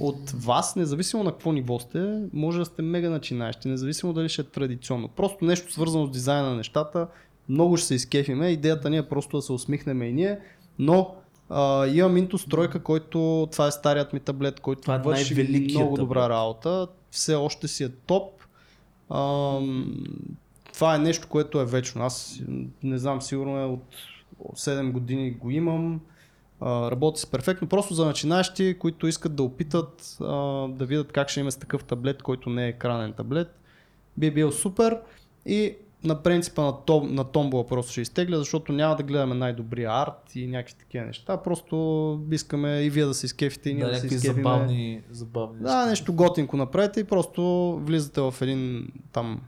от 0.00 0.30
вас, 0.30 0.76
независимо 0.76 1.24
на 1.24 1.30
какво 1.32 1.52
ниво 1.52 1.78
сте, 1.78 2.22
може 2.32 2.58
да 2.58 2.64
сте 2.64 2.82
мега 2.82 3.10
начинаещи, 3.10 3.68
независимо 3.68 4.12
дали 4.12 4.28
ще 4.28 4.42
е 4.42 4.44
традиционно. 4.44 5.08
Просто 5.08 5.44
нещо 5.44 5.72
свързано 5.72 6.06
с 6.06 6.10
дизайна 6.10 6.50
на 6.50 6.56
нещата, 6.56 7.06
много 7.48 7.76
ще 7.76 7.86
се 7.86 7.94
изкефиме. 7.94 8.48
Идеята 8.48 8.90
ни 8.90 8.96
е 8.96 9.08
просто 9.08 9.36
да 9.36 9.42
се 9.42 9.52
усмихнем 9.52 10.02
и 10.02 10.12
ние, 10.12 10.38
но 10.78 11.14
а, 11.50 11.86
имам 11.86 12.16
Intus 12.16 12.50
тройка, 12.50 12.82
който 12.82 13.48
това 13.52 13.66
е 13.66 13.70
старият 13.70 14.12
ми 14.12 14.20
таблет, 14.20 14.60
който 14.60 14.82
Това 14.82 14.94
е 14.94 14.98
върши 14.98 15.68
много 15.74 15.96
добра 15.96 16.20
таблет. 16.20 16.36
работа. 16.36 16.86
Все 17.10 17.34
още 17.34 17.68
си 17.68 17.84
е 17.84 17.88
топ. 17.88 18.32
Ам, 19.10 20.04
това 20.72 20.94
е 20.94 20.98
нещо, 20.98 21.28
което 21.28 21.60
е 21.60 21.64
вечно. 21.64 22.04
Аз 22.04 22.40
не 22.82 22.98
знам, 22.98 23.22
сигурно 23.22 23.58
е 23.58 23.64
от 23.64 23.84
7 24.54 24.92
години 24.92 25.30
го 25.30 25.50
имам. 25.50 26.00
А, 26.60 26.90
работи 26.90 27.20
се 27.20 27.30
перфектно. 27.30 27.68
Просто 27.68 27.94
за 27.94 28.06
начинаещи, 28.06 28.76
които 28.78 29.06
искат 29.06 29.34
да 29.34 29.42
опитат 29.42 30.16
а, 30.20 30.24
да 30.68 30.86
видят 30.86 31.12
как 31.12 31.28
ще 31.28 31.40
има 31.40 31.52
с 31.52 31.56
такъв 31.56 31.84
таблет, 31.84 32.22
който 32.22 32.50
не 32.50 32.64
е 32.64 32.68
екранен 32.68 33.12
таблет, 33.12 33.58
би 34.16 34.30
бил 34.30 34.52
супер. 34.52 34.98
И 35.46 35.74
на 36.04 36.22
принципа 36.22 36.62
на, 36.62 36.72
том, 36.76 37.14
на 37.14 37.24
томбола 37.24 37.66
просто 37.66 37.92
ще 37.92 38.00
изтегля, 38.00 38.36
защото 38.36 38.72
няма 38.72 38.96
да 38.96 39.02
гледаме 39.02 39.34
най-добрия 39.34 39.90
арт 39.92 40.32
и 40.34 40.46
някакви 40.46 40.74
такива 40.74 41.04
неща. 41.06 41.36
Просто 41.36 41.76
искаме 42.30 42.80
и 42.80 42.90
вие 42.90 43.04
да 43.04 43.14
се 43.14 43.26
изкефите 43.26 43.70
и 43.70 43.74
ние 43.74 43.84
Да, 43.84 43.90
да, 43.90 43.96
се 43.96 44.06
изкефиме. 44.06 44.34
забавни, 44.34 45.02
забавни 45.10 45.56
Да, 45.56 45.62
неща. 45.76 45.86
нещо 45.86 46.12
готинко 46.12 46.56
направете 46.56 47.00
и 47.00 47.04
просто 47.04 47.42
влизате 47.76 48.20
в 48.20 48.34
един 48.40 48.88
там 49.12 49.40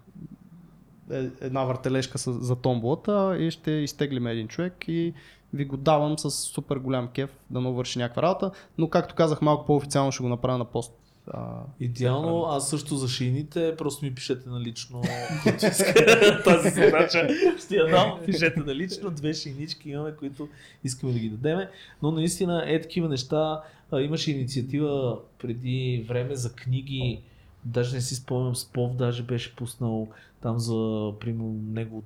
е- 1.13 1.29
една 1.41 1.65
въртележка 1.65 2.19
с, 2.19 2.33
за 2.33 2.57
томболата 2.57 3.37
и 3.39 3.51
ще 3.51 3.71
изтеглим 3.71 4.27
един 4.27 4.49
човек 4.49 4.85
и 4.89 5.13
ви 5.57 5.65
го 5.65 5.77
давам 5.77 6.19
с 6.19 6.31
супер 6.31 6.77
голям 6.77 7.09
кеф 7.09 7.31
да 7.51 7.61
му 7.61 7.73
върши 7.73 7.99
някаква 7.99 8.23
работа, 8.23 8.51
но 8.79 8.91
както 8.91 9.15
казах 9.15 9.43
малко 9.43 9.67
по-официално 9.67 10.13
ще 10.13 10.23
го 10.23 10.29
направя 10.29 10.59
на 10.59 10.65
пост. 10.65 10.93
А, 11.31 11.61
Идеално, 11.81 12.45
аз 12.45 12.71
също 12.71 12.97
за 12.97 13.09
шините, 13.09 13.75
просто 13.79 14.05
ми 14.05 14.15
пишете 14.15 14.49
на 14.49 14.61
лично 14.61 15.03
тази 16.45 16.71
задача. 16.71 17.29
Ще 17.65 17.77
я 17.77 17.87
дам, 17.87 18.19
пишете 18.27 18.61
на 18.61 18.75
лично, 18.75 19.11
две 19.11 19.35
шинички 19.35 19.91
имаме, 19.91 20.13
които 20.19 20.49
искаме 20.85 21.13
да 21.13 21.19
ги 21.19 21.29
дадеме. 21.29 21.71
Но 22.03 22.11
наистина 22.11 22.65
е 22.67 22.81
такива 22.81 23.09
неща. 23.09 23.63
Имаше 23.93 24.31
инициатива 24.31 25.19
преди 25.39 26.05
време 26.09 26.37
за 26.37 26.53
книги, 26.53 27.21
даже 27.67 27.95
не 27.95 28.01
си 28.01 28.15
спомням, 28.15 28.57
Спов 28.57 28.95
даже 28.95 29.23
беше 29.23 29.57
пуснал 29.57 30.09
там 30.43 30.59
за, 30.59 30.75
примерно, 31.21 31.53
него 31.65 32.03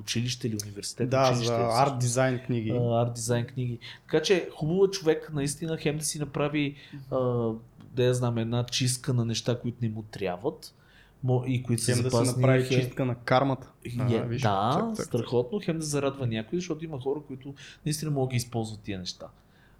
училище 0.00 0.48
или 0.48 0.56
университет. 0.64 1.10
да, 1.10 1.24
училище, 1.24 1.46
за 1.46 1.68
арт 1.72 1.98
дизайн 1.98 2.38
книги. 2.38 2.70
а, 2.70 3.02
арт 3.02 3.14
дизайн 3.14 3.46
книги. 3.46 3.78
Така 4.02 4.22
че 4.22 4.48
хубаво 4.54 4.84
е 4.84 4.90
човек 4.90 5.30
наистина 5.34 5.76
хем 5.76 5.98
да 5.98 6.04
си 6.04 6.18
направи 6.18 6.74
а, 7.10 7.18
да 7.92 8.04
я 8.04 8.14
знам, 8.14 8.38
една 8.38 8.64
чистка 8.64 9.14
на 9.14 9.24
неща, 9.24 9.60
които 9.60 9.78
не 9.82 9.88
му 9.88 10.02
трябват 10.02 10.74
и 11.46 11.62
които 11.62 11.82
са 11.82 11.92
Хем 11.92 12.02
да 12.02 12.10
се 12.10 12.16
запасни. 12.16 12.40
направи 12.40 12.62
хем- 12.62 12.80
чистка 12.80 13.04
на 13.04 13.14
кармата. 13.14 13.68
Е, 14.10 14.22
виж, 14.22 14.42
да, 14.42 14.70
цък, 14.86 14.96
цък, 14.96 15.06
страхотно, 15.06 15.60
хем 15.64 15.78
да 15.78 15.84
зарадва 15.84 16.26
някой, 16.26 16.58
защото 16.58 16.84
има 16.84 17.00
хора, 17.00 17.20
които 17.26 17.54
наистина 17.86 18.10
могат 18.10 18.30
да 18.30 18.36
използват 18.36 18.80
тия 18.80 18.98
неща. 18.98 19.26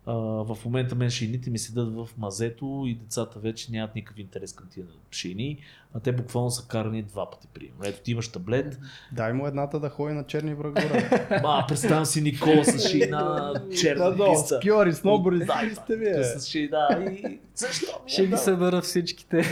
А, 0.06 0.12
в 0.14 0.58
момента 0.64 0.94
мен 0.94 1.10
шините 1.10 1.50
ми 1.50 1.58
седат 1.58 1.94
в 1.94 2.08
мазето 2.18 2.84
и 2.86 2.94
децата 2.94 3.38
вече 3.38 3.72
нямат 3.72 3.94
никакъв 3.94 4.18
интерес 4.18 4.52
към 4.52 4.66
тия 4.70 4.86
шини, 5.10 5.58
а 5.94 6.00
те 6.00 6.12
буквално 6.12 6.50
са 6.50 6.68
карани 6.68 7.02
два 7.02 7.30
пъти 7.30 7.48
прием. 7.54 7.72
Ето 7.84 8.02
ти 8.02 8.10
имаш 8.12 8.28
таблет, 8.28 8.78
Дай 9.12 9.32
му 9.32 9.46
едната 9.46 9.80
да 9.80 9.88
ходи 9.88 10.14
на 10.14 10.26
черни 10.26 10.54
врагора. 10.54 11.08
а, 11.44 11.66
представям 11.66 12.04
си 12.04 12.20
Никола 12.20 12.64
с 12.64 12.88
шина, 12.88 13.52
черна 13.80 14.16
писта. 14.30 14.56
скиори, 14.56 14.92
сноубори, 14.92 15.38
Да, 15.38 15.70
сте 15.74 15.96
ви. 15.96 16.08
е. 16.08 16.24
С 16.24 16.46
шина 16.46 16.88
и 17.22 17.38
защо? 17.54 17.86
ми 18.04 18.10
Ще 18.10 18.22
е 18.22 18.26
ги 18.26 18.36
събера 18.36 18.82
всичките. 18.82 19.38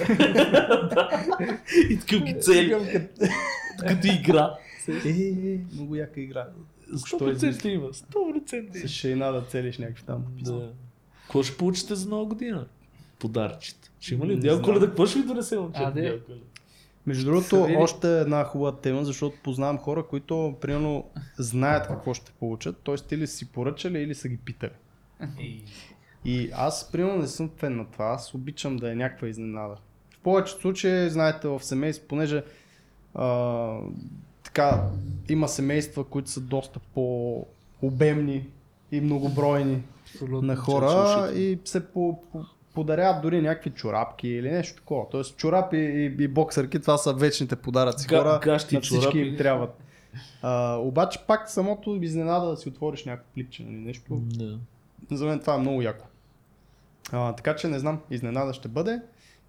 И 1.91 1.99
такъв 2.01 2.23
ги 2.23 2.41
цели, 2.41 2.77
като 3.79 4.07
игра. 4.07 4.55
Е, 5.07 5.59
много 5.75 5.97
яка 5.97 6.21
игра. 6.21 6.47
Що 7.07 7.19
100% 7.19 7.67
има, 7.67 7.89
100% 7.89 8.87
С 8.87 8.89
шейна 8.89 9.33
да 9.33 9.43
целиш 9.43 9.79
някакви 9.79 10.05
там. 10.05 10.25
Да. 10.41 10.73
Какво 11.23 11.43
ще 11.43 11.57
получите 11.57 11.95
за 11.95 12.09
нова 12.09 12.25
година? 12.25 12.67
Подаръчета. 13.19 13.91
Ще 14.01 14.15
има 14.15 14.27
ли? 14.27 14.41
Дял. 14.41 14.63
Коледа, 14.63 14.87
какво 14.87 15.07
ще 15.07 15.19
ви 15.19 15.27
донесе, 15.27 15.57
Коледа? 15.57 16.19
Между 17.07 17.25
другото, 17.25 17.69
още 17.77 18.21
една 18.21 18.45
хубава 18.45 18.77
тема, 18.77 19.05
защото 19.05 19.37
познавам 19.43 19.79
хора, 19.79 20.07
които 20.07 20.57
примерно 20.61 21.05
знаят 21.39 21.87
какво 21.87 22.15
ще 22.15 22.33
получат, 22.33 22.77
т.е. 22.85 23.15
или 23.15 23.27
са 23.27 23.37
си 23.37 23.53
поръчали, 23.53 23.99
или 23.99 24.15
са 24.15 24.29
ги 24.29 24.37
питали. 24.37 24.73
И 26.25 26.51
аз 26.55 26.93
примерно 26.93 27.19
не 27.19 27.27
съм 27.27 27.51
фен 27.57 27.77
на 27.77 27.91
това, 27.91 28.05
аз 28.05 28.35
обичам 28.35 28.77
да 28.77 28.93
е 28.93 28.95
някаква 28.95 29.29
изненада. 29.29 29.77
В 30.11 30.19
повечето 30.19 30.61
случаи, 30.61 31.11
знаете, 31.11 31.49
в 31.49 31.65
семейство, 31.65 32.09
понеже 32.09 32.45
а, 33.15 33.79
така, 34.55 34.83
има 35.29 35.49
семейства, 35.49 36.05
които 36.05 36.31
са 36.31 36.41
доста 36.41 36.81
по-обемни 36.95 38.47
и 38.93 39.01
многобройни 39.01 39.83
на 40.23 40.57
хора 40.57 40.91
слушайте. 40.91 41.41
и 41.41 41.59
се 41.65 41.87
по, 41.87 42.23
по, 42.33 42.45
подаряват 42.75 43.23
дори 43.23 43.41
някакви 43.41 43.71
чорапки 43.71 44.29
или 44.29 44.51
нещо 44.51 44.77
такова. 44.77 45.09
Тоест 45.11 45.37
чорапи 45.37 45.77
и, 45.77 46.25
и 46.25 46.29
боксерки, 46.29 46.81
това 46.81 46.99
са 46.99 47.13
вечните 47.13 47.57
подаръци 47.57 48.07
Га- 48.07 48.19
хора. 48.19 48.41
гащи 48.43 48.75
на 48.75 48.81
всички 48.81 49.03
чорапи. 49.03 49.19
им 49.19 49.37
трябват. 49.37 49.79
А, 50.43 50.77
обаче 50.77 51.25
пак 51.27 51.51
самото 51.51 51.99
изненада 52.03 52.47
да 52.47 52.57
си 52.57 52.69
отвориш 52.69 53.05
някакво 53.05 53.33
пликче, 53.35 53.63
нали, 53.63 53.77
нещо. 53.77 54.15
Да. 54.15 54.59
За 55.11 55.27
мен 55.27 55.41
това 55.41 55.55
е 55.55 55.59
много 55.59 55.83
яко. 55.83 56.07
А, 57.13 57.33
така 57.33 57.57
че 57.57 57.69
не 57.69 57.79
знам, 57.79 58.01
изненада 58.11 58.55
ще 58.55 58.69
бъде. 58.69 59.01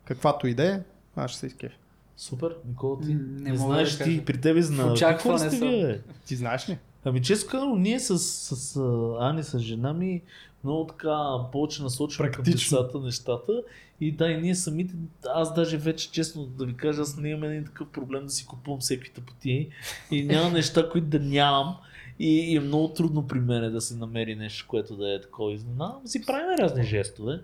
Каквато 0.05 0.47
и 0.47 0.53
да 0.53 0.75
е, 0.75 0.79
аз 1.15 1.31
ще 1.31 1.39
се 1.39 1.47
изкефя. 1.47 1.75
Супер, 2.17 2.55
Никола, 2.67 2.99
ти 3.01 3.13
не, 3.13 3.49
не 3.51 3.57
знаеш 3.57 3.91
да 3.91 4.03
ти, 4.03 4.09
кажа. 4.09 4.25
при 4.25 4.41
тебе 4.41 4.61
зна. 4.61 4.93
очакване 4.93 5.51
сте 5.51 5.67
вие? 5.67 6.01
Ти 6.25 6.35
знаеш 6.35 6.69
ли? 6.69 6.77
Ами 7.05 7.21
често 7.21 7.49
казано, 7.49 7.75
ние 7.75 7.99
с, 7.99 8.19
с, 8.19 8.55
с 8.55 8.75
а, 8.75 9.17
Ани, 9.19 9.43
с 9.43 9.59
жена 9.59 9.93
ми, 9.93 10.21
много 10.63 10.87
така 10.87 11.17
повече 11.51 11.83
насочваме 11.83 12.31
към 12.31 12.43
децата 12.43 12.99
нещата. 12.99 13.63
И 14.01 14.11
да, 14.11 14.31
и 14.31 14.41
ние 14.41 14.55
самите, 14.55 14.93
аз 15.35 15.53
даже 15.53 15.77
вече 15.77 16.11
честно 16.11 16.45
да 16.45 16.65
ви 16.65 16.73
кажа, 16.73 17.01
аз 17.01 17.17
не 17.17 17.29
имам 17.29 17.43
един 17.43 17.65
такъв 17.65 17.87
проблем 17.87 18.23
да 18.25 18.29
си 18.29 18.45
купувам 18.45 18.79
всеки 18.79 19.11
тъпоти 19.11 19.69
и 20.11 20.23
няма 20.23 20.49
неща, 20.53 20.89
които 20.89 21.07
да 21.07 21.19
нямам. 21.19 21.75
И, 22.19 22.51
и 22.51 22.55
е 22.55 22.59
много 22.59 22.87
трудно 22.87 23.27
при 23.27 23.39
мен 23.39 23.71
да 23.71 23.81
се 23.81 23.95
намери 23.95 24.35
нещо, 24.35 24.65
което 24.67 24.95
да 24.95 25.15
е 25.15 25.21
такова 25.21 25.53
изненада. 25.53 25.95
Си 26.05 26.25
правим 26.25 26.59
разни 26.59 26.83
жестове. 26.83 27.39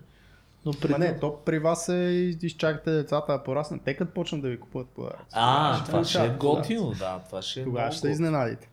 Но 0.66 0.72
Ма 0.90 0.98
не, 0.98 1.18
то 1.18 1.36
при 1.36 1.58
вас 1.58 1.88
е 1.88 1.94
и 1.94 2.38
изчакате 2.42 2.90
децата 2.92 3.32
да 3.32 3.42
пораснат. 3.42 3.82
Те 3.84 3.96
като 3.96 4.12
почнат 4.12 4.42
да 4.42 4.48
ви 4.48 4.60
купуват 4.60 4.88
подаръци. 4.88 5.24
А, 5.32 5.74
Ще 5.74 5.84
това 5.86 6.04
ще 6.04 6.24
е 6.24 6.28
готино, 6.30 6.92
да, 6.92 7.18
това 7.20 7.42
ще 7.42 7.60
е 7.60 7.64
Тогава 7.64 7.92
ще 7.92 8.08
изненадите. 8.08 8.70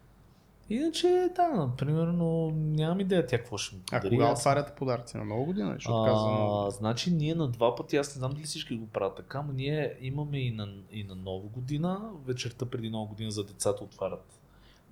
Иначе, 0.69 1.29
да, 1.35 1.47
например, 1.47 2.07
но 2.07 2.51
нямам 2.51 2.99
идея 2.99 3.25
тя 3.25 3.37
какво 3.37 3.57
ще 3.57 3.75
ми 3.75 3.81
А 3.91 3.97
подари. 3.97 4.09
кога 4.11 4.25
Аз- 4.25 4.39
отваряте 4.39 4.71
подаръци? 4.71 5.17
На 5.17 5.23
много 5.23 5.45
година? 5.45 5.73
Защото 5.73 6.05
казвам, 6.05 6.65
А, 6.67 6.71
значи 6.71 7.11
ние 7.11 7.35
на 7.35 7.47
два 7.47 7.75
пъти, 7.75 7.97
аз 7.97 8.15
не 8.15 8.19
знам 8.19 8.31
дали 8.31 8.43
всички 8.43 8.75
го 8.75 8.87
правят 8.87 9.15
така, 9.15 9.41
но 9.41 9.53
ние 9.53 9.97
имаме 10.01 10.37
и 10.37 10.51
на, 10.51 10.67
и 10.91 11.03
на 11.03 11.15
нова 11.15 11.47
година, 11.47 12.01
вечерта 12.25 12.65
преди 12.65 12.89
нова 12.89 13.05
година 13.05 13.31
за 13.31 13.43
децата 13.43 13.83
отварят 13.83 14.39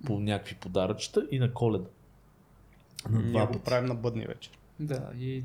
по 0.06 0.20
някакви 0.20 0.54
подаръчета 0.54 1.26
и 1.30 1.38
на 1.38 1.52
коледа. 1.52 1.88
На 3.10 3.18
ние 3.18 3.30
два 3.30 3.46
го 3.46 3.52
пъти. 3.52 3.64
правим 3.64 3.86
на 3.86 3.94
бъдни 3.94 4.26
вечер. 4.26 4.52
Да, 4.80 5.02
и 5.18 5.44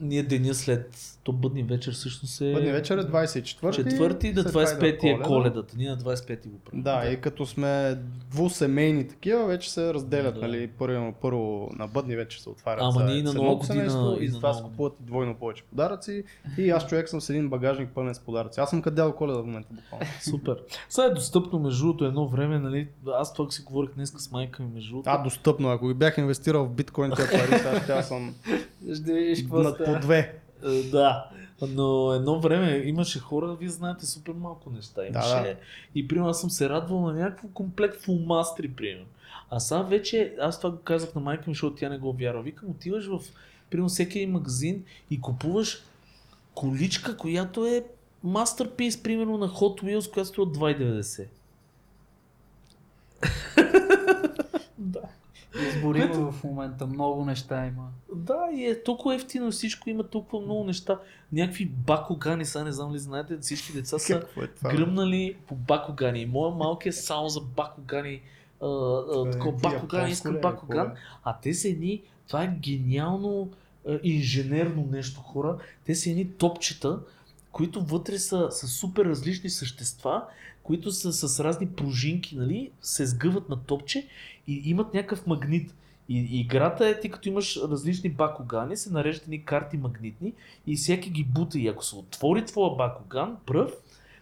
Ние 0.00 0.22
деня 0.22 0.54
след 0.54 1.10
то 1.22 1.32
бъдни 1.32 1.62
вечер 1.62 1.92
всъщност 1.92 2.40
е... 2.40 2.52
Бъдни 2.52 2.72
вечер 2.72 2.98
е 2.98 3.02
24 3.02 3.76
Четвърти 3.76 4.32
до 4.32 4.42
след 4.42 4.52
това 4.52 4.64
25 4.64 5.04
е 5.04 5.08
идва 5.08 5.22
коледата. 5.22 5.74
Ние 5.76 5.90
на 5.90 5.98
25 5.98 6.48
го 6.48 6.58
правим. 6.58 6.82
Да, 6.82 7.10
и 7.12 7.20
като 7.20 7.46
сме 7.46 7.98
двусемейни 8.30 9.08
такива, 9.08 9.46
вече 9.46 9.72
се 9.72 9.94
разделят, 9.94 10.34
Да. 10.34 10.40
нали, 10.40 10.68
първо, 10.78 11.14
първо 11.20 11.70
на 11.78 11.86
бъдни 11.86 12.16
вече 12.16 12.42
се 12.42 12.50
отварят 12.50 12.82
Ама 12.82 13.04
ние 13.04 13.22
на 13.22 13.34
нова 13.34 13.56
година 13.56 13.66
семейство 13.66 14.16
и 14.20 14.24
и 14.24 14.28
на 14.28 14.32
за 14.32 14.38
това 14.38 14.54
се 14.54 14.62
купуват 14.62 14.92
и 15.00 15.04
двойно 15.04 15.34
повече 15.34 15.62
подаръци 15.62 16.24
и 16.58 16.70
аз 16.70 16.86
човек 16.86 17.08
съм 17.08 17.20
с 17.20 17.30
един 17.30 17.48
багажник 17.48 17.90
пълен 17.94 18.14
с 18.14 18.18
подаръци. 18.18 18.60
Аз 18.60 18.70
съм 18.70 18.82
къде 18.82 19.02
до 19.02 19.12
коледа 19.12 19.38
в 19.38 19.46
момента 19.46 19.68
буквално. 19.72 20.06
Супер. 20.30 20.56
Сега 20.88 21.06
е 21.06 21.10
достъпно 21.10 21.58
между 21.58 21.84
другото 21.84 22.04
едно 22.04 22.28
време, 22.28 22.58
нали? 22.58 22.88
Аз 23.14 23.34
това 23.34 23.50
си 23.50 23.62
говорих 23.62 23.94
днес 23.94 24.10
с 24.16 24.30
майка 24.30 24.62
ми 24.62 24.68
между 24.74 24.90
другото. 24.90 25.10
А, 25.10 25.22
достъпно, 25.22 25.68
ако 25.68 25.88
ги 25.88 25.94
бях 25.94 26.18
инвестирал 26.18 26.64
в 26.64 26.70
биткоин 26.70 27.12
тези 27.16 27.28
пари, 27.28 27.80
сега 27.80 28.02
съм 28.02 28.34
ще 28.94 29.12
видиш 29.12 29.42
какво 29.42 29.59
над 29.62 29.84
по 29.84 29.98
две. 30.00 30.40
Е, 30.64 30.82
Да, 30.82 31.30
но 31.68 32.12
едно 32.12 32.40
време 32.40 32.82
имаше 32.84 33.18
хора, 33.18 33.56
вие 33.60 33.68
знаете, 33.68 34.06
супер 34.06 34.32
малко 34.32 34.70
неща. 34.70 35.06
Имаше 35.06 35.34
Да, 35.34 35.42
да. 35.42 35.56
и 35.94 36.08
примерно 36.08 36.30
аз 36.30 36.40
съм 36.40 36.50
се 36.50 36.68
радвал 36.68 37.00
на 37.00 37.12
някакво 37.12 37.48
комплект 37.48 38.02
фулмастри, 38.02 38.68
примерно. 38.68 39.06
А 39.50 39.60
сега 39.60 39.82
вече, 39.82 40.34
аз 40.40 40.60
това 40.60 40.70
го 40.70 40.78
казах 40.78 41.14
на 41.14 41.20
майка 41.20 41.44
ми, 41.46 41.54
защото 41.54 41.76
тя 41.76 41.88
не 41.88 41.98
го 41.98 42.12
вярва. 42.12 42.42
Викам, 42.42 42.70
отиваш 42.70 43.06
в, 43.06 43.20
примерно, 43.70 43.88
всеки 43.88 44.26
магазин 44.26 44.84
и 45.10 45.20
купуваш 45.20 45.82
количка, 46.54 47.16
която 47.16 47.66
е 47.66 47.84
мастерпис, 48.24 49.02
примерно 49.02 49.38
на 49.38 49.48
Hot 49.48 49.82
Wheels, 49.82 50.12
която 50.12 50.28
струва 50.28 50.52
2,90. 50.52 51.26
Избори 55.68 55.98
има 55.98 56.32
в 56.32 56.44
момента, 56.44 56.86
много 56.86 57.24
неща 57.24 57.66
има. 57.66 57.88
Да, 58.14 58.38
и 58.54 58.64
е 58.64 58.82
толкова 58.82 59.14
ефтино 59.14 59.50
всичко, 59.50 59.90
има 59.90 60.02
толкова 60.02 60.42
много 60.42 60.64
неща. 60.64 60.98
Някакви 61.32 61.66
бакогани, 61.66 62.44
сега 62.44 62.64
не 62.64 62.72
знам 62.72 62.94
ли 62.94 62.98
знаете, 62.98 63.38
всички 63.38 63.72
деца 63.72 63.98
са 63.98 64.14
е 64.14 64.46
това? 64.46 64.70
гръмнали 64.70 65.36
по 65.46 65.54
бакогани. 65.54 66.26
Моя 66.26 66.54
малки 66.54 66.88
е 66.88 66.92
само 66.92 67.28
за 67.28 67.40
бакогани. 67.40 68.20
А, 68.62 68.66
а, 68.66 69.30
такова 69.30 69.70
Е, 69.70 69.72
японско 69.74 70.06
искам 70.08 70.36
е, 70.36 70.40
бакоган. 70.40 70.86
е? 70.86 70.90
А 71.24 71.36
те 71.42 71.54
са 71.54 71.68
едни, 71.68 72.02
това 72.26 72.42
е 72.44 72.56
гениално 72.60 73.48
инженерно 74.02 74.88
нещо, 74.90 75.20
хора. 75.20 75.56
Те 75.86 75.94
са 75.94 76.10
едни 76.10 76.30
топчета, 76.32 76.98
които 77.52 77.80
вътре 77.80 78.18
са, 78.18 78.48
са 78.50 78.66
супер 78.66 79.04
различни 79.04 79.50
същества, 79.50 80.24
които 80.62 80.92
са 80.92 81.12
с 81.12 81.44
разни 81.44 81.68
пружинки, 81.68 82.36
нали, 82.36 82.70
се 82.80 83.06
сгъват 83.06 83.48
на 83.48 83.64
топче 83.64 84.06
и 84.46 84.62
имат 84.64 84.94
някакъв 84.94 85.26
магнит. 85.26 85.74
И 86.08 86.40
играта 86.40 86.88
е, 86.88 87.00
ти 87.00 87.10
като 87.10 87.28
имаш 87.28 87.56
различни 87.56 88.10
бакогани, 88.10 88.76
се 88.76 88.92
нареждат 88.92 89.24
едни 89.24 89.44
карти 89.44 89.76
магнитни 89.76 90.32
и 90.66 90.76
всеки 90.76 91.10
ги 91.10 91.24
бута. 91.24 91.58
И 91.58 91.68
ако 91.68 91.84
се 91.84 91.96
отвори 91.96 92.44
твоя 92.44 92.76
бакоган, 92.76 93.36
пръв, 93.46 93.72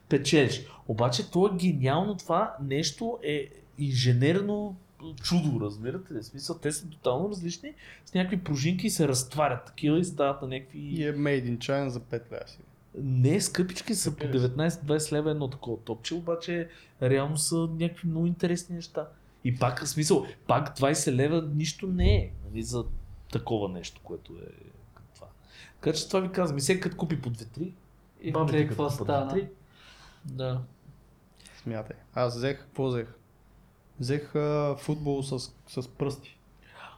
печелиш. 0.09 0.67
Обаче 0.89 1.31
то 1.31 1.47
е 1.47 1.57
гениално 1.57 2.17
това 2.17 2.57
нещо 2.63 3.19
е 3.23 3.49
инженерно 3.79 4.77
чудо, 5.23 5.61
разбирате 5.61 6.15
ли? 6.15 6.23
Смисъл, 6.23 6.59
те 6.59 6.73
са 6.73 6.91
тотално 6.91 7.31
различни, 7.31 7.75
с 8.07 8.15
някакви 8.15 8.45
пружинки 8.45 8.87
и 8.87 8.91
се 8.91 9.09
разтварят 9.09 9.65
такива 9.65 9.99
и 9.99 10.05
стават 10.05 10.43
на 10.43 10.49
някакви... 10.49 10.79
И 10.79 11.05
е 11.05 11.13
made 11.15 11.45
in 11.45 11.59
China 11.59 11.89
за 11.89 12.01
5 12.01 12.33
лева 12.33 12.49
си. 12.49 12.59
Не, 13.03 13.41
скъпички 13.41 13.95
са 13.95 14.11
по 14.11 14.17
Скъпи 14.17 14.39
ли 14.39 14.41
са? 14.41 14.49
19-20 14.49 15.13
лева 15.13 15.31
едно 15.31 15.51
такова 15.51 15.77
топче, 15.77 16.15
обаче 16.15 16.69
реално 17.03 17.37
са 17.37 17.57
някакви 17.57 18.09
много 18.09 18.27
интересни 18.27 18.75
неща. 18.75 19.09
И 19.45 19.59
пак, 19.59 19.85
в 19.85 19.89
смисъл, 19.89 20.27
пак 20.47 20.79
20 20.79 21.13
лева 21.13 21.49
нищо 21.55 21.87
не 21.87 22.17
е 22.17 22.31
нали, 22.45 22.63
за 22.63 22.85
такова 23.33 23.69
нещо, 23.69 24.01
което 24.05 24.33
е 24.33 24.53
като 24.95 25.09
това. 25.15 25.27
Така 25.81 25.97
че 25.97 26.09
това 26.09 26.21
ви 26.21 26.33
казвам, 26.33 26.59
и 26.59 26.61
всеки 26.61 26.81
като 26.81 26.97
купи 26.97 27.21
по 27.21 27.31
2-3, 27.31 27.73
И 28.21 28.33
бабите 28.33 28.59
те 28.59 28.69
какво 28.69 28.91
стана? 28.91 29.33
2-3, 29.33 29.49
Да. 30.25 30.61
Смятай. 31.63 31.97
Аз 32.15 32.37
взех, 32.37 32.59
какво 32.59 32.87
взех? 32.87 33.15
Взех 34.01 34.35
а, 34.35 34.77
футбол 34.79 35.23
с, 35.23 35.39
с 35.69 35.89
пръсти. 35.89 36.38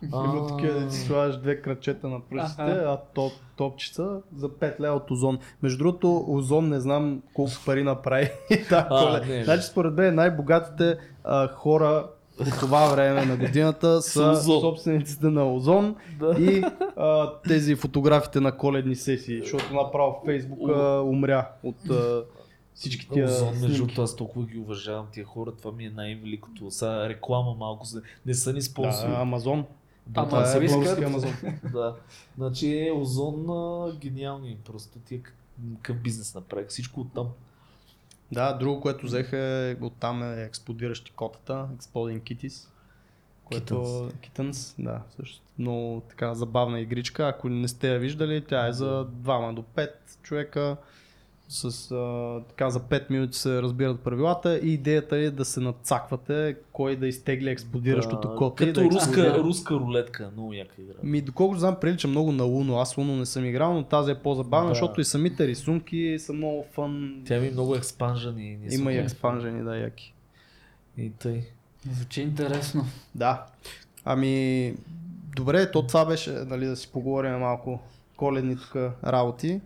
Има 0.02 0.46
такива, 0.46 0.80
да 0.80 0.88
ти 0.88 0.96
слагаш 0.96 1.36
две 1.36 1.60
кръчета 1.62 2.08
на 2.08 2.20
пръстите, 2.20 2.62
а 2.62 2.96
топ, 3.14 3.32
топчица 3.56 4.20
за 4.36 4.48
5 4.48 4.80
лева 4.80 4.96
от 4.96 5.10
Озон. 5.10 5.38
Между 5.62 5.78
другото, 5.78 6.24
Озон 6.28 6.68
не 6.68 6.80
знам 6.80 7.22
колко 7.34 7.52
пари 7.66 7.82
направи 7.82 8.30
А. 8.70 9.22
Значи 9.44 9.62
според 9.66 9.94
мен 9.94 10.14
най-богатите 10.14 10.96
а, 11.24 11.48
хора 11.48 12.06
по 12.38 12.44
това 12.60 12.88
време 12.88 13.24
на 13.26 13.36
годината 13.36 14.02
са 14.02 14.36
собствениците 14.36 15.26
на 15.26 15.54
Озон 15.54 15.96
Да. 16.18 16.36
и 16.38 16.64
а, 16.96 17.32
тези 17.48 17.74
фотографите 17.74 18.40
на 18.40 18.56
коледни 18.56 18.96
сесии, 18.96 19.40
защото 19.40 19.74
направо 19.74 20.20
в 20.22 20.26
Фейсбук 20.26 20.58
а, 20.68 21.00
умря 21.00 21.48
от 21.62 21.90
а, 21.90 22.24
всички 22.74 23.08
тия 23.08 23.24
Озон, 23.24 23.48
между 23.60 23.76
другото, 23.76 24.02
аз 24.02 24.16
толкова 24.16 24.46
ги 24.46 24.58
уважавам 24.58 25.06
тия 25.12 25.24
хора, 25.24 25.52
това 25.58 25.72
ми 25.72 25.84
е 25.84 25.90
най-великото. 25.90 26.70
Сега 26.70 27.08
реклама 27.08 27.54
малко, 27.58 27.86
не 28.26 28.34
са 28.34 28.52
ни 28.52 28.62
спонсори. 28.62 29.10
Да, 29.10 29.16
Амазон. 29.16 29.64
Да, 30.06 30.20
Ама 30.20 30.28
Това 30.28 30.46
се 30.46 30.64
е 30.64 30.68
български 30.68 31.04
Амазон. 31.04 31.34
да. 31.72 31.96
Значи 32.36 32.78
е 32.78 32.92
Озон 32.92 33.46
гениални, 33.98 34.58
просто 34.64 34.98
тия 34.98 35.20
к- 35.20 35.32
какъв 35.74 35.96
бизнес 35.96 36.34
направих, 36.34 36.68
всичко 36.68 37.00
оттам. 37.00 37.28
Да, 38.32 38.52
друго, 38.52 38.80
което 38.80 39.06
взех 39.06 39.32
е 39.32 39.76
оттам 39.80 40.22
е 40.22 40.42
експлодиращи 40.42 41.12
котата, 41.12 41.68
Exploding 41.76 42.20
Kitties. 42.20 42.68
Което... 43.44 43.74
Kittens, 43.74 44.74
да, 44.78 45.02
също. 45.16 45.42
Много 45.58 46.02
така 46.08 46.34
забавна 46.34 46.80
игричка. 46.80 47.28
Ако 47.28 47.48
не 47.48 47.68
сте 47.68 47.92
я 47.92 47.98
виждали, 47.98 48.44
тя 48.44 48.66
е 48.66 48.72
за 48.72 49.06
2 49.06 49.54
до 49.54 49.62
5 49.62 49.90
човека. 50.22 50.76
С, 51.52 51.90
а, 51.90 52.40
така 52.48 52.70
за 52.70 52.80
5 52.80 53.10
минути 53.10 53.38
се 53.38 53.62
разбират 53.62 54.00
правилата 54.00 54.58
и 54.58 54.72
идеята 54.72 55.16
е 55.16 55.30
да 55.30 55.44
се 55.44 55.60
надцаквате 55.60 56.56
кой 56.72 56.96
да 56.96 57.06
изтегли 57.06 57.50
експлодиращото 57.50 58.28
Да, 58.28 58.34
коте. 58.36 58.66
Като 58.66 58.80
да 58.80 58.86
руска, 58.86 58.96
експлодира. 58.98 59.38
руска 59.38 59.74
рулетка, 59.74 60.30
много 60.32 60.52
яка 60.52 60.82
игра. 60.82 60.94
Ми, 61.02 61.20
доколкото 61.20 61.60
знам, 61.60 61.76
прилича 61.80 62.08
много 62.08 62.32
на 62.32 62.44
Луно. 62.44 62.78
Аз 62.78 62.96
Луно 62.98 63.16
не 63.16 63.26
съм 63.26 63.44
играл, 63.44 63.74
но 63.74 63.84
тази 63.84 64.10
е 64.10 64.14
по-забавна, 64.14 64.68
Да. 64.68 64.74
защото 64.74 65.00
и 65.00 65.04
самите 65.04 65.46
рисунки 65.46 66.16
са 66.18 66.32
много 66.32 66.64
фън. 66.72 67.22
Тя 67.26 67.40
ми 67.40 67.50
много 67.50 67.74
експанжен 67.76 68.38
и 68.38 68.56
не 68.56 68.74
Има 68.74 68.92
и 68.92 68.96
експанжени, 68.98 69.64
да, 69.64 69.76
яки. 69.76 70.14
И 70.98 71.10
тъй. 71.10 71.42
Звучи 71.92 72.22
интересно. 72.22 72.84
Да. 73.14 73.46
Ами, 74.04 74.74
добре, 75.36 75.70
то 75.70 75.86
това 75.86 76.04
беше, 76.04 76.30
нали, 76.30 76.66
да 76.66 76.76
си 76.76 76.88
поговорим 76.92 77.32
малко 77.32 77.80
коледни 78.16 78.56
тук 78.56 78.76
работи. 79.04 79.60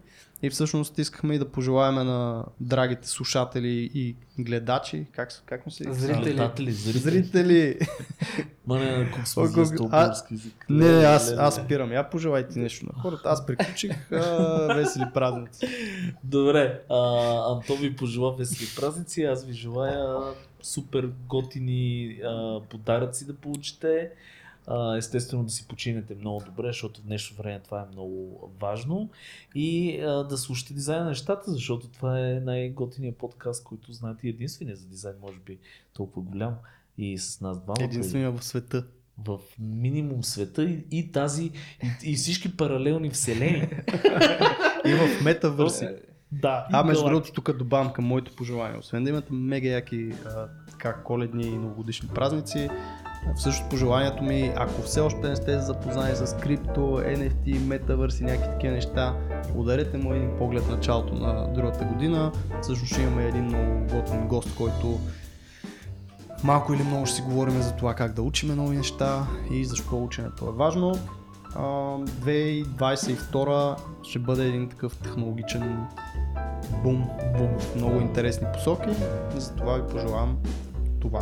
И 0.44 0.50
всъщност 0.50 0.98
искахме 0.98 1.34
и 1.34 1.38
да 1.38 1.48
пожелаем 1.48 1.94
на 1.94 2.44
драгите 2.60 3.08
слушатели 3.08 3.90
и 3.94 4.16
гледачи, 4.38 5.06
как, 5.12 5.42
как 5.46 5.66
му 5.66 5.72
се 5.72 5.84
казва? 5.84 6.06
Зрители. 6.06 6.72
Зрители. 6.72 6.72
Зрители. 6.72 7.78
Ма 8.66 8.78
не, 8.78 9.10
колко 9.10 9.28
сме 9.28 9.62
език. 9.62 9.80
Не, 10.68 10.98
не, 10.98 11.04
аз, 11.04 11.30
Леле. 11.30 11.40
аз 11.40 11.54
спирам. 11.54 11.92
Я 11.92 12.10
пожелайте 12.10 12.58
нещо 12.58 12.86
на 12.86 13.02
хората. 13.02 13.28
Аз 13.28 13.46
приключих. 13.46 14.12
А, 14.12 14.74
весели 14.74 15.04
празници. 15.14 15.66
Добре, 16.24 16.80
а, 16.90 17.52
Антон 17.52 17.76
ви 17.76 17.96
пожела 17.96 18.36
весели 18.36 18.68
празници, 18.76 19.22
аз 19.22 19.44
ви 19.44 19.52
желая 19.52 20.18
супер 20.62 21.10
готини 21.28 22.18
а, 22.24 22.60
подаръци 22.70 23.26
да 23.26 23.34
получите. 23.34 24.10
Естествено 24.96 25.44
да 25.44 25.50
си 25.50 25.68
починете 25.68 26.14
много 26.14 26.42
добре, 26.46 26.66
защото 26.66 27.00
в 27.00 27.04
днешно 27.04 27.36
време 27.36 27.60
това 27.64 27.80
е 27.80 27.92
много 27.92 28.40
важно. 28.60 29.10
И 29.54 29.98
да 30.28 30.38
слушате 30.38 30.74
дизайн 30.74 31.02
на 31.02 31.08
нещата, 31.08 31.52
защото 31.52 31.88
това 31.88 32.20
е 32.20 32.40
най-готиният 32.40 33.16
подкаст, 33.16 33.64
който 33.64 33.92
знаете 33.92 34.28
единствения 34.28 34.76
за 34.76 34.86
дизайн, 34.86 35.16
може 35.22 35.38
би 35.38 35.58
толкова 35.92 36.30
голям. 36.30 36.54
И 36.98 37.18
с 37.18 37.40
нас 37.40 37.60
двамата. 37.60 37.84
Единствения 37.84 38.30
в 38.30 38.44
света. 38.44 38.84
в 39.18 39.38
минимум 39.58 40.24
света 40.24 40.64
и, 40.64 40.84
и 40.90 41.12
тази 41.12 41.44
и, 42.04 42.10
и 42.10 42.14
всички 42.14 42.56
паралелни 42.56 43.10
вселени. 43.10 43.68
И 44.86 44.92
в 44.92 45.24
метавърси. 45.24 45.88
да. 46.32 46.66
А, 46.72 46.84
между 46.84 47.04
другото, 47.04 47.32
тук 47.32 47.56
добавям 47.56 47.92
към 47.92 48.04
моите 48.04 48.36
пожелания. 48.36 48.78
Освен 48.78 49.04
да 49.04 49.10
имате 49.10 49.32
мега 49.32 49.68
яки 49.68 50.12
а, 50.26 50.48
така, 50.70 51.02
коледни 51.02 51.46
и 51.46 51.58
новогодишни 51.58 52.08
празници, 52.08 52.68
всъщност 53.36 53.70
пожеланието 53.70 54.24
ми, 54.24 54.52
ако 54.56 54.82
все 54.82 55.00
още 55.00 55.28
не 55.28 55.36
сте 55.36 55.58
запознали 55.58 56.16
с 56.16 56.36
крипто, 56.40 56.80
NFT, 56.80 57.66
метавърс 57.66 58.20
и 58.20 58.24
някакви 58.24 58.50
такива 58.50 58.74
неща, 58.74 59.14
Ударете 59.54 59.98
му 59.98 60.12
един 60.12 60.30
поглед 60.38 60.62
в 60.62 60.70
началото 60.70 61.14
на 61.14 61.52
другата 61.52 61.84
година. 61.84 62.32
Също 62.62 62.86
ще 62.86 63.02
имаме 63.02 63.24
един 63.24 63.44
много 63.44 63.86
готин 63.92 64.28
гост, 64.28 64.56
който 64.56 64.98
малко 66.44 66.74
или 66.74 66.82
много 66.82 67.06
ще 67.06 67.16
си 67.16 67.22
говорим 67.22 67.62
за 67.62 67.72
това 67.72 67.94
как 67.94 68.12
да 68.12 68.22
учиме 68.22 68.54
нови 68.54 68.76
неща 68.76 69.26
и 69.50 69.64
защо 69.64 70.04
ученето 70.04 70.48
е 70.48 70.52
важно. 70.52 70.92
А, 71.54 71.62
2022 71.62 73.76
ще 74.02 74.18
бъде 74.18 74.46
един 74.46 74.68
такъв 74.68 74.96
технологичен 74.96 75.86
бум, 76.82 77.08
бум 77.38 77.58
в 77.58 77.76
много 77.76 78.00
интересни 78.00 78.46
посоки. 78.54 78.88
Затова 79.36 79.74
ви 79.74 79.82
пожелавам 79.92 80.38
това. 81.00 81.20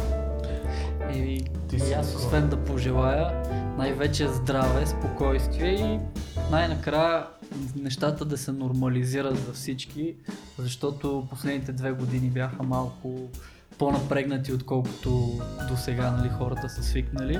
И, 1.15 1.45
Ти 1.69 1.77
и 1.77 1.93
аз 1.93 2.15
освен 2.15 2.49
да 2.49 2.65
пожелая 2.65 3.43
най-вече 3.79 4.29
здраве, 4.29 4.87
спокойствие 4.87 5.71
и 5.71 5.99
най-накрая 6.51 7.27
нещата 7.77 8.25
да 8.25 8.39
се 8.39 8.53
нормализират 8.53 9.47
за 9.47 9.53
всички, 9.53 10.15
защото 10.59 11.27
последните 11.31 11.73
две 11.73 11.93
години 11.93 12.31
бяха 12.31 12.63
малко 12.63 13.31
по-напрегнати, 13.79 14.53
отколкото 14.53 15.41
до 15.69 15.77
сега 15.77 16.11
нали, 16.11 16.29
хората 16.29 16.69
са 16.69 16.83
свикнали. 16.83 17.39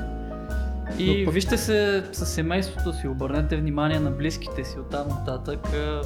И 0.99 1.25
пък- 1.25 1.35
вижте 1.35 1.59
се 1.59 2.05
със 2.13 2.29
семейството 2.29 2.93
си, 2.93 3.09
обърнете 3.09 3.57
внимание 3.57 4.01
на 4.01 4.11
близките 4.11 4.65
си 4.65 4.79
оттам 4.79 5.09
нататък. 5.09 5.67
а, 5.67 6.03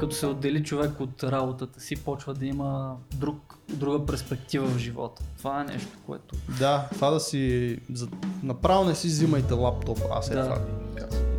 Като 0.00 0.14
се 0.14 0.26
отдели 0.26 0.62
човек 0.62 1.00
от 1.00 1.24
работата 1.24 1.80
си, 1.80 1.96
почва 1.96 2.34
да 2.34 2.46
има 2.46 2.96
друг, 3.14 3.36
друга 3.68 4.06
перспектива 4.06 4.66
в 4.66 4.78
живота. 4.78 5.22
Това 5.38 5.60
е 5.60 5.64
нещо, 5.64 5.88
което 6.06 6.34
Да, 6.58 6.88
това 6.92 7.10
да 7.10 7.20
си... 7.20 7.78
Направо 8.42 8.84
не 8.84 8.94
си 8.94 9.06
взимайте 9.06 9.54
лаптопа, 9.54 10.02
аз 10.12 10.30
е 10.30 10.34
Да. 10.34 10.42
това 10.42 10.54
ви. 10.56 10.62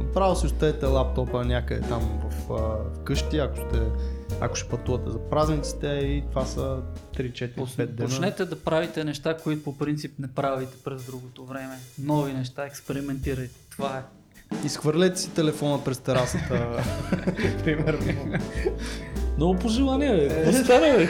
Направо 0.01 0.35
си 0.35 0.45
оставете 0.45 0.85
лаптопа 0.85 1.45
някъде 1.45 1.81
там 1.81 2.21
в, 2.21 2.51
а, 2.53 2.59
вкъщи, 2.93 3.37
ако, 3.37 3.57
сте, 3.57 3.81
ако 4.41 4.55
ще 4.55 4.69
пътувате 4.69 5.09
за 5.09 5.19
празниците 5.19 5.87
и 5.87 6.23
това 6.29 6.45
са 6.45 6.77
3-4-5 7.23 7.85
дена. 7.85 8.09
Почнете 8.09 8.45
да 8.45 8.59
правите 8.59 9.03
неща, 9.03 9.37
които 9.37 9.63
по 9.63 9.77
принцип 9.77 10.19
не 10.19 10.27
правите 10.27 10.73
през 10.83 11.05
другото 11.05 11.45
време. 11.45 11.79
Нови 11.99 12.33
неща, 12.33 12.65
експериментирайте. 12.65 13.59
Това 13.69 13.97
е. 13.97 14.01
Изхвърлете 14.65 15.19
си 15.19 15.29
телефона 15.29 15.83
през 15.83 15.97
терасата, 15.97 16.83
примерно. 17.63 18.37
Много 19.37 19.59
пожелания, 19.59 20.17
бе. 20.17 20.27
Какво 20.29 20.51
стана, 20.51 20.97
бе? 20.97 21.09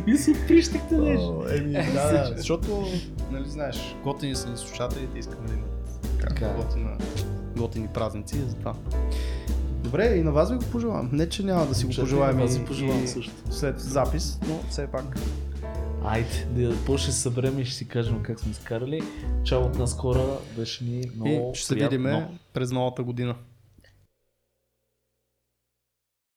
Вие 0.06 0.16
се 0.18 0.30
отприщахте 0.30 0.94
нещо. 0.98 1.44
Еми, 1.50 1.72
да, 1.72 2.12
да, 2.12 2.32
защото, 2.36 2.86
нали 3.30 3.48
знаеш, 3.48 3.96
готини 4.04 4.36
са 4.36 4.50
ни 4.50 4.56
слушателите, 4.56 5.18
искаме 5.18 5.48
да 5.48 5.54
имат 5.54 5.76
е. 6.42 6.54
готина, 6.56 6.96
готини 7.56 7.88
празници, 7.94 8.36
затова. 8.48 8.74
Добре, 9.86 10.16
и 10.16 10.22
на 10.22 10.32
вас 10.32 10.50
ви 10.50 10.56
го 10.56 10.64
пожелавам. 10.72 11.10
Не, 11.12 11.28
че 11.28 11.42
няма 11.42 11.66
да 11.66 11.74
си 11.74 11.84
го 11.86 11.90
Чакай, 11.92 12.04
пожелаем 12.04 12.40
и, 12.40 12.46
ви 12.46 12.64
пожелавам 12.64 13.04
и 13.04 13.08
също. 13.08 13.32
след 13.50 13.80
запис, 13.80 14.40
но 14.48 14.58
все 14.70 14.86
пак. 14.86 15.18
Айде, 16.04 16.66
да 16.86 16.98
ще 16.98 17.12
се 17.12 17.20
съберем 17.20 17.58
и 17.58 17.64
ще 17.64 17.74
си 17.74 17.88
кажем 17.88 18.22
как 18.22 18.40
сме 18.40 18.54
скарали. 18.54 19.02
Чао 19.44 19.62
от 19.62 19.78
нас 19.78 19.96
хора, 19.96 20.38
беше 20.56 20.84
ни 20.84 21.02
много 21.16 21.50
и 21.54 21.58
ще 21.58 21.66
се 21.66 21.74
видиме 21.74 22.28
през 22.52 22.72
новата 22.72 23.02
година. 23.02 23.34